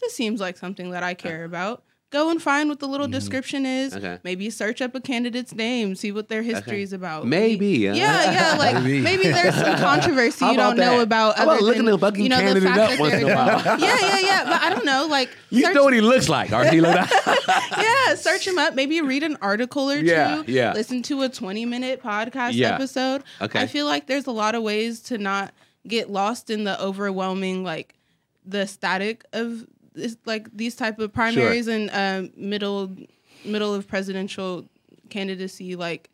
this 0.00 0.14
seems 0.14 0.40
like 0.40 0.56
something 0.56 0.90
that 0.90 1.02
I 1.02 1.14
care 1.14 1.42
uh, 1.42 1.46
about. 1.46 1.82
Go 2.12 2.28
and 2.28 2.42
find 2.42 2.68
what 2.68 2.78
the 2.78 2.86
little 2.86 3.06
mm-hmm. 3.06 3.14
description 3.14 3.64
is. 3.64 3.96
Okay. 3.96 4.18
Maybe 4.22 4.50
search 4.50 4.82
up 4.82 4.94
a 4.94 5.00
candidate's 5.00 5.54
name, 5.54 5.94
see 5.94 6.12
what 6.12 6.28
their 6.28 6.42
history 6.42 6.74
Okay. 6.74 6.82
is 6.82 6.92
about. 6.92 7.26
Maybe? 7.26 7.68
Yeah, 7.68 7.94
yeah. 7.94 8.56
Like 8.58 8.74
Maybe. 8.74 9.00
maybe, 9.00 9.22
there's 9.24 9.54
some 9.54 9.78
controversy 9.78 10.44
you 10.44 10.54
don't 10.56 10.74
about 10.74 10.76
know 10.76 11.00
about. 11.00 11.36
How 11.38 11.44
about 11.44 11.56
other 11.56 11.64
looking 11.64 11.86
than, 11.86 11.94
a 11.94 11.98
fucking 11.98 12.22
you 12.22 12.28
know, 12.28 12.36
the 12.36 12.42
candidate 12.42 12.68
fact 12.68 12.80
up 12.80 12.90
that 12.90 13.00
once 13.00 13.14
in 13.14 13.22
a 13.22 13.34
while? 13.34 13.64
yeah, 13.80 13.98
yeah, 13.98 14.18
yeah. 14.18 14.44
But 14.44 14.62
I 14.62 14.70
don't 14.74 14.84
know. 14.84 15.06
Like 15.08 15.30
You 15.48 15.62
search- 15.62 15.74
know 15.74 15.84
what 15.84 15.94
he 15.94 16.02
looks 16.02 16.28
like, 16.28 16.52
or 16.52 16.64
he 16.66 16.82
look 16.82 16.94
yeah, 16.94 18.14
search 18.14 18.46
him 18.46 18.58
up. 18.58 18.74
Maybe 18.74 19.00
read 19.00 19.22
an 19.22 19.38
article 19.40 19.90
or 19.90 19.96
Yeah, 19.96 20.42
two. 20.42 20.52
yeah. 20.52 20.74
Listen 20.74 21.02
to 21.04 21.22
a 21.22 21.30
20 21.30 21.64
minute 21.64 22.02
podcast 22.02 22.52
Yeah. 22.52 22.74
episode. 22.74 23.22
Okay. 23.40 23.60
I 23.60 23.66
feel 23.66 23.86
like 23.86 24.06
there's 24.06 24.26
a 24.26 24.32
lot 24.32 24.54
of 24.54 24.62
ways 24.62 25.00
to 25.04 25.16
not 25.16 25.54
get 25.88 26.10
lost 26.10 26.50
in 26.50 26.64
the 26.64 26.80
overwhelming, 26.80 27.64
like 27.64 27.94
the 28.44 28.66
static 28.66 29.24
of 29.32 29.66
this, 29.94 30.16
like 30.24 30.48
these 30.56 30.74
type 30.76 30.98
of 30.98 31.12
primaries 31.12 31.68
and 31.68 31.90
um, 31.92 32.30
middle 32.36 32.94
middle 33.44 33.74
of 33.74 33.86
presidential 33.88 34.68
candidacy, 35.10 35.76
like 35.76 36.08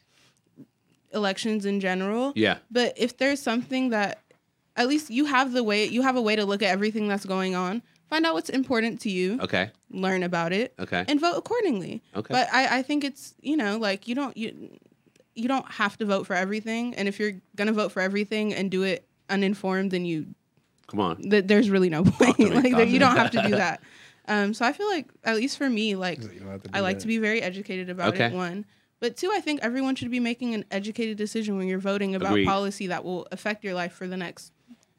elections 1.12 1.64
in 1.66 1.80
general. 1.80 2.32
Yeah. 2.36 2.58
But 2.70 2.94
if 2.96 3.16
there's 3.16 3.40
something 3.40 3.90
that 3.90 4.20
at 4.76 4.88
least 4.88 5.10
you 5.10 5.24
have 5.24 5.52
the 5.52 5.62
way 5.62 5.86
you 5.86 6.02
have 6.02 6.16
a 6.16 6.22
way 6.22 6.36
to 6.36 6.44
look 6.44 6.62
at 6.62 6.68
everything 6.70 7.08
that's 7.08 7.24
going 7.24 7.54
on, 7.54 7.82
find 8.08 8.24
out 8.26 8.34
what's 8.34 8.50
important 8.50 9.00
to 9.02 9.10
you 9.10 9.38
Okay. 9.42 9.70
learn 9.90 10.22
about 10.22 10.52
it 10.52 10.74
Okay. 10.78 11.04
and 11.08 11.20
vote 11.20 11.36
accordingly 11.36 12.02
Okay. 12.14 12.32
but 12.32 12.48
I, 12.52 12.78
I 12.78 12.82
think 12.82 13.04
it's 13.04 13.34
you 13.40 13.56
know 13.56 13.78
like 13.78 14.06
you 14.08 14.14
don't 14.14 14.36
you 14.36 14.78
you 15.34 15.48
don't 15.48 15.70
have 15.72 15.96
to 15.98 16.04
vote 16.06 16.26
for 16.26 16.34
everything 16.34 16.94
and 16.94 17.06
if 17.08 17.18
you're 17.18 17.34
gonna 17.56 17.72
vote 17.72 17.90
for 17.92 18.00
everything 18.00 18.54
and 18.54 18.70
do 18.70 18.82
it 18.82 19.06
uninformed 19.30 19.90
then 19.90 20.04
you 20.04 20.26
Come 20.88 21.00
on. 21.00 21.16
th- 21.22 21.46
there's 21.46 21.70
really 21.70 21.90
no 21.90 22.02
point 22.18 22.38
like 22.38 22.74
there- 22.74 22.84
you 22.86 22.98
don't 22.98 23.16
have 23.16 23.30
to 23.32 23.42
do 23.42 23.50
that 23.50 23.80
um 24.26 24.52
so 24.54 24.64
i 24.64 24.72
feel 24.72 24.88
like 24.88 25.06
at 25.24 25.36
least 25.36 25.56
for 25.58 25.68
me 25.70 25.94
like 25.96 26.20
You 26.22 26.40
don't 26.40 26.48
have 26.48 26.62
to 26.64 26.70
i 26.74 26.80
like 26.80 26.96
that. 26.96 27.02
to 27.02 27.06
be 27.06 27.18
very 27.18 27.40
educated 27.42 27.88
about 27.90 28.14
Okay. 28.14 28.26
it 28.26 28.32
one 28.32 28.64
but 29.00 29.16
two 29.16 29.30
i 29.32 29.40
think 29.40 29.60
everyone 29.62 29.94
should 29.94 30.10
be 30.10 30.20
making 30.20 30.54
an 30.54 30.64
educated 30.70 31.16
decision 31.18 31.56
when 31.58 31.68
you're 31.68 31.78
voting 31.78 32.14
about 32.14 32.30
Agreed. 32.32 32.46
policy 32.46 32.86
that 32.88 33.04
will 33.04 33.26
affect 33.32 33.64
your 33.64 33.74
life 33.74 33.92
for 33.92 34.06
the 34.06 34.16
next 34.16 34.52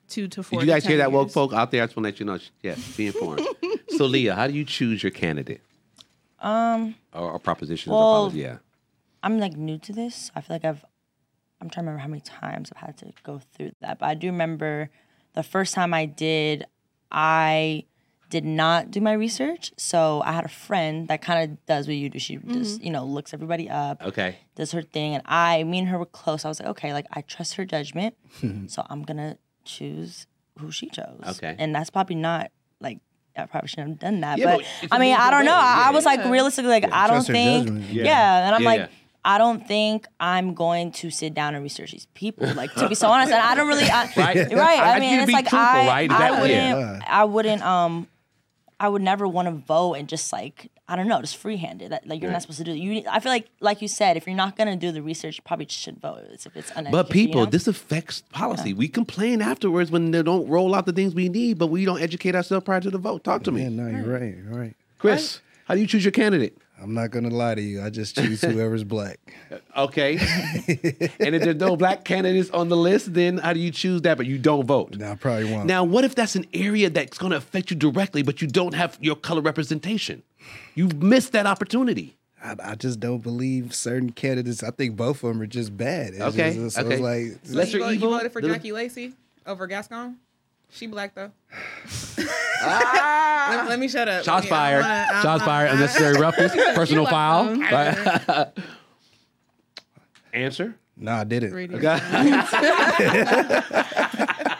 two 0.07 0.27
to 0.27 0.41
four 0.43 0.59
Did 0.59 0.65
you 0.67 0.71
to 0.71 0.75
guys 0.75 0.83
10 0.83 0.89
hear 0.89 0.97
that, 0.99 1.11
woke 1.11 1.29
folk 1.31 1.53
out 1.53 1.69
there? 1.71 1.83
I 1.83 1.85
just 1.85 1.95
want 1.95 2.05
to 2.05 2.09
let 2.09 2.19
you 2.19 2.25
know. 2.25 2.39
Yeah, 2.63 2.75
be 2.97 3.05
informed. 3.05 3.45
so, 3.89 4.05
Leah, 4.05 4.33
how 4.33 4.47
do 4.47 4.53
you 4.53 4.65
choose 4.65 5.03
your 5.03 5.11
candidate 5.11 5.61
Um, 6.39 6.95
or, 7.13 7.33
or 7.33 7.39
propositions 7.39 7.91
Well, 7.91 7.99
or 7.99 8.13
policy? 8.21 8.39
Yeah. 8.39 8.57
I'm 9.21 9.39
like 9.39 9.55
new 9.55 9.77
to 9.79 9.93
this. 9.93 10.31
I 10.35 10.41
feel 10.41 10.55
like 10.55 10.65
I've 10.65 10.83
I'm 11.61 11.69
trying 11.69 11.85
to 11.85 11.91
remember 11.91 12.01
how 12.01 12.07
many 12.07 12.21
times 12.21 12.71
I've 12.75 12.81
had 12.87 12.97
to 12.99 13.11
go 13.23 13.39
through 13.53 13.73
that. 13.81 13.99
But 13.99 14.07
I 14.07 14.13
do 14.15 14.27
remember 14.27 14.89
the 15.39 15.43
first 15.43 15.73
time 15.73 15.93
I 15.93 16.05
did, 16.05 16.65
I 17.11 17.85
did 18.29 18.43
not 18.45 18.91
do 18.91 18.99
my 19.01 19.13
research. 19.13 19.71
So 19.77 20.21
I 20.25 20.33
had 20.33 20.43
a 20.45 20.49
friend 20.49 21.07
that 21.07 21.21
kind 21.21 21.49
of 21.51 21.65
does 21.65 21.87
what 21.87 21.95
you 21.95 22.09
do. 22.09 22.19
She 22.19 22.35
just, 22.35 22.75
mm-hmm. 22.77 22.85
you 22.85 22.91
know, 22.91 23.05
looks 23.05 23.33
everybody 23.33 23.69
up, 23.69 24.03
Okay. 24.05 24.35
does 24.55 24.71
her 24.73 24.81
thing. 24.81 25.15
And 25.15 25.23
I, 25.25 25.63
me 25.63 25.79
and 25.79 25.87
her 25.87 25.97
were 25.97 26.05
close. 26.05 26.43
I 26.43 26.49
was 26.49 26.59
like, 26.59 26.69
okay, 26.69 26.91
like 26.93 27.05
I 27.11 27.21
trust 27.21 27.53
her 27.55 27.63
judgment. 27.65 28.15
so 28.67 28.85
I'm 28.89 29.03
gonna 29.03 29.37
choose 29.63 30.27
who 30.59 30.71
she 30.71 30.89
chose. 30.89 31.21
Okay. 31.37 31.55
And 31.57 31.73
that's 31.73 31.89
probably 31.89 32.17
not 32.17 32.51
like 32.81 32.99
I 33.37 33.45
probably 33.45 33.69
shouldn't 33.69 33.89
have 33.91 33.99
done 33.99 34.19
that. 34.21 34.37
Yeah, 34.37 34.45
but 34.45 34.57
but 34.57 34.65
it's 34.83 34.91
a 34.91 34.95
I 34.95 34.99
mean, 34.99 35.15
I 35.15 35.31
don't 35.31 35.41
away. 35.41 35.45
know. 35.47 35.55
I, 35.55 35.85
I 35.85 35.89
Yeah, 35.89 35.91
was 35.91 36.05
like 36.05 36.25
realistically 36.25 36.69
like 36.71 36.83
I 36.91 37.07
don't 37.07 37.25
Trust 37.25 37.27
think 37.31 37.69
yeah. 37.91 38.03
Yeah. 38.03 38.45
And 38.47 38.55
I'm 38.55 38.61
Yeah, 38.63 38.67
like 38.69 38.79
yeah. 38.81 38.87
I 39.29 39.37
don't 39.37 39.67
think 39.67 40.07
I'm 40.19 40.55
going 40.55 40.91
to 40.93 41.11
sit 41.11 41.35
down 41.35 41.53
and 41.53 41.63
research 41.63 41.91
these 41.91 42.07
people. 42.15 42.51
Like 42.53 42.73
to 42.73 42.89
be 42.89 42.95
so 42.95 43.07
honest, 43.09 43.31
and 43.31 43.41
I 43.41 43.53
don't 43.55 43.67
really. 43.67 43.83
I, 43.83 44.05
Right. 44.17 44.35
right. 44.53 44.79
I 44.79 44.95
I, 44.95 44.99
mean, 44.99 45.19
it's 45.19 45.31
like 45.31 45.47
truthful, 45.47 45.59
I, 45.59 45.87
right? 45.87 46.11
I 46.11 46.17
That- 46.17 46.41
wouldn't. 46.41 46.79
yeah. 46.79 46.99
I 47.07 47.23
wouldn't. 47.25 47.61
Um, 47.63 48.07
I 48.79 48.87
would 48.87 49.01
never 49.01 49.27
want 49.27 49.47
to 49.47 49.51
vote 49.51 49.95
and 49.95 50.07
just 50.07 50.31
like 50.33 50.71
I 50.87 50.95
don't 50.95 51.07
know, 51.07 51.21
just 51.21 51.37
free-handed. 51.37 51.91
That 51.91 52.07
like 52.07 52.21
you're 52.21 52.29
Right. 52.29 52.33
not 52.33 52.41
supposed 52.41 52.57
to 52.59 52.63
do. 52.63 52.73
You. 52.73 53.03
I 53.11 53.19
feel 53.19 53.31
like, 53.31 53.47
like 53.59 53.81
you 53.83 53.87
said, 53.87 54.17
if 54.17 54.25
you're 54.25 54.35
not 54.35 54.55
gonna 54.57 54.75
do 54.75 54.91
the 54.91 55.03
research, 55.03 55.37
you 55.37 55.43
probably 55.45 55.67
should 55.69 55.99
vote. 56.01 56.21
It's, 56.31 56.47
if 56.47 56.57
it's 56.57 56.71
uneducated. 56.71 56.91
But 56.93 57.09
people, 57.11 57.41
you 57.41 57.45
know? 57.45 57.51
this 57.51 57.67
affects 57.67 58.23
policy. 58.31 58.73
We 58.73 58.87
complain 58.87 59.41
afterwards 59.43 59.91
when 59.91 60.09
they 60.09 60.23
don't 60.23 60.47
roll 60.47 60.73
out 60.73 60.87
the 60.87 60.93
things 60.93 61.13
we 61.13 61.29
need, 61.29 61.59
but 61.59 61.67
we 61.67 61.85
don't 61.85 62.01
educate 62.01 62.33
ourselves 62.33 62.63
prior 62.63 62.81
to 62.81 62.89
the 62.89 62.97
vote. 62.97 63.23
Talk 63.23 63.43
to 63.43 63.51
me. 63.51 63.61
Yeah, 63.63 63.69
no, 63.69 63.87
you're 63.87 64.11
right. 64.19 64.35
You're 64.35 64.59
right. 64.59 64.75
Chris, 64.97 65.41
how 65.65 65.75
do 65.75 65.81
you 65.81 65.85
choose 65.87 66.03
your 66.03 66.11
candidate? 66.11 66.57
I'm 66.81 66.93
not 66.93 67.11
gonna 67.11 67.29
lie 67.29 67.55
to 67.55 67.61
you. 67.61 67.81
I 67.81 67.89
just 67.89 68.15
choose 68.15 68.41
whoever's 68.41 68.83
black. 68.95 69.19
Okay. 69.75 70.17
and 71.19 71.35
if 71.35 71.41
there's 71.43 71.55
no 71.57 71.75
black 71.75 72.03
candidates 72.05 72.49
on 72.51 72.69
the 72.69 72.77
list, 72.77 73.13
then 73.13 73.37
how 73.37 73.53
do 73.53 73.59
you 73.59 73.71
choose 73.71 74.01
that? 74.03 74.17
But 74.17 74.25
you 74.27 74.37
don't 74.37 74.65
vote. 74.65 74.95
No, 74.97 75.11
I 75.11 75.15
probably 75.15 75.51
won't. 75.51 75.65
Now, 75.65 75.83
what 75.83 76.03
if 76.05 76.15
that's 76.15 76.35
an 76.35 76.45
area 76.53 76.89
that's 76.89 77.17
going 77.17 77.31
to 77.31 77.37
affect 77.37 77.69
you 77.71 77.75
directly, 77.77 78.21
but 78.23 78.41
you 78.41 78.47
don't 78.47 78.73
have 78.73 78.97
your 79.01 79.15
color 79.15 79.41
representation? 79.41 80.23
You've 80.75 81.01
missed 81.01 81.33
that 81.33 81.45
opportunity. 81.45 82.15
I, 82.41 82.55
I 82.63 82.75
just 82.75 82.99
don't 83.01 83.21
believe 83.21 83.75
certain 83.75 84.11
candidates. 84.11 84.63
I 84.63 84.71
think 84.71 84.95
both 84.95 85.23
of 85.23 85.29
them 85.33 85.41
are 85.41 85.45
just 85.47 85.75
bad. 85.75 86.13
It's 86.13 86.21
Okay, 86.21 86.53
just- 86.53 86.75
so 86.77 86.83
okay. 86.83 86.93
it's 86.93 87.01
like 87.01 87.53
Lesser 87.55 87.77
you, 87.79 87.83
vote- 87.83 87.89
you 87.91 87.99
voted 87.99 88.31
for 88.31 88.41
Little- 88.41 88.55
Jackie 88.55 88.71
Lacey 88.71 89.13
over 89.45 89.67
Gascon? 89.67 90.15
She 90.71 90.87
black 90.87 91.13
though. 91.15 91.31
Ah! 92.61 93.47
let, 93.51 93.69
let 93.69 93.79
me 93.79 93.87
shut 93.87 94.09
up. 94.09 94.25
Shots 94.25 94.45
Yeah, 94.47 94.53
I 94.53 94.57
fired. 94.57 94.81
wanna- 94.81 95.21
Shots 95.21 95.43
fired. 95.43 95.71
Unnecessary 95.71 96.19
roughness. 96.19 96.51
Personal 96.75 97.03
like 97.05 97.11
foul. 97.13 97.55
Right. 97.55 98.47
Answer. 100.33 100.75
no, 100.97 101.13
I 101.13 101.23
didn't. 101.23 101.53
Radio. 101.53 101.79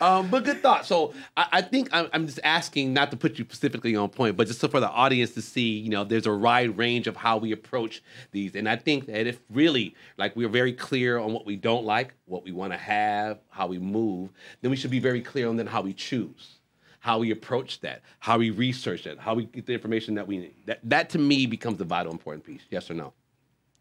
Um, 0.00 0.28
but 0.30 0.44
good 0.44 0.62
thought. 0.62 0.86
So 0.86 1.12
I, 1.36 1.46
I 1.52 1.62
think 1.62 1.90
I'm, 1.92 2.08
I'm 2.12 2.26
just 2.26 2.40
asking 2.42 2.94
not 2.94 3.10
to 3.10 3.16
put 3.16 3.38
you 3.38 3.44
specifically 3.44 3.94
on 3.94 4.08
point, 4.08 4.36
but 4.36 4.46
just 4.46 4.60
so 4.60 4.68
for 4.68 4.80
the 4.80 4.88
audience 4.88 5.32
to 5.32 5.42
see, 5.42 5.78
you 5.78 5.90
know, 5.90 6.04
there's 6.04 6.26
a 6.26 6.34
wide 6.34 6.78
range 6.78 7.06
of 7.06 7.16
how 7.16 7.36
we 7.36 7.52
approach 7.52 8.02
these. 8.32 8.54
And 8.54 8.68
I 8.68 8.76
think 8.76 9.06
that 9.06 9.26
if 9.26 9.40
really, 9.50 9.94
like, 10.16 10.34
we're 10.36 10.48
very 10.48 10.72
clear 10.72 11.18
on 11.18 11.32
what 11.32 11.44
we 11.44 11.56
don't 11.56 11.84
like, 11.84 12.14
what 12.24 12.44
we 12.44 12.52
want 12.52 12.72
to 12.72 12.78
have, 12.78 13.40
how 13.50 13.66
we 13.66 13.78
move, 13.78 14.30
then 14.62 14.70
we 14.70 14.76
should 14.76 14.90
be 14.90 15.00
very 15.00 15.20
clear 15.20 15.48
on 15.48 15.56
then 15.56 15.66
how 15.66 15.82
we 15.82 15.92
choose, 15.92 16.60
how 17.00 17.18
we 17.18 17.30
approach 17.30 17.80
that, 17.80 18.00
how 18.20 18.38
we 18.38 18.50
research 18.50 19.06
it, 19.06 19.18
how 19.18 19.34
we 19.34 19.44
get 19.44 19.66
the 19.66 19.74
information 19.74 20.14
that 20.14 20.26
we 20.26 20.38
need. 20.38 20.54
That, 20.64 20.80
that 20.84 21.10
to 21.10 21.18
me 21.18 21.44
becomes 21.44 21.76
the 21.76 21.84
vital 21.84 22.10
important 22.10 22.44
piece. 22.44 22.62
Yes 22.70 22.90
or 22.90 22.94
no? 22.94 23.12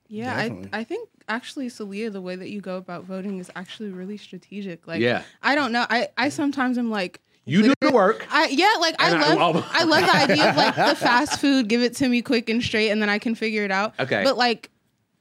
Yeah, 0.10 0.36
I, 0.36 0.50
Definitely. 0.50 0.70
I 0.74 0.84
think 0.84 1.10
actually, 1.28 1.70
Celia, 1.70 2.10
the 2.10 2.22
way 2.22 2.36
that 2.36 2.50
you 2.50 2.60
go 2.62 2.78
about 2.78 3.06
voting 3.06 3.40
is 3.40 3.50
actually 3.56 3.90
really 3.90 4.18
strategic. 4.18 4.88
Like, 4.88 5.00
Yeah. 5.00 5.24
I 5.42 5.56
don't 5.56 5.72
know. 5.72 5.86
I, 5.90 6.10
I 6.18 6.30
sometimes 6.30 6.78
am 6.78 6.90
like, 6.90 7.22
You 7.46 7.62
do 7.62 7.74
the 7.80 7.92
work. 7.92 8.26
I 8.32 8.48
yeah, 8.48 8.74
like 8.80 8.96
I 9.00 9.12
And 9.12 9.24
I- 9.24 9.34
love 9.36 9.66
I, 9.72 9.84
love 9.86 10.02
the 10.02 10.16
idea 10.16 10.50
of 10.50 10.58
like 10.58 10.76
the 10.76 10.96
fast 11.00 11.40
food, 11.40 11.68
give 11.68 11.82
it 11.82 11.96
to 11.98 12.10
me 12.10 12.22
quick 12.22 12.50
and 12.50 12.62
straight, 12.62 12.90
and 12.90 13.02
then 13.02 13.10
I 13.10 13.20
can 13.20 13.36
figure 13.36 13.64
it 13.64 13.72
out. 13.72 13.94
Okay. 14.00 14.24
but 14.24 14.38
like 14.38 14.70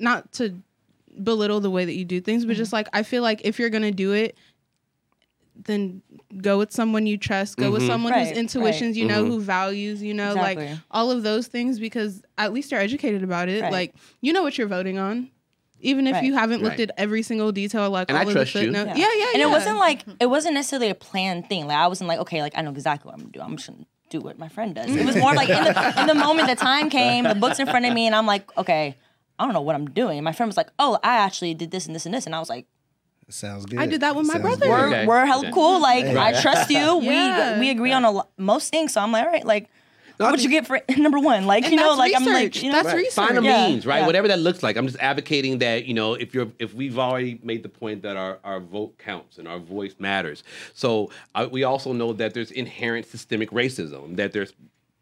not 0.01 0.33
to 0.33 0.55
belittle 1.23 1.61
the 1.61 1.71
way 1.71 1.85
that 1.85 1.95
you 1.95 2.05
do 2.05 2.21
things, 2.21 2.45
but 2.45 2.57
just 2.57 2.69
mm-hmm. 2.69 2.77
like 2.77 2.89
I 2.93 3.03
feel 3.03 3.23
like 3.23 3.43
if 3.45 3.59
you're 3.59 3.71
gonna 3.71 3.93
do 3.93 4.13
it, 4.13 4.37
then 5.65 6.03
go 6.41 6.59
with 6.59 6.73
someone 6.73 7.07
you 7.07 7.17
trust, 7.19 7.57
go 7.57 7.71
with 7.71 7.85
someone 7.87 8.13
Right, 8.13 8.29
whose 8.29 8.37
intuitions 8.39 8.97
you 8.97 9.07
know, 9.07 9.25
Mhm. 9.25 9.29
who 9.29 9.41
values, 9.41 10.03
you 10.03 10.15
know, 10.15 10.33
Exactly. 10.33 10.67
like 10.69 10.77
all 10.91 11.11
of 11.11 11.23
those 11.25 11.49
things 11.49 11.81
because 11.81 12.23
at 12.39 12.53
least 12.53 12.71
you're 12.71 12.81
educated 12.81 13.23
about 13.25 13.49
it. 13.49 13.63
Right. 13.63 13.73
Like 13.73 13.95
you 14.21 14.33
know 14.33 14.43
what 14.43 14.57
you're 14.57 14.69
voting 14.69 14.99
on. 14.99 15.31
Even 15.81 16.07
if 16.09 16.15
Right. 16.15 16.25
you 16.25 16.35
haven't 16.35 16.63
looked 16.63 16.79
Right. 16.79 16.91
at 16.91 16.95
every 16.99 17.23
single 17.23 17.53
detail, 17.53 17.89
like 17.91 18.09
And 18.09 18.19
I 18.19 18.25
all 18.25 18.31
trust 18.33 18.55
of 18.55 18.63
you. 18.63 18.73
the 18.73 18.79
footnotes. 18.79 18.99
Yeah, 18.99 19.07
yeah, 19.17 19.25
And 19.35 19.39
yeah. 19.41 19.47
it 19.47 19.51
wasn't 19.51 19.79
like 19.79 20.05
it 20.21 20.27
wasn't 20.27 20.55
necessarily 20.55 20.91
a 20.91 20.95
planned 20.95 21.49
thing. 21.49 21.67
Like 21.67 21.77
I 21.77 21.87
wasn't 21.89 22.09
like, 22.09 22.19
okay, 22.21 22.41
like 22.43 22.53
I 22.57 22.63
know 22.63 22.71
exactly 22.71 23.09
what 23.09 23.15
I'm 23.15 23.21
gonna 23.21 23.33
do. 23.33 23.41
I'm 23.41 23.57
just 23.57 23.69
gonna 23.69 23.85
do 24.11 24.21
what 24.21 24.39
my 24.39 24.49
friend 24.49 24.75
does. 24.75 24.95
It 24.95 25.05
was 25.05 25.17
more 25.17 25.35
like 25.35 25.49
in 25.49 25.63
the, 25.65 26.01
in 26.01 26.07
the 26.07 26.15
moment 26.15 26.49
the 26.49 26.55
time 26.57 26.89
came, 26.91 27.25
the 27.25 27.35
book's 27.35 27.59
in 27.59 27.67
front 27.67 27.85
of 27.85 27.93
me, 27.93 28.07
and 28.07 28.15
I'm 28.15 28.27
like, 28.27 28.57
okay, 28.57 28.97
I 29.39 29.45
don't 29.45 29.53
know 29.55 29.61
what 29.61 29.75
I'm 29.77 29.87
doing. 29.91 30.19
And 30.19 30.25
my 30.25 30.33
friend 30.33 30.49
was 30.49 30.57
like, 30.57 30.69
oh, 30.79 30.99
I 31.05 31.17
actually 31.19 31.55
did 31.55 31.71
this 31.71 31.87
and 31.87 31.95
this 31.95 32.07
and 32.07 32.15
this, 32.15 32.27
and 32.27 32.35
I 32.35 32.41
was 32.41 32.49
like, 32.49 32.67
Sounds 33.31 33.67
good. 33.67 33.79
I 33.79 33.87
did 33.87 34.01
that 34.01 34.17
with 34.17 34.27
my 34.27 34.35
Sounds 34.35 34.43
brother. 34.43 34.61
good. 34.67 34.69
we're 34.71 34.87
Okay. 34.89 35.07
we're 35.07 35.27
hella 35.27 35.43
Okay. 35.43 35.53
cool. 35.53 35.81
Like 35.81 36.05
Right. 36.07 36.35
I 36.35 36.41
trust 36.41 36.71
you. 36.71 37.01
Yeah. 37.03 37.55
We 37.55 37.61
we 37.61 37.71
agree 37.71 37.93
on 37.93 38.05
a 38.05 38.11
lot, 38.11 38.31
most 38.39 38.71
things. 38.71 38.93
So 38.95 39.01
I'm 39.01 39.13
like, 39.13 39.25
all 39.27 39.33
right, 39.33 39.45
like. 39.45 39.69
No, 40.21 40.27
I 40.27 40.31
What'd 40.31 40.43
you 40.45 40.51
get 40.51 40.67
for 40.67 40.81
number 40.97 41.21
one? 41.21 41.47
Like 41.47 41.63
And 41.63 41.73
you 41.75 41.79
know, 41.79 41.91
that's 41.95 41.99
like 41.99 42.13
I'm 42.17 42.25
like 42.25 42.61
you 42.61 42.73
know, 42.73 42.83
That's 42.83 42.93
research. 42.93 43.15
Find 43.15 43.39
a 43.39 43.43
Yeah, 43.43 43.69
means, 43.69 43.87
right? 43.87 44.01
yeah. 44.01 44.07
Whatever 44.07 44.27
that 44.27 44.41
looks 44.41 44.65
like. 44.65 44.77
I'm 44.77 44.87
just 44.89 44.99
advocating 44.99 45.59
that 45.59 45.85
you 45.85 45.95
know 45.95 46.15
if 46.15 46.35
you're 46.35 46.49
if 46.59 46.75
we've 46.75 46.99
already 46.99 47.39
made 47.45 47.63
the 47.63 47.69
point 47.69 48.03
that 48.03 48.17
our 48.17 48.39
our 48.43 48.59
vote 48.59 48.99
counts 48.99 49.39
and 49.39 49.47
our 49.47 49.61
voice 49.61 49.95
matters. 50.01 50.43
So 50.75 51.11
uh, 51.37 51.47
we 51.53 51.63
also 51.63 51.93
know 51.93 52.13
that 52.15 52.35
there's 52.35 52.51
inherent 52.51 53.07
systemic 53.07 53.51
racism. 53.53 54.17
That 54.17 54.33
there's 54.33 54.53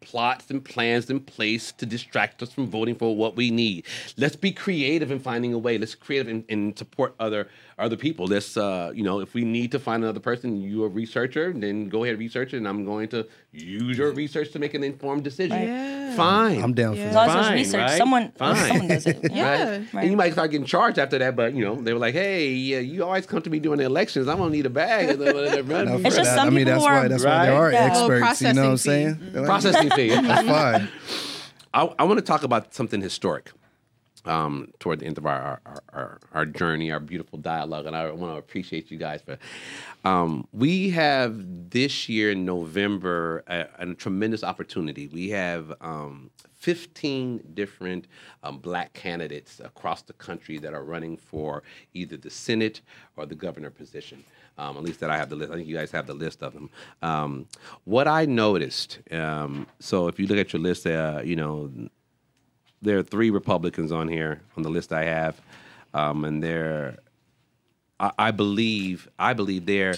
plots 0.01 0.49
and 0.51 0.63
plans 0.63 1.09
in 1.09 1.19
place 1.19 1.71
to 1.73 1.85
distract 1.85 2.41
us 2.43 2.51
from 2.51 2.67
voting 2.67 2.95
for 2.95 3.15
what 3.15 3.35
we 3.35 3.51
need. 3.51 3.85
Let's 4.17 4.35
be 4.35 4.51
creative 4.51 5.11
in 5.11 5.19
finding 5.19 5.53
a 5.53 5.57
way. 5.57 5.77
Let's 5.77 5.95
creative 5.95 6.27
and, 6.27 6.43
and 6.49 6.77
support 6.77 7.15
other 7.19 7.47
other 7.79 7.95
people. 7.97 8.25
Let's 8.25 8.57
uh, 8.57 8.91
you 8.95 9.03
know, 9.03 9.19
if 9.19 9.33
we 9.33 9.43
need 9.43 9.71
to 9.71 9.79
find 9.79 10.03
another 10.03 10.19
person, 10.19 10.61
you 10.61 10.83
a 10.83 10.87
researcher, 10.87 11.53
then 11.53 11.89
go 11.89 12.03
ahead 12.03 12.13
and 12.13 12.19
research 12.19 12.53
it, 12.53 12.57
and 12.57 12.67
I'm 12.67 12.85
going 12.85 13.07
to 13.09 13.27
use 13.51 13.97
your 13.97 14.11
research 14.11 14.51
to 14.53 14.59
make 14.59 14.73
an 14.73 14.83
informed 14.83 15.23
decision. 15.23 15.61
Yeah. 15.61 16.15
Fine. 16.15 16.63
I'm 16.63 16.73
down 16.73 16.95
for 16.95 17.01
As 17.01 17.13
that. 17.13 17.27
long 17.27 17.37
as 17.37 17.45
Fine, 17.47 17.53
research, 17.55 17.81
right? 17.81 17.97
someone 17.97 18.31
Fine. 18.31 18.55
someone 18.67 18.87
does 18.87 19.05
it. 19.07 19.19
Yeah. 19.31 19.43
Right? 19.77 19.93
Right. 19.93 20.01
And 20.01 20.09
you 20.11 20.17
might 20.17 20.33
start 20.33 20.49
getting 20.51 20.65
charged 20.65 20.97
after 20.97 21.17
that, 21.19 21.35
but 21.35 21.53
you 21.53 21.63
know, 21.63 21.75
they 21.79 21.93
were 21.93 21.99
like, 21.99 22.13
"Hey, 22.15 22.49
yeah, 22.49 22.79
you 22.79 23.03
always 23.03 23.25
come 23.27 23.41
to 23.43 23.49
me 23.49 23.59
during 23.59 23.77
the 23.79 23.85
elections. 23.85 24.27
I'm 24.27 24.37
gonna 24.37 24.49
need 24.51 24.65
a 24.65 24.69
bag." 24.69 25.17
It's 25.19 26.15
just 26.15 26.29
that. 26.29 26.35
some 26.35 26.47
I 26.47 26.49
mean, 26.49 26.65
people 26.65 26.73
that's 26.73 26.85
who 26.85 26.91
why 26.91 27.05
are- 27.05 27.09
that's 27.09 27.23
why 27.25 27.45
there 27.45 27.55
are 27.55 27.63
Right. 27.65 27.73
Yeah. 27.73 27.89
Oh, 27.93 28.09
experts. 28.11 28.41
you 28.41 28.53
know 28.53 28.61
what 28.63 28.69
I'm 28.71 28.77
saying? 28.77 29.15
fee. 29.15 29.25
They're 29.31 29.41
like, 29.41 29.47
Processing 29.47 29.89
fee. 29.97 30.09
That's 30.21 30.47
fine. 30.47 30.89
I, 31.73 31.93
I 31.99 32.03
want 32.03 32.19
to 32.19 32.25
talk 32.25 32.43
about 32.43 32.73
something 32.73 33.01
historic 33.01 33.51
um, 34.25 34.71
toward 34.79 34.99
the 34.99 35.05
end 35.05 35.17
of 35.17 35.25
our, 35.25 35.61
our, 35.65 35.83
our, 35.93 36.19
our 36.33 36.45
journey, 36.45 36.91
our 36.91 36.99
beautiful 36.99 37.39
dialogue, 37.39 37.85
and 37.85 37.95
I 37.95 38.11
want 38.11 38.33
to 38.33 38.37
appreciate 38.37 38.91
you 38.91 38.97
guys 38.97 39.21
for. 39.21 39.37
Um, 40.03 40.47
we 40.53 40.89
have 40.91 41.69
this 41.69 42.09
year 42.09 42.31
in 42.31 42.45
November 42.45 43.43
a, 43.47 43.67
a 43.79 43.93
tremendous 43.95 44.43
opportunity. 44.43 45.07
We 45.07 45.29
have 45.29 45.73
um, 45.81 46.29
15 46.55 47.51
different 47.53 48.07
um, 48.43 48.57
black 48.59 48.93
candidates 48.93 49.61
across 49.63 50.01
the 50.01 50.13
country 50.13 50.57
that 50.59 50.73
are 50.73 50.83
running 50.83 51.17
for 51.17 51.63
either 51.93 52.17
the 52.17 52.29
Senate 52.29 52.81
or 53.15 53.25
the 53.25 53.35
governor 53.35 53.69
position. 53.69 54.23
Um, 54.59 54.75
at 54.75 54.83
least 54.83 54.99
that 55.01 55.11
I 55.11 55.17
have 55.17 55.29
the 55.29 55.35
list. 55.35 55.51
I 55.51 55.55
think 55.55 55.67
you 55.67 55.75
guys 55.75 55.91
have 55.91 56.07
the 56.07 56.15
list 56.15 56.41
of 56.41 56.53
them. 56.53 56.69
Um, 57.01 57.45
what 57.83 58.07
I 58.07 58.25
noticed, 58.25 58.99
um, 59.11 59.67
so 59.79 60.07
if 60.07 60.19
you 60.19 60.25
look 60.25 60.39
at 60.39 60.51
your 60.51 60.61
list, 60.61 60.87
uh, 60.87 61.21
you 61.23 61.35
know, 61.35 61.71
there 62.81 62.97
are 62.97 63.03
three 63.03 63.29
Republicans 63.29 63.91
on 63.91 64.07
here 64.07 64.41
on 64.55 64.63
the 64.63 64.69
list 64.69 64.91
I 64.91 65.05
have, 65.05 65.39
um, 65.93 66.25
and 66.25 66.43
they're, 66.43 66.97
I, 67.99 68.11
I 68.17 68.31
believe, 68.31 69.07
I 69.19 69.33
believe 69.33 69.67
there, 69.67 69.95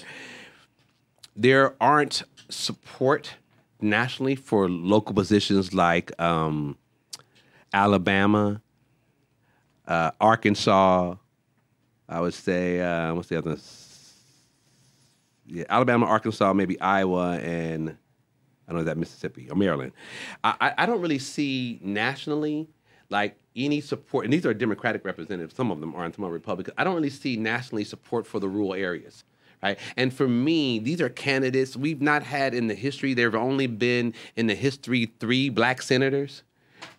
there 1.35 1.75
aren't 1.81 2.23
support 2.49 3.35
nationally 3.81 4.35
for 4.35 4.69
local 4.69 5.15
positions 5.15 5.73
like 5.73 6.11
um, 6.19 6.77
Alabama, 7.73 8.61
uh, 9.87 10.11
Arkansas. 10.19 11.15
I 12.09 12.19
would 12.19 12.33
say, 12.33 12.81
uh, 12.81 13.13
what's 13.13 13.29
the 13.29 13.37
other? 13.37 13.57
Yeah, 15.51 15.63
Alabama, 15.69 16.05
Arkansas, 16.05 16.53
maybe 16.53 16.79
Iowa, 16.79 17.39
and 17.39 17.89
I 18.67 18.71
don't 18.71 18.81
know 18.81 18.85
that 18.85 18.97
Mississippi 18.97 19.49
or 19.49 19.55
Maryland. 19.55 19.93
I, 20.43 20.55
I, 20.61 20.73
I 20.79 20.85
don't 20.85 21.01
really 21.01 21.17
see 21.17 21.79
nationally 21.81 22.67
like 23.09 23.35
any 23.55 23.81
support, 23.81 24.25
and 24.25 24.33
these 24.33 24.45
are 24.45 24.53
Democratic 24.53 25.03
representatives. 25.03 25.55
Some 25.55 25.71
of 25.71 25.79
them 25.79 25.95
are, 25.95 26.05
and 26.05 26.13
some 26.13 26.23
are 26.23 26.29
Republican. 26.29 26.75
I 26.77 26.83
don't 26.83 26.93
really 26.93 27.09
see 27.09 27.35
nationally 27.35 27.83
support 27.83 28.27
for 28.27 28.39
the 28.39 28.47
rural 28.47 28.75
areas. 28.75 29.23
Right. 29.61 29.77
And 29.97 30.13
for 30.13 30.25
me, 30.25 30.79
these 30.79 31.01
are 31.01 31.09
candidates 31.09 31.75
we've 31.75 32.01
not 32.01 32.23
had 32.23 32.53
in 32.53 32.67
the 32.67 32.75
history. 32.75 33.13
There 33.13 33.29
have 33.29 33.41
only 33.41 33.67
been 33.67 34.13
in 34.37 34.47
the 34.47 34.55
history 34.55 35.11
three 35.19 35.49
black 35.49 35.81
senators. 35.81 36.43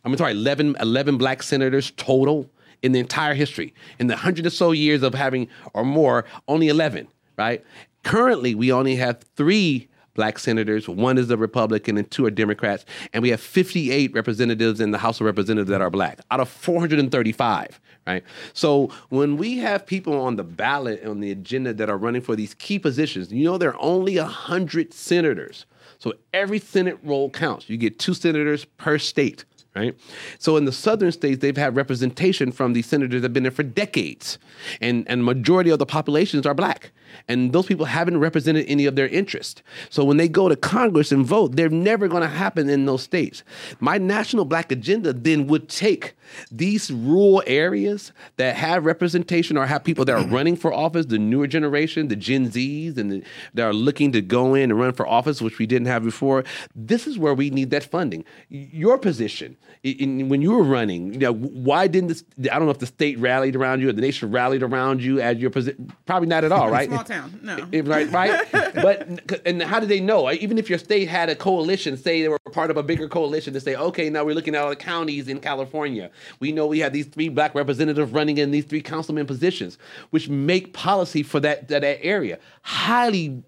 I'm 0.04 0.14
sorry, 0.18 0.32
11, 0.32 0.76
11 0.78 1.16
black 1.16 1.42
senators 1.42 1.90
total 1.92 2.50
in 2.82 2.92
the 2.92 2.98
entire 2.98 3.32
history. 3.32 3.72
In 3.98 4.08
the 4.08 4.16
hundred 4.16 4.44
or 4.44 4.50
so 4.50 4.72
years 4.72 5.02
of 5.02 5.14
having, 5.14 5.48
or 5.72 5.84
more, 5.84 6.26
only 6.48 6.68
11, 6.68 7.08
right? 7.38 7.64
Currently, 8.02 8.54
we 8.54 8.72
only 8.72 8.96
have 8.96 9.22
three 9.36 9.88
black 10.14 10.38
senators. 10.38 10.88
One 10.88 11.18
is 11.18 11.30
a 11.30 11.36
Republican 11.36 11.96
and 11.96 12.10
two 12.10 12.26
are 12.26 12.30
Democrats. 12.30 12.84
And 13.12 13.22
we 13.22 13.30
have 13.30 13.40
58 13.40 14.12
representatives 14.12 14.80
in 14.80 14.90
the 14.90 14.98
House 14.98 15.20
of 15.20 15.26
Representatives 15.26 15.70
that 15.70 15.80
are 15.80 15.90
black 15.90 16.20
out 16.30 16.40
of 16.40 16.48
435, 16.48 17.80
right? 18.06 18.22
So 18.52 18.90
when 19.08 19.36
we 19.36 19.58
have 19.58 19.86
people 19.86 20.20
on 20.20 20.36
the 20.36 20.44
ballot, 20.44 21.04
on 21.06 21.20
the 21.20 21.30
agenda 21.30 21.72
that 21.74 21.88
are 21.88 21.96
running 21.96 22.22
for 22.22 22.36
these 22.36 22.54
key 22.54 22.78
positions, 22.78 23.32
you 23.32 23.44
know, 23.44 23.56
there 23.56 23.70
are 23.70 23.80
only 23.80 24.18
100 24.18 24.92
senators. 24.92 25.66
So 25.98 26.12
every 26.32 26.58
Senate 26.58 26.98
roll 27.02 27.30
counts. 27.30 27.68
You 27.68 27.76
get 27.76 27.98
two 27.98 28.14
senators 28.14 28.64
per 28.64 28.98
state 28.98 29.44
right? 29.76 29.96
So 30.38 30.56
in 30.56 30.64
the 30.64 30.72
southern 30.72 31.12
states, 31.12 31.38
they've 31.38 31.56
had 31.56 31.76
representation 31.76 32.50
from 32.50 32.72
these 32.72 32.86
senators 32.86 33.22
that 33.22 33.26
have 33.26 33.32
been 33.32 33.44
there 33.44 33.52
for 33.52 33.62
decades, 33.62 34.36
and 34.80 35.06
and 35.08 35.24
majority 35.24 35.70
of 35.70 35.78
the 35.78 35.86
populations 35.86 36.44
are 36.44 36.54
black, 36.54 36.90
and 37.29 37.53
those 37.53 37.66
people 37.66 37.87
haven't 37.87 38.18
represented 38.18 38.66
any 38.68 38.87
of 38.87 38.96
their 38.96 39.09
interest. 39.09 39.62
So 39.88 40.05
when 40.05 40.16
they 40.16 40.29
go 40.29 40.49
to 40.49 40.57
Congress 40.57 41.12
and 41.12 41.25
vote, 41.25 41.57
they're 41.57 41.68
never 41.68 42.09
going 42.09 42.23
to 42.23 42.29
happen 42.29 42.68
in 42.68 42.87
those 42.87 43.03
states. 43.03 43.42
My 43.81 43.99
national 43.99 44.44
black 44.44 44.73
agenda 44.73 45.12
then 45.12 45.46
would 45.46 45.68
take 45.68 46.14
these 46.51 46.90
rural 46.90 47.42
areas 47.46 48.12
that 48.37 48.57
have 48.57 48.85
representation 48.85 49.57
or 49.57 49.66
have 49.66 49.85
people 49.85 50.05
that 50.05 50.16
are 50.16 50.27
running 50.27 50.57
for 50.57 50.73
office, 50.73 51.07
the 51.07 51.18
newer 51.18 51.46
generation, 51.46 52.09
the 52.09 52.16
Gen 52.16 52.51
Zs, 52.51 52.96
and 52.96 53.11
the, 53.11 53.25
that 53.55 53.64
are 53.64 53.73
looking 53.73 54.12
to 54.12 54.23
go 54.23 54.55
in 54.55 54.70
and 54.70 54.79
run 54.79 54.92
for 54.92 55.07
office, 55.07 55.40
which 55.40 55.59
we 55.59 55.66
didn't 55.66 55.88
have 55.88 56.05
before. 56.05 56.44
This 56.75 57.07
is 57.07 57.18
where 57.18 57.35
we 57.35 57.51
need 57.51 57.70
that 57.70 57.85
funding. 57.85 58.25
Your 58.49 58.99
position 58.99 59.57
in, 59.83 60.29
when 60.29 60.42
you 60.42 60.53
were 60.53 60.62
running, 60.62 61.14
you 61.14 61.20
know, 61.20 61.33
why 61.33 61.87
didn't 61.87 62.09
this? 62.09 62.25
I 62.38 62.59
don't 62.59 62.66
know 62.66 62.70
if 62.70 62.79
the 62.79 62.87
state 62.87 63.18
rallied 63.18 63.57
around 63.57 63.81
you 63.81 63.88
or 63.88 63.92
the 63.92 64.01
nation 64.01 64.31
rallied 64.31 64.62
around 64.62 65.03
you 65.03 65.20
as 65.20 65.38
your 65.38 65.51
position. 65.51 65.92
Probably 66.07 66.29
not 66.29 66.44
at 66.44 66.53
all, 66.53 66.70
right? 66.70 66.90
Small 67.06 67.18
town, 67.18 67.40
no. 67.42 67.68
It- 67.72 67.86
right, 67.86 68.10
right. 68.10 68.46
but 68.52 69.42
and 69.46 69.62
how 69.62 69.80
do 69.80 69.86
they 69.86 70.00
know? 70.00 70.30
Even 70.30 70.58
if 70.58 70.68
your 70.68 70.78
state 70.78 71.08
had 71.08 71.28
a 71.28 71.34
coalition, 71.36 71.96
say 71.96 72.22
they 72.22 72.28
were 72.28 72.38
part 72.52 72.70
of 72.70 72.76
a 72.76 72.82
bigger 72.82 73.08
coalition, 73.08 73.52
to 73.54 73.60
say, 73.60 73.74
okay, 73.76 74.10
now 74.10 74.24
we're 74.24 74.34
looking 74.34 74.54
at 74.54 74.62
all 74.62 74.70
the 74.70 74.76
counties 74.76 75.28
in 75.28 75.40
California. 75.40 76.10
We 76.40 76.52
know 76.52 76.66
we 76.66 76.78
have 76.80 76.92
these 76.92 77.06
three 77.06 77.28
black 77.28 77.54
representatives 77.54 78.10
running 78.12 78.38
in 78.38 78.50
these 78.50 78.64
three 78.64 78.82
councilman 78.82 79.26
positions, 79.26 79.78
which 80.10 80.28
make 80.28 80.72
policy 80.72 81.22
for 81.22 81.40
that 81.40 81.68
that, 81.68 81.82
that 81.82 81.98
area 82.04 82.38
highly, 82.62 83.42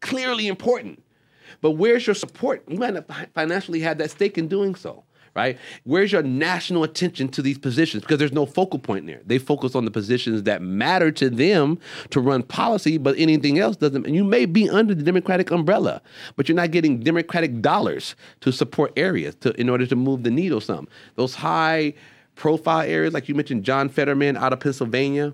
clearly 0.00 0.46
important. 0.48 1.02
But 1.60 1.72
where's 1.72 2.06
your 2.06 2.14
support? 2.14 2.62
You 2.68 2.78
might 2.78 2.94
not 2.94 3.10
financially 3.34 3.80
have 3.80 3.98
that 3.98 4.10
stake 4.10 4.36
in 4.38 4.46
doing 4.48 4.74
so, 4.74 5.04
right? 5.36 5.58
Where's 5.84 6.10
your 6.10 6.22
national 6.22 6.82
attention 6.82 7.28
to 7.28 7.42
these 7.42 7.58
positions? 7.58 8.02
Because 8.02 8.18
there's 8.18 8.32
no 8.32 8.46
focal 8.46 8.78
point 8.78 9.06
there. 9.06 9.20
They 9.26 9.38
focus 9.38 9.74
on 9.74 9.84
the 9.84 9.90
positions 9.90 10.44
that 10.44 10.62
matter 10.62 11.12
to 11.12 11.28
them 11.30 11.78
to 12.10 12.20
run 12.20 12.42
policy, 12.42 12.96
but 12.98 13.14
anything 13.18 13.58
else 13.58 13.76
doesn't. 13.76 14.06
And 14.06 14.14
you 14.14 14.24
may 14.24 14.46
be 14.46 14.68
under 14.68 14.94
the 14.94 15.02
Democratic 15.02 15.50
umbrella, 15.50 16.00
but 16.36 16.48
you're 16.48 16.56
not 16.56 16.70
getting 16.70 17.00
Democratic 17.00 17.60
dollars 17.60 18.16
to 18.40 18.50
support 18.50 18.92
areas 18.96 19.34
to, 19.36 19.52
in 19.60 19.68
order 19.68 19.86
to 19.86 19.94
move 19.94 20.22
the 20.22 20.30
needle 20.30 20.60
some. 20.60 20.88
Those 21.16 21.34
high 21.34 21.92
profile 22.34 22.80
areas, 22.82 23.12
like 23.12 23.28
you 23.28 23.34
mentioned, 23.34 23.64
John 23.64 23.88
Fetterman 23.90 24.36
out 24.36 24.52
of 24.54 24.60
Pennsylvania, 24.60 25.32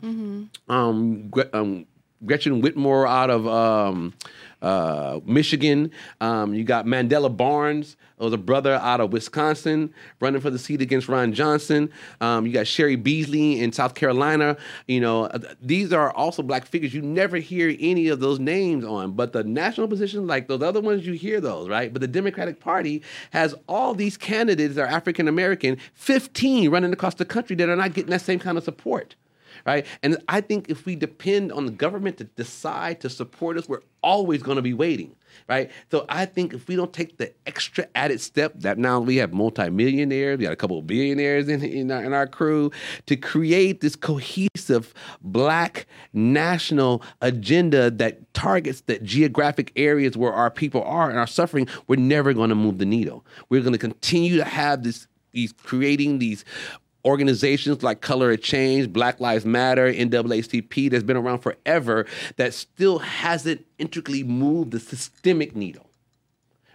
um, 0.68 1.28
Gre- 1.28 1.42
um, 1.52 1.86
Gretchen 2.26 2.60
Whitmer 2.62 3.08
out 3.08 3.30
of 3.30 3.46
um, 3.46 4.14
uh, 4.62 5.20
Michigan. 5.24 5.90
Um, 6.20 6.54
you 6.54 6.64
got 6.64 6.86
Mandela 6.86 7.34
Barnes, 7.34 7.96
was 8.18 8.32
a 8.32 8.38
brother 8.38 8.74
out 8.74 9.00
of 9.00 9.12
Wisconsin, 9.12 9.92
running 10.20 10.40
for 10.40 10.50
the 10.50 10.58
seat 10.58 10.80
against 10.80 11.08
Ron 11.08 11.32
Johnson. 11.32 11.90
Um, 12.20 12.46
you 12.46 12.52
got 12.52 12.66
Cheri 12.66 12.96
Beasley 12.96 13.60
in 13.60 13.72
South 13.72 13.94
Carolina. 13.94 14.56
You 14.86 15.00
know, 15.00 15.24
uh, 15.24 15.38
these 15.60 15.92
are 15.92 16.12
also 16.12 16.42
black 16.42 16.64
figures. 16.64 16.94
You 16.94 17.02
never 17.02 17.38
hear 17.38 17.76
any 17.80 18.08
of 18.08 18.20
those 18.20 18.38
names 18.38 18.84
on, 18.84 19.12
but 19.12 19.32
the 19.32 19.44
national 19.44 19.88
positions, 19.88 20.28
like 20.28 20.48
those 20.48 20.62
other 20.62 20.80
ones, 20.80 21.06
you 21.06 21.14
hear 21.14 21.40
those, 21.40 21.68
right? 21.68 21.92
But 21.92 22.00
the 22.00 22.08
Democratic 22.08 22.60
Party 22.60 23.02
has 23.32 23.54
all 23.68 23.94
these 23.94 24.16
candidates 24.16 24.76
that 24.76 24.82
are 24.82 24.86
African 24.86 25.26
American, 25.26 25.78
15 25.94 26.70
running 26.70 26.92
across 26.92 27.14
the 27.14 27.24
country 27.24 27.56
that 27.56 27.68
are 27.68 27.76
not 27.76 27.92
getting 27.92 28.10
that 28.10 28.22
same 28.22 28.38
kind 28.38 28.56
of 28.56 28.64
support 28.64 29.16
right? 29.66 29.86
And 30.02 30.18
I 30.28 30.40
think 30.40 30.68
if 30.68 30.86
we 30.86 30.96
depend 30.96 31.52
on 31.52 31.66
the 31.66 31.72
government 31.72 32.18
to 32.18 32.24
decide 32.24 33.00
to 33.00 33.10
support 33.10 33.56
us, 33.56 33.68
we're 33.68 33.82
always 34.02 34.42
going 34.42 34.56
to 34.56 34.62
be 34.62 34.74
waiting, 34.74 35.14
right? 35.48 35.70
So 35.90 36.04
I 36.08 36.26
think 36.26 36.52
if 36.52 36.66
we 36.68 36.76
don't 36.76 36.92
take 36.92 37.18
the 37.18 37.32
extra 37.46 37.86
added 37.94 38.20
step 38.20 38.52
that 38.56 38.78
now 38.78 39.00
we 39.00 39.16
have 39.16 39.32
multimillionaires, 39.32 40.38
we 40.38 40.44
got 40.44 40.52
a 40.52 40.56
couple 40.56 40.78
of 40.78 40.86
billionaires 40.86 41.48
in 41.48 41.62
in 41.62 41.90
our, 41.90 42.04
in 42.04 42.12
our 42.12 42.26
crew 42.26 42.70
to 43.06 43.16
create 43.16 43.80
this 43.80 43.96
cohesive 43.96 44.92
black 45.20 45.86
national 46.12 47.02
agenda 47.20 47.90
that 47.90 48.32
targets 48.34 48.82
the 48.82 48.98
geographic 48.98 49.72
areas 49.76 50.16
where 50.16 50.32
our 50.32 50.50
people 50.50 50.82
are 50.82 51.08
and 51.08 51.18
are 51.18 51.26
suffering, 51.26 51.68
we're 51.86 51.96
never 51.96 52.32
going 52.32 52.48
to 52.48 52.56
move 52.56 52.78
the 52.78 52.86
needle. 52.86 53.24
We're 53.48 53.60
going 53.60 53.72
to 53.72 53.78
continue 53.78 54.36
to 54.36 54.44
have 54.44 54.82
this 54.82 55.06
these 55.32 55.52
creating 55.52 56.18
these 56.18 56.44
organizations 57.04 57.82
like 57.82 58.00
Color 58.00 58.32
of 58.32 58.42
Change, 58.42 58.92
Black 58.92 59.20
Lives 59.20 59.44
Matter, 59.44 59.92
NAACP 59.92 60.90
that's 60.90 61.02
been 61.02 61.16
around 61.16 61.40
forever 61.40 62.06
that 62.36 62.54
still 62.54 62.98
hasn't 62.98 63.66
intricately 63.78 64.22
moved 64.22 64.70
the 64.70 64.80
systemic 64.80 65.56
needle. 65.56 65.88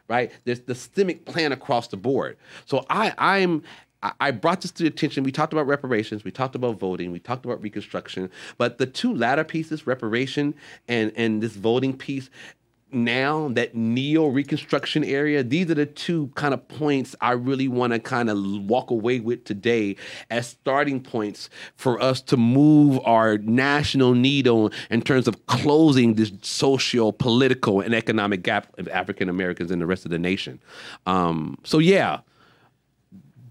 Right? 0.08 0.32
There's 0.46 0.62
the 0.62 0.76
systemic 0.76 1.26
plan 1.26 1.52
across 1.52 1.90
the 1.90 1.98
board. 1.98 2.38
So 2.66 2.86
I 2.90 3.14
I'm 3.18 3.64
I- 4.02 4.32
brought 4.32 4.62
this 4.62 4.72
to 4.72 4.86
attention. 4.86 5.24
We 5.24 5.32
talked 5.32 5.54
about 5.54 5.68
reparations, 5.68 6.24
we 6.24 6.32
talked 6.32 6.56
about 6.56 6.80
voting, 6.80 7.12
we 7.12 7.20
talked 7.20 7.46
about 7.46 7.62
reconstruction, 7.62 8.30
but 8.58 8.78
the 8.78 8.86
two 8.86 9.14
latter 9.14 9.44
pieces, 9.44 9.88
reparation 9.88 10.54
and 10.88 11.12
and 11.16 11.42
this 11.42 11.56
voting 11.56 11.98
piece, 11.98 12.30
now, 12.92 13.50
that 13.50 13.76
neo 13.76 14.28
reconstruction 14.28 15.04
area, 15.04 15.44
these 15.44 15.70
are 15.70 15.76
the 15.76 15.86
two 15.86 16.32
kind 16.36 16.54
of 16.54 16.66
points 16.70 17.16
I 17.20 17.34
really 17.34 17.68
want 17.68 17.92
to 17.92 18.00
kind 18.00 18.30
of 18.30 18.38
walk 18.62 18.92
away 18.92 19.20
with 19.20 19.44
today 19.44 19.98
as 20.30 20.48
starting 20.48 21.02
points 21.02 21.50
for 21.76 22.02
us 22.02 22.22
to 22.22 22.38
move 22.38 23.00
our 23.04 23.38
national 23.40 24.14
needle 24.14 24.72
in 24.90 25.02
terms 25.02 25.28
of 25.28 25.46
closing 25.48 26.14
this 26.14 26.32
social, 26.42 27.12
political, 27.12 27.82
and 27.82 27.94
economic 27.94 28.42
gap 28.44 28.78
of 28.80 28.88
African 28.88 29.28
Americans 29.28 29.70
and 29.70 29.82
the 29.82 29.86
rest 29.86 30.06
of 30.06 30.12
the 30.12 30.20
nation. 30.20 30.62
Um, 31.06 31.58
so, 31.66 31.80
yeah, 31.80 32.22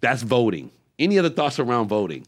that's 0.01 0.23
voting. 0.23 0.71
Any 0.99 1.19
other 1.19 1.31
thoughts 1.31 1.59
around 1.59 1.89
voting? 1.89 2.27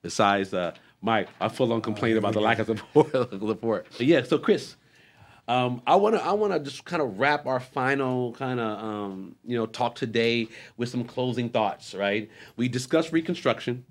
Besides, 0.00 0.54
uh, 0.54 0.72
Mike, 1.02 1.28
I 1.38 1.48
full 1.48 1.70
on 1.74 1.82
complain 1.82 2.16
about 2.16 2.32
the 2.32 2.40
lack 2.40 2.58
of 2.60 2.66
support. 2.66 3.10
support. 3.30 3.86
Yeah, 3.98 4.22
so 4.22 4.38
Chris, 4.38 4.76
um, 5.46 5.82
I 5.86 5.96
wanna 5.96 6.18
I 6.18 6.32
wanna 6.32 6.58
just 6.58 6.84
kind 6.84 7.02
of 7.02 7.18
wrap 7.18 7.46
our 7.46 7.60
final 7.60 8.32
kind 8.32 8.60
of 8.60 8.78
um, 8.82 9.36
you 9.44 9.56
know 9.56 9.66
talk 9.66 9.94
today 9.94 10.48
with 10.76 10.88
some 10.88 11.04
closing 11.04 11.50
thoughts. 11.50 11.94
Right? 11.94 12.30
We 12.56 12.68
discussed 12.68 13.12
Reconstruction, 13.12 13.84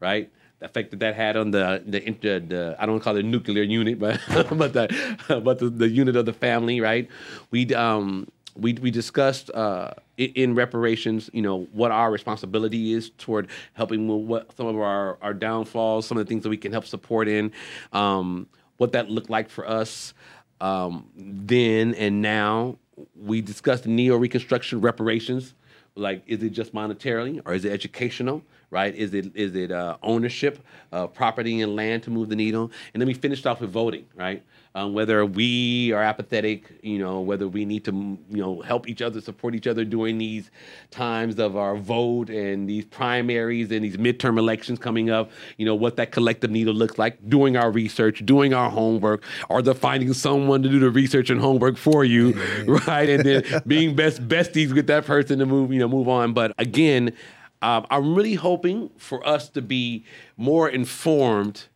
right? 0.00 0.30
The 0.58 0.66
effect 0.66 0.90
that 0.90 1.00
that 1.00 1.14
had 1.14 1.36
on 1.36 1.52
the 1.52 1.82
the, 1.86 2.06
inter, 2.06 2.40
the 2.40 2.76
I 2.78 2.86
don't 2.86 2.94
want 2.94 3.02
to 3.02 3.04
call 3.04 3.16
it 3.16 3.24
a 3.24 3.28
nuclear 3.28 3.62
unit, 3.62 3.98
but 4.00 4.20
but 4.28 4.72
the 4.72 5.40
but 5.44 5.58
the, 5.58 5.70
the 5.70 5.88
unit 5.88 6.16
of 6.16 6.26
the 6.26 6.32
family, 6.32 6.80
right? 6.80 7.08
We 7.50 7.72
um 7.74 8.26
we 8.56 8.72
we 8.74 8.90
discussed 8.90 9.50
uh, 9.50 9.90
in 10.16 10.54
reparations, 10.54 11.30
you 11.32 11.42
know, 11.42 11.68
what 11.72 11.92
our 11.92 12.10
responsibility 12.10 12.92
is 12.92 13.10
toward 13.10 13.48
helping 13.74 14.08
with 14.08 14.26
what 14.26 14.56
some 14.56 14.66
of 14.66 14.76
our 14.76 15.18
our 15.22 15.34
downfalls, 15.34 16.06
some 16.06 16.18
of 16.18 16.24
the 16.24 16.28
things 16.28 16.42
that 16.42 16.48
we 16.48 16.56
can 16.56 16.72
help 16.72 16.86
support 16.86 17.28
in, 17.28 17.52
um, 17.92 18.48
what 18.78 18.92
that 18.92 19.10
looked 19.10 19.30
like 19.30 19.48
for 19.48 19.68
us 19.68 20.14
um, 20.60 21.08
then 21.16 21.94
and 21.94 22.22
now. 22.22 22.78
We 23.14 23.42
discussed 23.42 23.86
neo 23.86 24.16
reconstruction 24.16 24.80
reparations. 24.80 25.54
Like, 25.96 26.22
is 26.26 26.42
it 26.42 26.50
just 26.50 26.74
monetarily 26.74 27.42
or 27.44 27.52
is 27.52 27.64
it 27.64 27.72
educational? 27.72 28.42
Right? 28.70 28.94
Is 28.94 29.14
it 29.14 29.34
is 29.34 29.54
it 29.54 29.70
uh, 29.70 29.96
ownership, 30.02 30.58
uh, 30.92 31.06
property 31.06 31.60
and 31.60 31.76
land 31.76 32.02
to 32.04 32.10
move 32.10 32.28
the 32.28 32.36
needle? 32.36 32.70
And 32.92 33.00
then 33.00 33.06
we 33.06 33.14
finished 33.14 33.46
off 33.46 33.60
with 33.60 33.70
voting. 33.70 34.06
Right? 34.14 34.42
Um, 34.76 34.92
whether 34.92 35.24
we 35.24 35.92
are 35.92 36.02
apathetic, 36.02 36.70
you 36.82 36.98
know, 36.98 37.22
whether 37.22 37.48
we 37.48 37.64
need 37.64 37.82
to, 37.86 37.92
you 37.92 38.42
know, 38.42 38.60
help 38.60 38.90
each 38.90 39.00
other, 39.00 39.22
support 39.22 39.54
each 39.54 39.66
other 39.66 39.86
during 39.86 40.18
these 40.18 40.50
times 40.90 41.38
of 41.38 41.56
our 41.56 41.78
vote 41.78 42.28
and 42.28 42.68
these 42.68 42.84
primaries 42.84 43.70
and 43.70 43.82
these 43.82 43.96
midterm 43.96 44.38
elections 44.38 44.78
coming 44.78 45.08
up, 45.08 45.30
you 45.56 45.64
know, 45.64 45.74
what 45.74 45.96
that 45.96 46.12
collective 46.12 46.50
needle 46.50 46.74
looks 46.74 46.98
like, 46.98 47.26
doing 47.26 47.56
our 47.56 47.70
research, 47.70 48.26
doing 48.26 48.52
our 48.52 48.68
homework, 48.68 49.22
or 49.48 49.62
the 49.62 49.74
finding 49.74 50.12
someone 50.12 50.62
to 50.62 50.68
do 50.68 50.78
the 50.78 50.90
research 50.90 51.30
and 51.30 51.40
homework 51.40 51.78
for 51.78 52.04
you, 52.04 52.32
right? 52.66 53.08
And 53.08 53.24
then 53.24 53.62
being 53.66 53.96
best 53.96 54.28
besties 54.28 54.74
with 54.74 54.88
that 54.88 55.06
person 55.06 55.38
to 55.38 55.46
move, 55.46 55.72
you 55.72 55.78
know, 55.78 55.88
move 55.88 56.06
on. 56.06 56.34
But 56.34 56.52
again, 56.58 57.14
um, 57.62 57.86
I'm 57.90 58.14
really 58.14 58.34
hoping 58.34 58.90
for 58.96 59.26
us 59.26 59.48
to 59.50 59.62
be 59.62 60.04
more 60.36 60.68
informed 60.68 61.66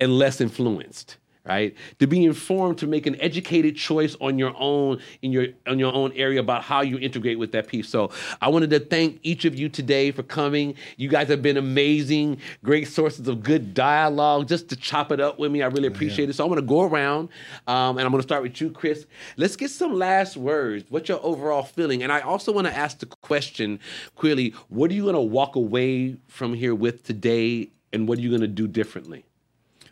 and 0.00 0.18
less 0.18 0.40
influenced 0.40 1.16
right? 1.48 1.74
To 1.98 2.06
be 2.06 2.24
informed 2.24 2.78
to 2.78 2.86
make 2.86 3.06
an 3.06 3.20
educated 3.20 3.74
choice 3.74 4.16
on 4.20 4.38
your 4.38 4.52
own 4.56 5.00
in 5.22 5.32
your 5.32 5.46
on 5.66 5.78
your 5.78 5.92
own 5.92 6.12
area 6.12 6.40
about 6.40 6.62
how 6.62 6.82
you 6.82 6.98
integrate 6.98 7.38
with 7.38 7.52
that 7.52 7.66
piece. 7.66 7.88
So 7.88 8.10
i 8.42 8.48
wanted 8.48 8.70
to 8.70 8.80
thank 8.80 9.18
each 9.22 9.44
of 9.44 9.58
you 9.58 9.68
today 9.68 10.10
for 10.10 10.22
coming. 10.22 10.74
You 10.96 11.08
guys 11.08 11.28
have 11.28 11.42
been 11.42 11.56
amazing 11.56 12.38
great 12.62 12.86
sources 12.88 13.26
of 13.26 13.42
good 13.42 13.74
dialogue 13.74 14.46
just 14.46 14.68
to 14.68 14.76
chop 14.76 15.10
it 15.10 15.20
up 15.20 15.38
with 15.38 15.50
me. 15.50 15.62
I 15.62 15.66
really 15.66 15.88
appreciate 15.88 16.28
it. 16.28 16.34
So 16.34 16.44
i'm 16.44 16.50
going 16.50 16.60
to 16.60 16.66
go 16.66 16.82
around 16.82 17.30
um, 17.66 17.96
and 17.96 18.04
i'm 18.04 18.12
going 18.12 18.22
to 18.22 18.28
start 18.28 18.42
with 18.42 18.60
you 18.60 18.70
chris. 18.70 19.06
Let's 19.36 19.56
get 19.56 19.70
some 19.70 19.94
last 19.94 20.36
words. 20.36 20.84
What's 20.90 21.08
your 21.08 21.20
overall 21.22 21.62
feeling? 21.62 22.02
And 22.02 22.12
i 22.12 22.20
also 22.20 22.52
want 22.52 22.66
to 22.66 22.76
ask 22.76 22.98
the 22.98 23.06
question 23.06 23.80
clearly 24.16 24.54
what 24.68 24.90
are 24.90 24.94
you 24.94 25.04
going 25.04 25.14
to 25.14 25.20
walk 25.20 25.56
away 25.56 26.16
from 26.28 26.52
here 26.52 26.74
with 26.74 27.04
today 27.04 27.70
and 27.92 28.06
what 28.06 28.18
are 28.18 28.20
you 28.20 28.28
going 28.28 28.42
to 28.42 28.46
do 28.46 28.68
differently 28.68 29.24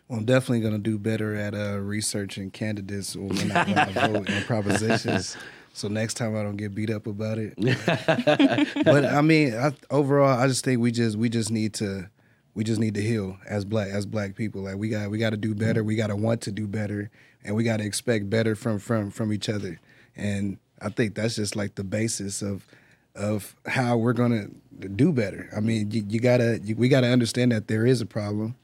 Well, 0.07 0.19
I'm 0.19 0.25
definitely 0.25 0.61
gonna 0.61 0.77
do 0.77 0.97
better 0.97 1.35
at 1.35 1.53
uh, 1.53 1.79
researching 1.79 2.51
candidates 2.51 3.15
when 3.15 3.51
I, 3.51 3.63
when 3.65 3.77
I 3.77 4.07
vote 4.07 4.29
and 4.29 4.45
propositions. 4.45 5.35
So 5.73 5.87
next 5.87 6.15
time 6.15 6.35
I 6.35 6.41
don't 6.43 6.55
get 6.55 6.73
beat 6.73 6.89
up 6.89 7.05
about 7.05 7.37
it. 7.37 7.53
but 8.85 9.05
I 9.05 9.21
mean, 9.21 9.53
I, 9.53 9.73
overall, 9.91 10.39
I 10.39 10.47
just 10.47 10.63
think 10.65 10.81
we 10.81 10.91
just 10.91 11.17
we 11.17 11.29
just 11.29 11.51
need 11.51 11.73
to 11.75 12.09
we 12.55 12.63
just 12.63 12.79
need 12.79 12.95
to 12.95 13.01
heal 13.01 13.37
as 13.47 13.65
black 13.65 13.89
as 13.89 14.05
black 14.05 14.35
people. 14.35 14.63
Like 14.63 14.77
we 14.77 14.89
got 14.89 15.11
we 15.11 15.19
got 15.19 15.29
to 15.29 15.37
do 15.37 15.53
better. 15.53 15.83
We 15.83 15.95
got 15.95 16.07
to 16.07 16.15
want 16.15 16.41
to 16.41 16.51
do 16.51 16.67
better, 16.67 17.11
and 17.43 17.55
we 17.55 17.63
got 17.63 17.77
to 17.77 17.85
expect 17.85 18.29
better 18.29 18.55
from 18.55 18.79
from 18.79 19.11
from 19.11 19.31
each 19.31 19.47
other. 19.47 19.79
And 20.15 20.57
I 20.81 20.89
think 20.89 21.13
that's 21.13 21.35
just 21.35 21.55
like 21.55 21.75
the 21.75 21.83
basis 21.83 22.41
of 22.41 22.65
of 23.13 23.55
how 23.67 23.97
we're 23.97 24.13
gonna 24.13 24.47
do 24.95 25.11
better. 25.11 25.49
I 25.55 25.59
mean, 25.59 25.91
you, 25.91 26.03
you 26.07 26.19
gotta 26.19 26.59
you, 26.63 26.75
we 26.75 26.89
gotta 26.89 27.07
understand 27.07 27.51
that 27.51 27.67
there 27.67 27.85
is 27.85 28.01
a 28.01 28.05
problem, 28.07 28.55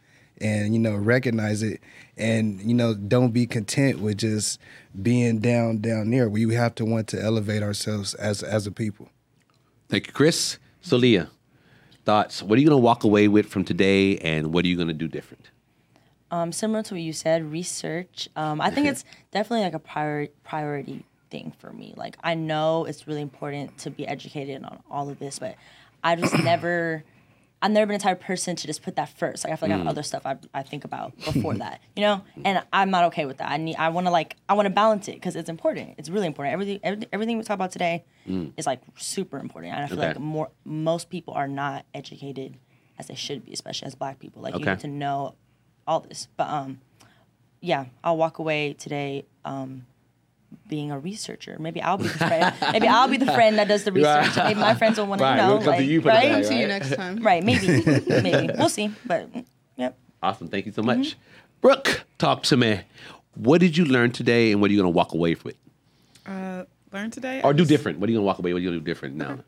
and 0.41 0.73
you 0.73 0.79
know 0.79 0.95
recognize 0.95 1.63
it, 1.63 1.81
and 2.17 2.61
you 2.61 2.73
know 2.73 2.93
don't 2.93 3.31
be 3.31 3.45
content 3.45 3.99
with 3.99 4.17
just 4.17 4.59
being 5.01 5.39
down 5.39 5.79
down 5.79 6.09
there. 6.11 6.29
We 6.29 6.53
have 6.53 6.75
to 6.75 6.85
want 6.85 7.07
to 7.09 7.21
elevate 7.21 7.63
ourselves 7.63 8.13
as 8.15 8.43
as 8.43 8.67
a 8.67 8.71
people. 8.71 9.09
Thank 9.89 10.07
you, 10.07 10.13
Chris. 10.13 10.57
So, 10.81 10.97
Leah, 10.97 11.29
thoughts? 12.03 12.41
What 12.41 12.57
are 12.57 12.61
you 12.61 12.67
going 12.67 12.79
to 12.79 12.83
walk 12.83 13.03
away 13.03 13.27
with 13.27 13.47
from 13.47 13.63
today, 13.63 14.17
and 14.17 14.53
what 14.53 14.65
are 14.65 14.67
you 14.67 14.75
going 14.75 14.87
to 14.87 14.93
do 14.93 15.07
different? 15.07 15.49
Um, 16.31 16.51
similar 16.51 16.81
to 16.83 16.95
what 16.95 17.01
you 17.01 17.13
said, 17.13 17.51
research. 17.51 18.27
Um, 18.35 18.59
I 18.59 18.71
think 18.71 18.87
it's 18.89 19.05
definitely 19.31 19.65
like 19.65 19.75
a 19.75 19.79
prior, 19.79 20.27
priority 20.43 21.05
thing 21.29 21.53
for 21.59 21.71
me. 21.71 21.93
Like 21.95 22.17
I 22.23 22.33
know 22.33 22.85
it's 22.85 23.07
really 23.07 23.21
important 23.21 23.77
to 23.79 23.89
be 23.89 24.07
educated 24.07 24.63
on 24.63 24.81
all 24.89 25.09
of 25.09 25.19
this, 25.19 25.39
but 25.39 25.55
I 26.03 26.15
just 26.15 26.37
never. 26.43 27.03
I've 27.63 27.71
never 27.71 27.87
been 27.87 27.97
the 27.97 28.03
type 28.03 28.19
of 28.19 28.25
person 28.27 28.55
to 28.57 28.67
just 28.67 28.83
put 28.83 28.97
that 28.97 29.09
first. 29.17 29.43
Like 29.43 29.53
I 29.53 29.55
feel 29.55 29.69
like 29.69 29.75
I 29.75 29.77
have 29.79 29.87
other 29.87 30.03
stuff 30.03 30.23
I, 30.25 30.35
I 30.53 30.61
think 30.63 30.83
about 30.83 31.13
before 31.23 31.55
that, 31.57 31.79
you 31.95 32.01
know. 32.01 32.21
And 32.43 32.61
I'm 32.73 32.91
not 32.91 33.05
okay 33.05 33.25
with 33.25 33.37
that. 33.37 33.49
I 33.49 33.57
need. 33.57 33.77
I 33.77 33.87
want 33.89 34.05
to 34.05 34.11
like. 34.11 34.35
I 34.49 34.53
want 34.53 34.65
to 34.65 34.69
balance 34.69 35.07
it 35.07 35.13
because 35.15 35.35
it's 35.35 35.49
important. 35.49 35.95
It's 35.97 36.09
really 36.09 36.27
important. 36.27 36.53
Everything. 36.53 36.79
Everything, 36.83 37.09
everything 37.13 37.37
we 37.37 37.43
talk 37.43 37.55
about 37.55 37.71
today 37.71 38.03
is 38.57 38.65
like 38.67 38.81
super 38.97 39.39
important. 39.39 39.73
And 39.73 39.83
I 39.83 39.87
feel 39.87 39.97
Okay. 39.97 40.07
like 40.09 40.19
more 40.19 40.49
most 40.65 41.09
people 41.09 41.33
are 41.33 41.47
not 41.47 41.85
educated 41.95 42.57
as 42.99 43.07
they 43.07 43.15
should 43.15 43.45
be, 43.45 43.53
especially 43.53 43.87
as 43.87 43.95
Black 43.95 44.19
people. 44.19 44.41
Like 44.41 44.53
you 44.55 44.61
Okay. 44.61 44.71
need 44.71 44.81
to 44.81 44.87
know 44.87 45.35
all 45.87 46.01
this. 46.01 46.27
But 46.35 46.49
um, 46.49 46.81
yeah, 47.61 47.85
I'll 48.03 48.17
walk 48.17 48.39
away 48.39 48.73
today 48.73 49.25
um, 49.45 49.85
being 50.67 50.91
a 50.91 50.99
researcher. 50.99 51.57
Maybe 51.59 51.81
I'll 51.81 51.97
be 51.97 52.03
the 52.07 52.09
friend. 52.17 52.53
maybe 52.71 52.87
I'll 52.87 53.07
be 53.07 53.17
the 53.17 53.31
friend 53.31 53.57
that 53.59 53.67
does 53.67 53.83
the 53.83 53.91
research. 53.99 54.35
Maybe 54.37 54.59
my 54.59 54.75
friends 54.75 54.97
will 54.97 55.07
want 55.07 55.19
to, 55.19 55.25
Right, 55.25 55.35
you 55.37 55.41
know, 55.41 55.55
we'll 55.55 55.63
come 55.63 55.75
to 55.75 55.83
you 55.83 56.01
for 56.01 56.05
the 56.05 56.13
right? 56.13 56.29
bag, 56.29 56.45
See 56.45 56.55
you 56.55 56.61
Right. 56.61 56.67
next 56.67 56.95
time. 56.95 57.17
Right, 57.23 57.43
maybe, 57.43 57.67
maybe 58.07 58.53
we'll 58.57 58.69
see. 58.69 58.91
But 59.05 59.29
yep. 59.77 59.97
Awesome. 60.21 60.47
Thank 60.47 60.65
you 60.65 60.71
so 60.71 60.81
much. 60.83 61.15
Brooke, 61.61 62.03
talk 62.17 62.43
to 62.43 62.57
me. 62.57 62.81
What 63.35 63.59
did 63.61 63.75
you 63.77 63.85
learn 63.85 64.11
today, 64.11 64.51
and 64.51 64.61
what 64.61 64.69
are 64.69 64.73
you 64.73 64.79
going 64.81 64.91
to 64.93 64.95
walk 64.95 65.13
away 65.13 65.35
with? 65.43 65.55
Uh, 66.25 66.65
learn 66.91 67.09
today. 67.11 67.41
Or 67.41 67.49
I 67.49 67.53
do 67.53 67.65
different? 67.65 67.99
What 67.99 68.07
are 68.09 68.11
you 68.11 68.17
going 68.17 68.23
to 68.23 68.27
walk 68.27 68.39
away? 68.39 68.53
With? 68.53 68.55
What 68.55 68.57
are 68.59 68.63
you 68.63 68.69
going 68.69 68.79
to 68.79 68.85
do 68.85 68.91
different 68.91 69.15
now? 69.15 69.39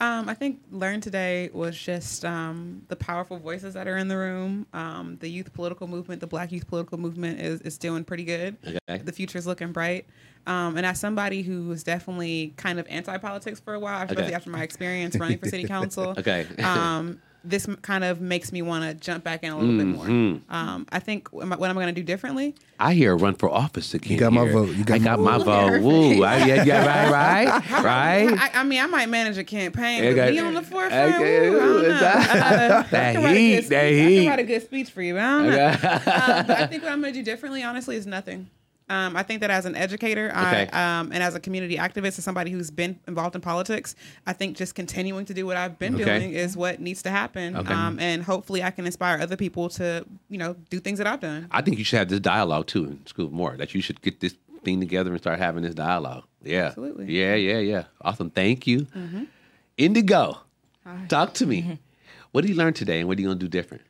Um, 0.00 0.28
I 0.28 0.34
think 0.34 0.60
learn 0.72 1.00
today 1.00 1.50
was 1.52 1.78
just 1.78 2.24
um, 2.24 2.82
the 2.88 2.96
powerful 2.96 3.38
voices 3.38 3.74
that 3.74 3.86
are 3.86 3.96
in 3.96 4.08
the 4.08 4.16
room. 4.16 4.66
Um, 4.72 5.18
the 5.20 5.28
youth 5.28 5.52
political 5.52 5.86
movement, 5.86 6.20
the 6.20 6.26
Black 6.26 6.50
youth 6.50 6.66
political 6.66 6.98
movement, 6.98 7.40
is 7.40 7.60
is 7.62 7.78
doing 7.78 8.02
pretty 8.04 8.24
good. 8.24 8.56
Okay. 8.66 8.98
The 9.02 9.12
future's 9.12 9.46
looking 9.46 9.70
bright. 9.72 10.06
Um, 10.46 10.76
and 10.76 10.84
as 10.84 11.00
somebody 11.00 11.42
who 11.42 11.64
was 11.68 11.82
definitely 11.82 12.52
kind 12.56 12.78
of 12.78 12.86
anti 12.88 13.16
politics 13.18 13.60
for 13.60 13.74
a 13.74 13.78
while, 13.80 14.02
especially 14.02 14.24
Okay. 14.24 14.34
after 14.34 14.50
my 14.50 14.62
experience 14.62 15.16
running 15.16 15.38
for 15.38 15.48
city 15.48 15.64
council, 15.64 16.14
Okay. 16.18 16.46
um, 16.62 17.20
this 17.46 17.66
kind 17.82 18.04
of 18.04 18.22
makes 18.22 18.52
me 18.52 18.62
want 18.62 18.84
to 18.84 18.94
jump 18.94 19.22
back 19.22 19.42
in 19.44 19.52
a 19.52 19.58
little 19.58 19.76
bit 19.76 19.86
more. 19.86 20.06
Mm-hmm. 20.06 20.50
Um, 20.50 20.86
I 20.90 20.98
think 20.98 21.28
what 21.30 21.42
am 21.42 21.52
I- 21.52 21.56
what 21.56 21.68
I'm 21.68 21.76
going 21.76 21.88
to 21.88 21.92
do 21.92 22.02
differently. 22.02 22.54
I 22.80 22.94
hear 22.94 23.14
run 23.16 23.34
for 23.34 23.50
office 23.50 23.92
again. 23.94 24.12
You 24.12 24.18
got 24.18 24.32
my 24.32 24.50
vote. 24.50 24.70
You 24.74 24.82
got 24.82 24.94
I 24.94 24.98
got 24.98 25.20
my 25.20 25.36
vote. 25.36 25.44
vote. 25.44 25.82
Woo. 25.82 26.22
I, 26.24 26.38
yeah, 26.46 26.64
yeah, 26.64 26.86
right, 26.86 27.10
right, 27.12 27.70
right. 27.84 28.38
I, 28.54 28.60
I 28.60 28.64
mean, 28.64 28.80
I 28.82 28.86
might 28.86 29.08
manage 29.10 29.36
a 29.38 29.44
campaign, 29.44 30.04
Okay. 30.04 30.14
but 30.18 30.30
be 30.30 30.38
on 30.40 30.54
the 30.54 30.62
forefront. 30.62 31.14
Okay. 31.16 31.46
Ooh, 31.48 31.56
I 31.56 31.64
don't 31.66 31.82
know. 31.82 31.94
Uh, 31.94 31.98
I 31.98 32.82
That 32.90 33.14
can 33.14 33.22
write 33.24 33.30
a 33.30 33.38
heat, 33.38 33.54
good 33.56 33.64
that 33.64 33.88
speech. 33.88 34.06
I 34.18 34.22
can 34.22 34.26
write 34.28 34.38
a 34.38 34.42
good 34.44 34.62
speech 34.62 34.90
for 34.90 35.02
you. 35.02 35.14
but 35.14 35.22
I 35.22 35.38
don't 35.38 35.50
know. 35.50 35.68
um, 35.68 36.46
but 36.46 36.58
I 36.60 36.66
think 36.66 36.82
what 36.82 36.92
I'm 36.92 37.00
going 37.02 37.12
to 37.12 37.18
do 37.18 37.24
differently, 37.24 37.62
honestly, 37.62 37.96
is 37.96 38.06
nothing. 38.06 38.48
Um, 38.90 39.16
I 39.16 39.22
think 39.22 39.40
that 39.40 39.50
as 39.50 39.64
an 39.64 39.74
educator 39.76 40.28
Okay. 40.28 40.68
I, 40.70 40.98
um, 41.00 41.10
and 41.10 41.22
as 41.22 41.34
a 41.34 41.40
community 41.40 41.76
activist 41.76 42.16
and 42.16 42.24
somebody 42.24 42.50
who's 42.50 42.70
been 42.70 42.98
involved 43.08 43.34
in 43.34 43.40
politics, 43.40 43.94
I 44.26 44.34
think 44.34 44.56
just 44.58 44.74
continuing 44.74 45.24
to 45.24 45.32
do 45.34 45.46
what 45.46 45.56
I've 45.56 45.78
been 45.78 45.94
Okay. 45.94 46.04
doing 46.04 46.32
is 46.34 46.54
what 46.54 46.80
needs 46.80 47.00
to 47.04 47.10
happen. 47.10 47.56
Okay. 47.56 47.72
Um, 47.72 47.98
and 47.98 48.22
hopefully 48.22 48.62
I 48.62 48.70
can 48.70 48.84
inspire 48.84 49.18
other 49.20 49.36
people 49.36 49.70
to, 49.70 50.04
you 50.28 50.36
know, 50.36 50.54
do 50.68 50.80
things 50.80 50.98
that 50.98 51.06
I've 51.06 51.20
done. 51.20 51.48
I 51.50 51.62
think 51.62 51.78
you 51.78 51.84
should 51.84 51.98
have 51.98 52.08
this 52.10 52.20
dialogue 52.20 52.66
too 52.66 52.84
in 52.84 53.06
school 53.06 53.30
more. 53.30 53.56
That 53.56 53.74
you 53.74 53.80
should 53.80 54.02
get 54.02 54.20
this 54.20 54.34
thing 54.64 54.80
together 54.80 55.10
and 55.12 55.18
start 55.20 55.38
having 55.38 55.62
this 55.62 55.74
dialogue. 55.74 56.24
Yeah. 56.42 56.66
Absolutely. 56.66 57.06
Yeah, 57.10 57.36
yeah, 57.36 57.58
yeah. 57.60 57.84
Awesome. 58.02 58.28
Thank 58.30 58.66
you. 58.66 58.86
Indigo, 59.78 60.38
talk 61.08 61.32
to 61.34 61.46
me. 61.46 61.78
What 62.32 62.42
did 62.42 62.50
you 62.50 62.56
learn 62.56 62.74
today, 62.74 62.98
and 63.00 63.08
what 63.08 63.16
are 63.16 63.20
you 63.20 63.28
gonna 63.28 63.38
do 63.40 63.48
different? 63.48 63.82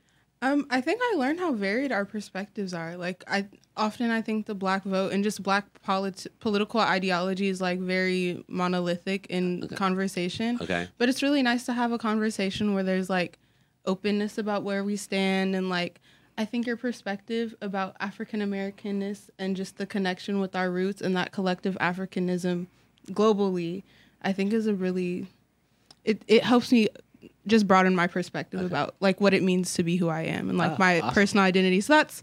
Um, 0.44 0.66
I 0.68 0.82
think 0.82 1.00
I 1.02 1.16
learned 1.16 1.40
how 1.40 1.52
varied 1.52 1.90
our 1.90 2.04
perspectives 2.04 2.74
are. 2.74 2.98
Like 2.98 3.24
I 3.26 3.46
often 3.78 4.10
I 4.10 4.20
think 4.20 4.44
the 4.44 4.54
black 4.54 4.82
vote 4.82 5.12
and 5.12 5.24
just 5.24 5.42
black 5.42 5.64
polit- 5.82 6.26
political 6.38 6.80
ideology 6.80 7.48
is 7.48 7.62
like 7.62 7.80
very 7.80 8.44
monolithic 8.46 9.26
in 9.30 9.66
conversation. 9.68 10.58
Okay. 10.60 10.86
But 10.98 11.08
it's 11.08 11.22
really 11.22 11.42
nice 11.42 11.64
to 11.64 11.72
have 11.72 11.92
a 11.92 11.98
conversation 11.98 12.74
where 12.74 12.82
there's 12.82 13.08
like 13.08 13.38
openness 13.86 14.36
about 14.36 14.64
where 14.64 14.84
we 14.84 14.96
stand 14.96 15.56
and 15.56 15.70
like 15.70 15.98
I 16.36 16.44
think 16.44 16.66
your 16.66 16.76
perspective 16.76 17.54
about 17.62 17.96
African 17.98 18.40
Americanness 18.40 19.30
and 19.38 19.56
just 19.56 19.78
the 19.78 19.86
connection 19.86 20.40
with 20.40 20.54
our 20.54 20.70
roots 20.70 21.00
and 21.00 21.16
that 21.16 21.32
collective 21.32 21.74
Africanism 21.80 22.66
globally, 23.12 23.82
I 24.20 24.34
think 24.34 24.52
is 24.52 24.66
a 24.66 24.74
really 24.74 25.26
it, 26.04 26.20
it 26.28 26.44
helps 26.44 26.70
me 26.70 26.88
just 27.46 27.66
broaden 27.66 27.94
my 27.94 28.06
perspective 28.06 28.60
about 28.64 28.94
like 29.00 29.20
what 29.20 29.34
it 29.34 29.42
means 29.42 29.74
to 29.74 29.82
be 29.82 29.96
who 29.96 30.08
I 30.08 30.22
am 30.22 30.48
and 30.48 30.56
like 30.58 30.72
Ah, 30.72 30.76
my 30.78 31.00
awesome. 31.00 31.14
personal 31.14 31.44
identity. 31.44 31.80
So 31.80 31.92
that's 31.94 32.22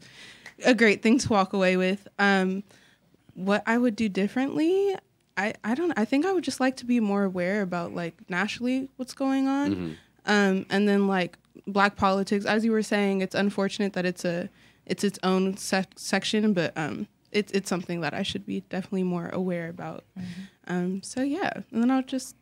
a 0.65 0.73
great 0.73 1.01
thing 1.01 1.17
to 1.19 1.29
walk 1.29 1.53
away 1.53 1.77
with. 1.77 2.07
Um, 2.19 2.63
what 3.35 3.63
I 3.65 3.77
would 3.77 3.95
do 3.95 4.09
differently, 4.09 4.95
I, 5.37 5.53
I 5.63 5.75
don't 5.75 5.93
I 5.97 6.05
think 6.05 6.25
I 6.25 6.33
would 6.33 6.43
just 6.43 6.59
like 6.59 6.75
to 6.77 6.85
be 6.85 6.99
more 6.99 7.23
aware 7.23 7.61
about 7.61 7.93
like 7.93 8.15
nationally 8.29 8.89
what's 8.97 9.13
going 9.13 9.47
on. 9.47 9.71
Mm-hmm. 9.71 9.91
Um, 10.25 10.65
and 10.69 10.87
then 10.87 11.07
like 11.07 11.37
black 11.67 11.95
politics, 11.95 12.45
as 12.45 12.63
you 12.65 12.71
were 12.71 12.83
saying, 12.83 13.21
it's 13.21 13.33
unfortunate 13.35 13.93
that 13.93 14.05
it's 14.05 14.25
a 14.25 14.49
it's 14.85 15.03
its 15.03 15.17
own 15.23 15.55
sec- 15.57 15.93
section, 15.97 16.53
but 16.53 16.73
um, 16.77 17.07
it's 17.31 17.51
it's 17.53 17.69
something 17.69 18.01
that 18.01 18.13
I 18.13 18.23
should 18.23 18.45
be 18.45 18.61
definitely 18.69 19.03
more 19.03 19.29
aware 19.29 19.69
about. 19.69 20.03
Um, 20.67 21.01
so 21.01 21.21
yeah, 21.21 21.51
and 21.71 21.81
then 21.81 21.89
I'll 21.91 22.03
just 22.03 22.35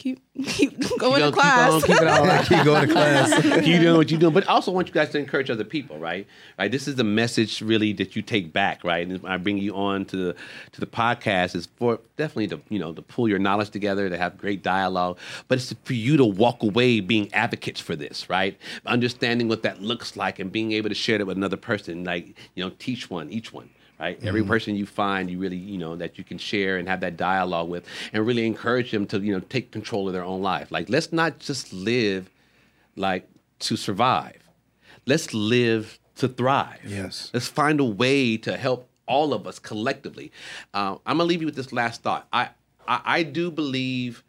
keep 0.02 0.20
keep 0.46 0.98
going 0.98 1.20
Keep 1.20 1.20
to 1.20 1.26
on- 1.26 1.32
class. 1.32 1.84
Keep, 1.84 1.90
on, 1.90 1.96
keep 1.98 2.02
it 2.02 2.08
all 2.08 2.26
right. 2.26 2.46
Keep 2.48 2.64
going 2.64 2.88
to 2.88 2.92
class. 2.94 3.42
keep 3.42 3.80
doing 3.80 3.96
what 3.96 4.10
you're 4.10 4.18
doing, 4.20 4.32
but 4.32 4.48
I 4.48 4.52
also 4.52 4.70
want 4.72 4.88
you 4.88 4.94
guys 4.94 5.10
to 5.10 5.18
encourage 5.18 5.50
other 5.50 5.64
people, 5.64 5.98
right? 5.98 6.26
Right. 6.58 6.70
This 6.70 6.88
is 6.88 6.94
the 6.96 7.04
message 7.04 7.60
really 7.60 7.92
that 7.94 8.16
you 8.16 8.22
take 8.22 8.52
back, 8.52 8.82
right? 8.82 9.06
And 9.06 9.24
I 9.26 9.36
bring 9.36 9.58
you 9.58 9.74
on 9.76 10.06
to 10.06 10.16
the 10.16 10.36
to 10.72 10.80
the 10.80 10.86
podcast 10.86 11.54
is 11.54 11.68
for 11.76 12.00
definitely 12.16 12.48
to 12.48 12.60
you 12.70 12.78
know 12.78 12.92
to 12.94 13.02
pull 13.02 13.28
your 13.28 13.38
knowledge 13.38 13.70
together, 13.70 14.08
to 14.08 14.16
have 14.16 14.38
great 14.38 14.62
dialogue, 14.62 15.18
but 15.48 15.58
it's 15.58 15.74
for 15.84 15.92
you 15.94 16.16
to 16.16 16.24
walk 16.24 16.62
away 16.62 17.00
being 17.00 17.32
advocates 17.34 17.80
for 17.80 17.94
this, 17.94 18.30
right? 18.30 18.58
Understanding 18.86 19.48
what 19.48 19.62
that 19.62 19.82
looks 19.82 20.16
like 20.16 20.38
and 20.38 20.50
being 20.50 20.72
able 20.72 20.88
to 20.88 20.94
share 20.94 21.18
that 21.18 21.26
with 21.26 21.36
another 21.36 21.56
person, 21.58 22.04
like 22.04 22.28
you 22.54 22.64
know, 22.64 22.70
teach 22.78 23.10
one, 23.10 23.28
each 23.30 23.52
one 23.52 23.68
right? 24.00 24.18
Every 24.24 24.42
person 24.42 24.74
you 24.74 24.86
find, 24.86 25.30
you 25.30 25.38
really, 25.38 25.56
you 25.56 25.78
know, 25.78 25.94
that 25.96 26.16
you 26.18 26.24
can 26.24 26.38
share 26.38 26.78
and 26.78 26.88
have 26.88 27.00
that 27.00 27.16
dialogue 27.16 27.68
with, 27.68 27.84
and 28.12 28.26
really 28.26 28.46
encourage 28.46 28.90
them 28.90 29.06
to, 29.08 29.20
you 29.20 29.32
know, 29.32 29.40
take 29.40 29.70
control 29.70 30.06
of 30.08 30.14
their 30.14 30.24
own 30.24 30.40
life. 30.40 30.72
Like, 30.72 30.88
let's 30.88 31.12
not 31.12 31.38
just 31.38 31.72
live 31.72 32.30
like 32.96 33.28
to 33.60 33.76
survive. 33.76 34.38
Let's 35.06 35.32
live 35.34 35.98
to 36.16 36.28
thrive. 36.28 36.80
Yes. 36.84 37.30
Let's 37.32 37.48
find 37.48 37.78
a 37.80 37.84
way 37.84 38.36
to 38.38 38.56
help 38.56 38.88
all 39.06 39.34
of 39.34 39.46
us 39.46 39.58
collectively. 39.58 40.32
Uh, 40.72 40.96
I'm 41.04 41.18
gonna 41.18 41.24
leave 41.24 41.40
you 41.40 41.46
with 41.46 41.56
this 41.56 41.72
last 41.72 42.02
thought. 42.02 42.26
I, 42.32 42.50
I, 42.86 43.00
I 43.04 43.22
do 43.22 43.50
believe 43.50 44.24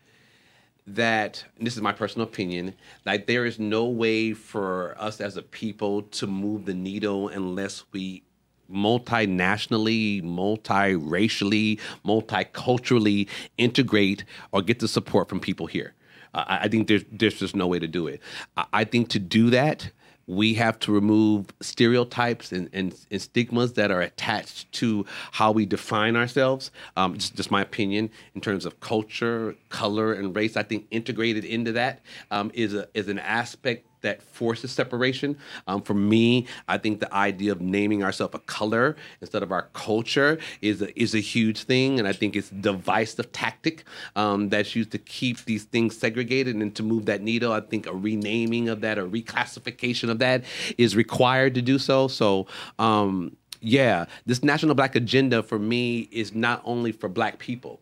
that 0.88 1.45
and 1.57 1.65
this 1.67 1.76
is 1.76 1.82
my 1.82 1.91
personal 1.91 2.28
opinion 2.28 2.74
like 3.05 3.28
there 3.28 3.45
is 3.45 3.59
no 3.59 3.86
way 3.86 4.34
for 4.34 4.95
us 4.97 5.22
as 5.22 5.38
a 5.38 5.41
people 5.41 6.01
to 6.01 6.26
move 6.26 6.65
the 6.65 6.74
needle 6.74 7.30
unless 7.30 7.84
we 7.91 8.24
multinationally 8.72 10.24
multiracially 10.24 11.80
multiculturally 12.05 13.28
integrate 13.57 14.24
or 14.51 14.61
get 14.61 14.80
the 14.80 14.88
support 14.88 15.30
from 15.30 15.39
people 15.39 15.67
here 15.67 15.93
I, 16.34 16.59
I 16.63 16.67
think 16.67 16.88
there's 16.88 17.03
there's 17.11 17.39
just 17.39 17.55
no 17.55 17.67
way 17.67 17.80
to 17.80 17.88
do 17.88 18.07
it 18.07 18.22
I, 18.57 18.65
I 18.74 18.84
think 18.84 19.09
to 19.09 19.19
do 19.19 19.49
that 19.49 19.91
we 20.32 20.53
have 20.53 20.80
to 20.80 20.91
remove 20.93 21.47
stereotypes 21.61 22.53
and, 22.53 22.69
and, 22.72 22.95
and 23.11 23.22
stigmas 23.22 23.74
that 23.74 23.91
are 23.91 24.01
attached 24.01 24.72
to 24.72 25.05
how 25.32 25.51
we 25.51 25.65
define 25.65 26.15
ourselves. 26.15 26.72
Um, 26.95 27.17
just, 27.17 27.36
just 27.36 27.51
my 27.51 27.61
opinion 27.61 28.09
in 28.34 28.41
terms 28.41 28.65
of 28.65 28.80
culture, 28.80 29.55
color, 29.69 30.13
and 30.13 30.34
race. 30.36 30.55
I 30.55 30.63
think 30.63 30.88
integrated 30.89 31.43
into 31.43 31.74
that 31.74 31.99
um, 32.32 32.49
is 32.53 32.74
a 32.74 32.88
is 32.93 33.09
an 33.09 33.19
aspect 33.19 33.86
that 34.02 34.22
forces 34.22 34.72
separation. 34.72 35.38
Um, 35.68 35.82
for 35.82 35.93
me, 35.93 36.47
I 36.68 36.78
think 36.78 36.99
the 36.99 37.14
idea 37.14 37.52
of 37.52 37.62
naming 37.62 38.04
ourselves 38.04 38.36
a 38.36 38.39
color 38.39 38.95
instead 39.22 39.43
of 39.43 39.52
our 39.52 39.70
culture 39.74 40.39
is 40.62 40.82
a, 40.82 40.99
is 40.99 41.16
a 41.16 41.20
huge 41.20 41.64
thing, 41.64 41.99
and 41.99 42.08
I 42.08 42.14
think 42.14 42.36
it's 42.36 42.49
divisive 42.49 43.32
tactic 43.32 43.84
um, 44.16 44.49
that's 44.49 44.76
used 44.76 44.91
to 44.91 44.97
keep 44.97 45.45
these 45.45 45.64
things 45.64 45.97
segregated 45.97 46.56
and 46.56 46.76
to 46.76 46.84
move 46.84 47.06
that 47.06 47.22
needle. 47.22 47.52
I 47.52 47.62
think 47.62 47.88
a 47.88 47.93
renaming 47.93 48.70
of 48.70 48.82
that, 48.82 48.97
a 48.97 49.04
reclassification 49.04 50.10
of 50.10 50.20
that, 50.20 50.43
is 50.78 50.95
required 50.95 51.56
to 51.56 51.62
do 51.62 51.80
so. 51.80 52.08
So. 52.08 52.47
Um, 52.80 53.38
yeah, 53.64 54.08
this 54.26 54.43
National 54.43 54.74
Black 54.74 54.95
Agenda 54.95 55.43
for 55.43 55.60
me 55.60 56.10
is 56.12 56.34
not 56.34 56.64
only 56.66 56.91
for 56.91 57.08
Black 57.08 57.38
people. 57.38 57.80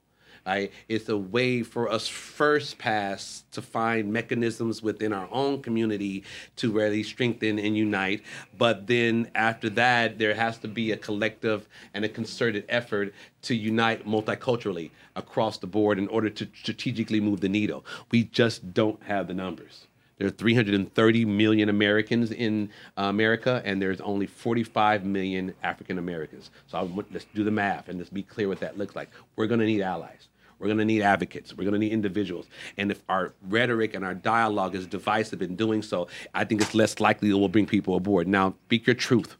It's 0.87 1.09
a 1.09 1.17
way 1.17 1.63
for 1.63 1.89
us 1.89 2.07
first 2.07 2.77
pass 2.77 3.43
to 3.51 3.61
find 3.61 4.11
mechanisms 4.11 4.81
within 4.81 5.13
our 5.13 5.27
own 5.31 5.61
community 5.61 6.23
to 6.57 6.71
really 6.71 7.03
strengthen 7.03 7.59
and 7.59 7.77
unite. 7.77 8.23
But 8.57 8.87
then 8.87 9.29
after 9.35 9.69
that, 9.71 10.17
there 10.17 10.33
has 10.33 10.57
to 10.59 10.67
be 10.67 10.91
a 10.91 10.97
collective 10.97 11.67
and 11.93 12.05
a 12.05 12.09
concerted 12.09 12.65
effort 12.69 13.13
to 13.43 13.55
unite 13.55 14.07
multiculturally 14.07 14.91
across 15.15 15.57
the 15.57 15.67
board 15.67 15.97
in 15.97 16.07
order 16.07 16.29
to 16.29 16.47
strategically 16.53 17.19
move 17.19 17.41
the 17.41 17.49
needle. 17.49 17.85
We 18.11 18.23
just 18.25 18.73
don't 18.73 19.01
have 19.03 19.27
the 19.27 19.33
numbers. 19.33 19.87
There 20.19 20.27
are 20.27 20.31
330 20.31 21.25
million 21.25 21.69
Americans 21.69 22.31
in 22.31 22.69
uh, 22.97 23.03
America, 23.03 23.61
and 23.63 23.81
there's 23.81 24.01
only 24.01 24.27
45 24.27 25.05
million 25.05 25.53
African 25.63 25.97
Americans. 25.97 26.51
So 26.67 26.77
I 26.77 26.81
let's 27.11 27.25
do 27.33 27.45
the 27.45 27.51
math 27.51 27.87
and 27.87 27.97
let's 27.97 28.09
be 28.09 28.23
clear 28.23 28.49
what 28.49 28.59
that 28.59 28.77
looks 28.77 28.97
like. 28.97 29.09
We're 29.37 29.47
going 29.47 29.61
to 29.61 29.65
need 29.65 29.81
allies. 29.81 30.28
We're 30.59 30.67
going 30.67 30.79
to 30.79 30.85
need 30.85 31.01
advocates. 31.01 31.55
We're 31.55 31.63
going 31.63 31.73
to 31.73 31.79
need 31.79 31.91
individuals. 31.91 32.47
And 32.77 32.91
if 32.91 33.01
our 33.09 33.33
rhetoric 33.47 33.95
and 33.95 34.03
our 34.03 34.13
dialogue 34.13 34.75
is 34.75 34.85
divisive 34.85 35.41
in 35.41 35.55
doing 35.55 35.81
so, 35.81 36.07
I 36.33 36.43
think 36.43 36.61
it's 36.61 36.75
less 36.75 36.99
likely 36.99 37.29
that 37.29 37.37
we'll 37.37 37.47
bring 37.47 37.65
people 37.65 37.95
aboard. 37.95 38.27
Now, 38.27 38.55
speak 38.65 38.85
your 38.85 38.95
truth. 38.95 39.37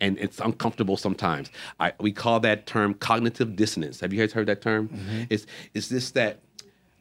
And 0.00 0.18
it's 0.18 0.38
uncomfortable 0.40 0.96
sometimes. 0.96 1.50
I, 1.80 1.92
we 1.98 2.12
call 2.12 2.38
that 2.40 2.66
term 2.66 2.94
cognitive 2.94 3.56
dissonance. 3.56 4.00
Have 4.00 4.12
you 4.12 4.20
guys 4.20 4.32
heard 4.32 4.46
that 4.46 4.60
term? 4.60 4.88
Mm-hmm. 4.88 5.22
It's, 5.30 5.46
it's 5.74 5.88
this 5.88 6.10
that 6.12 6.38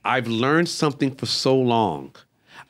I've 0.04 0.28
learned 0.28 0.70
something 0.70 1.14
for 1.14 1.26
so 1.26 1.56
long. 1.56 2.16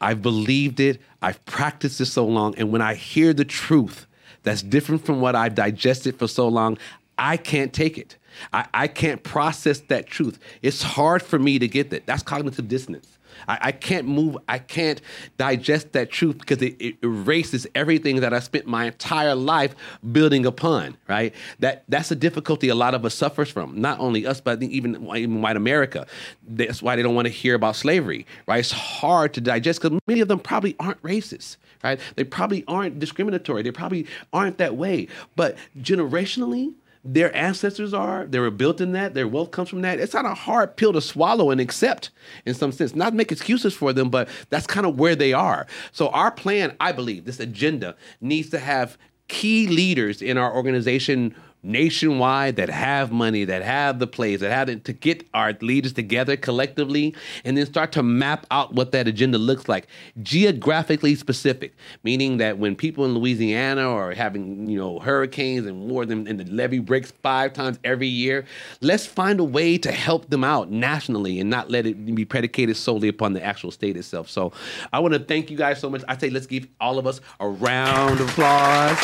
I've 0.01 0.21
believed 0.21 0.79
it. 0.79 0.99
I've 1.21 1.43
practiced 1.45 2.01
it 2.01 2.07
so 2.07 2.25
long. 2.25 2.55
And 2.57 2.71
when 2.71 2.81
I 2.81 2.95
hear 2.95 3.33
the 3.33 3.45
truth 3.45 4.07
that's 4.43 4.61
different 4.61 5.05
from 5.05 5.21
what 5.21 5.35
I've 5.35 5.55
digested 5.55 6.17
for 6.17 6.27
so 6.27 6.47
long, 6.47 6.77
I 7.17 7.37
can't 7.37 7.73
take 7.73 7.97
it. 7.97 8.17
I, 8.53 8.65
I 8.73 8.87
can't 8.87 9.23
process 9.23 9.79
that 9.81 10.07
truth. 10.07 10.39
It's 10.61 10.81
hard 10.81 11.21
for 11.21 11.39
me 11.39 11.59
to 11.59 11.67
get 11.67 11.89
that. 11.91 12.05
That's 12.05 12.23
cognitive 12.23 12.67
dissonance. 12.67 13.19
I, 13.47 13.57
I 13.61 13.71
can't 13.71 14.07
move, 14.07 14.37
I 14.47 14.59
can't 14.59 15.01
digest 15.37 15.93
that 15.93 16.09
truth 16.09 16.39
because 16.39 16.61
it, 16.61 16.75
it 16.79 16.97
erases 17.03 17.67
everything 17.75 18.17
that 18.21 18.33
I 18.33 18.39
spent 18.39 18.65
my 18.65 18.85
entire 18.85 19.35
life 19.35 19.75
building 20.11 20.45
upon, 20.45 20.97
right? 21.07 21.33
That 21.59 21.83
that's 21.87 22.11
a 22.11 22.15
difficulty 22.15 22.69
a 22.69 22.75
lot 22.75 22.93
of 22.93 23.05
us 23.05 23.15
suffers 23.15 23.49
from. 23.49 23.79
Not 23.79 23.99
only 23.99 24.25
us, 24.25 24.41
but 24.41 24.61
even, 24.61 25.07
even 25.15 25.41
white 25.41 25.55
America. 25.55 26.07
That's 26.47 26.81
why 26.81 26.95
they 26.95 27.03
don't 27.03 27.15
want 27.15 27.27
to 27.27 27.33
hear 27.33 27.55
about 27.55 27.75
slavery, 27.75 28.25
right? 28.47 28.59
It's 28.59 28.71
hard 28.71 29.33
to 29.35 29.41
digest 29.41 29.81
because 29.81 29.99
many 30.07 30.21
of 30.21 30.27
them 30.27 30.39
probably 30.39 30.75
aren't 30.79 31.01
racist, 31.01 31.57
right? 31.83 31.99
They 32.15 32.23
probably 32.23 32.63
aren't 32.67 32.99
discriminatory. 32.99 33.63
They 33.63 33.71
probably 33.71 34.07
aren't 34.33 34.57
that 34.57 34.75
way. 34.75 35.07
But 35.35 35.57
generationally, 35.79 36.73
their 37.03 37.35
ancestors 37.35 37.93
are. 37.93 38.25
They 38.25 38.39
were 38.39 38.51
built 38.51 38.81
in 38.81 38.91
that. 38.91 39.13
Their 39.13 39.27
wealth 39.27 39.51
comes 39.51 39.69
from 39.69 39.81
that. 39.81 39.99
It's 39.99 40.13
not 40.13 40.25
a 40.25 40.33
hard 40.33 40.75
pill 40.75 40.93
to 40.93 41.01
swallow 41.01 41.49
and 41.49 41.61
accept 41.61 42.09
in 42.45 42.53
some 42.53 42.71
sense. 42.71 42.93
Not 42.93 43.13
make 43.13 43.31
excuses 43.31 43.73
for 43.73 43.93
them, 43.93 44.09
but 44.09 44.27
that's 44.49 44.67
kind 44.67 44.85
of 44.85 44.99
where 44.99 45.15
they 45.15 45.33
are. 45.33 45.65
So 45.91 46.09
our 46.09 46.31
plan, 46.31 46.75
I 46.79 46.91
believe, 46.91 47.25
this 47.25 47.39
agenda 47.39 47.95
needs 48.19 48.49
to 48.49 48.59
have 48.59 48.97
key 49.29 49.67
leaders 49.67 50.21
in 50.21 50.37
our 50.37 50.53
organization 50.53 51.35
nationwide 51.63 52.55
that 52.55 52.69
have 52.69 53.11
money, 53.11 53.43
that 53.45 53.61
have 53.61 53.99
the 53.99 54.07
plays, 54.07 54.39
that 54.39 54.51
have 54.51 54.69
it 54.69 54.85
to 54.85 54.93
get 54.93 55.27
our 55.33 55.53
leaders 55.61 55.93
together 55.93 56.37
collectively 56.37 57.13
and 57.43 57.57
then 57.57 57.65
start 57.65 57.91
to 57.91 58.03
map 58.03 58.45
out 58.51 58.73
what 58.73 58.91
that 58.91 59.07
agenda 59.07 59.37
looks 59.37 59.67
like. 59.67 59.87
Geographically 60.21 61.15
specific, 61.15 61.73
meaning 62.03 62.37
that 62.37 62.57
when 62.57 62.75
people 62.75 63.05
in 63.05 63.13
Louisiana 63.13 63.81
are 63.81 64.13
having, 64.13 64.69
you 64.69 64.77
know, 64.77 64.99
hurricanes 64.99 65.65
and 65.65 65.87
more 65.87 66.05
than 66.05 66.27
and 66.27 66.39
the 66.39 66.45
levee 66.45 66.79
breaks 66.79 67.11
five 67.11 67.53
times 67.53 67.79
every 67.83 68.07
year, 68.07 68.45
let's 68.81 69.05
find 69.05 69.39
a 69.39 69.43
way 69.43 69.77
to 69.77 69.91
help 69.91 70.29
them 70.29 70.43
out 70.43 70.71
nationally 70.71 71.39
and 71.39 71.49
not 71.49 71.69
let 71.69 71.85
it 71.85 72.15
be 72.15 72.25
predicated 72.25 72.77
solely 72.77 73.07
upon 73.07 73.33
the 73.33 73.43
actual 73.43 73.71
state 73.71 73.97
itself. 73.97 74.29
So 74.29 74.53
I 74.93 74.99
want 74.99 75.13
to 75.13 75.19
thank 75.19 75.49
you 75.49 75.57
guys 75.57 75.79
so 75.79 75.89
much. 75.89 76.03
I 76.07 76.17
say 76.17 76.29
let's 76.29 76.47
give 76.47 76.67
all 76.79 76.97
of 76.97 77.05
us 77.05 77.19
a 77.39 77.47
round 77.47 78.19
of 78.19 78.29
applause. 78.29 78.97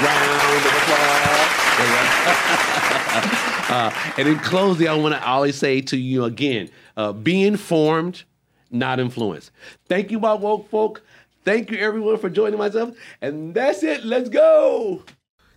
Round 0.00 0.66
of 0.66 0.72
applause. 0.72 1.59
uh, 3.70 4.12
and 4.18 4.28
in 4.28 4.38
closing, 4.38 4.88
I 4.88 4.94
want 4.94 5.14
to 5.14 5.26
always 5.26 5.56
say 5.56 5.80
to 5.82 5.96
you 5.96 6.24
again: 6.24 6.70
uh, 6.96 7.12
be 7.12 7.44
informed, 7.44 8.24
not 8.70 9.00
influenced. 9.00 9.50
Thank 9.86 10.10
you, 10.10 10.20
my 10.20 10.34
woke 10.34 10.68
folk. 10.68 11.02
Thank 11.44 11.70
you, 11.70 11.78
everyone, 11.78 12.18
for 12.18 12.28
joining 12.28 12.58
myself. 12.58 12.94
And 13.22 13.54
that's 13.54 13.82
it. 13.82 14.04
Let's 14.04 14.28
go. 14.28 15.02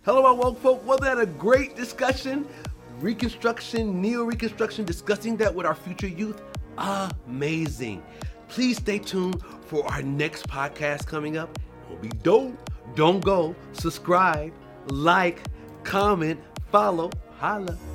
Hello, 0.04 0.22
my 0.22 0.30
woke 0.30 0.60
folk. 0.60 0.84
Wasn't 0.86 1.04
that 1.04 1.18
a 1.18 1.26
great 1.26 1.76
discussion? 1.76 2.48
Reconstruction, 3.00 4.00
neo 4.00 4.24
reconstruction, 4.24 4.84
discussing 4.84 5.36
that 5.38 5.54
with 5.54 5.66
our 5.66 5.74
future 5.74 6.08
youth. 6.08 6.40
Amazing. 6.78 8.02
Please 8.48 8.78
stay 8.78 8.98
tuned 8.98 9.42
for 9.66 9.86
our 9.90 10.02
next 10.02 10.48
podcast 10.48 11.06
coming 11.06 11.36
up. 11.36 11.58
It'll 11.86 12.00
be 12.00 12.08
dope. 12.08 12.70
Don't 12.94 13.22
go. 13.24 13.54
Subscribe, 13.72 14.52
like, 14.86 15.42
comment, 15.84 16.40
follow, 16.72 17.10
holla. 17.40 17.93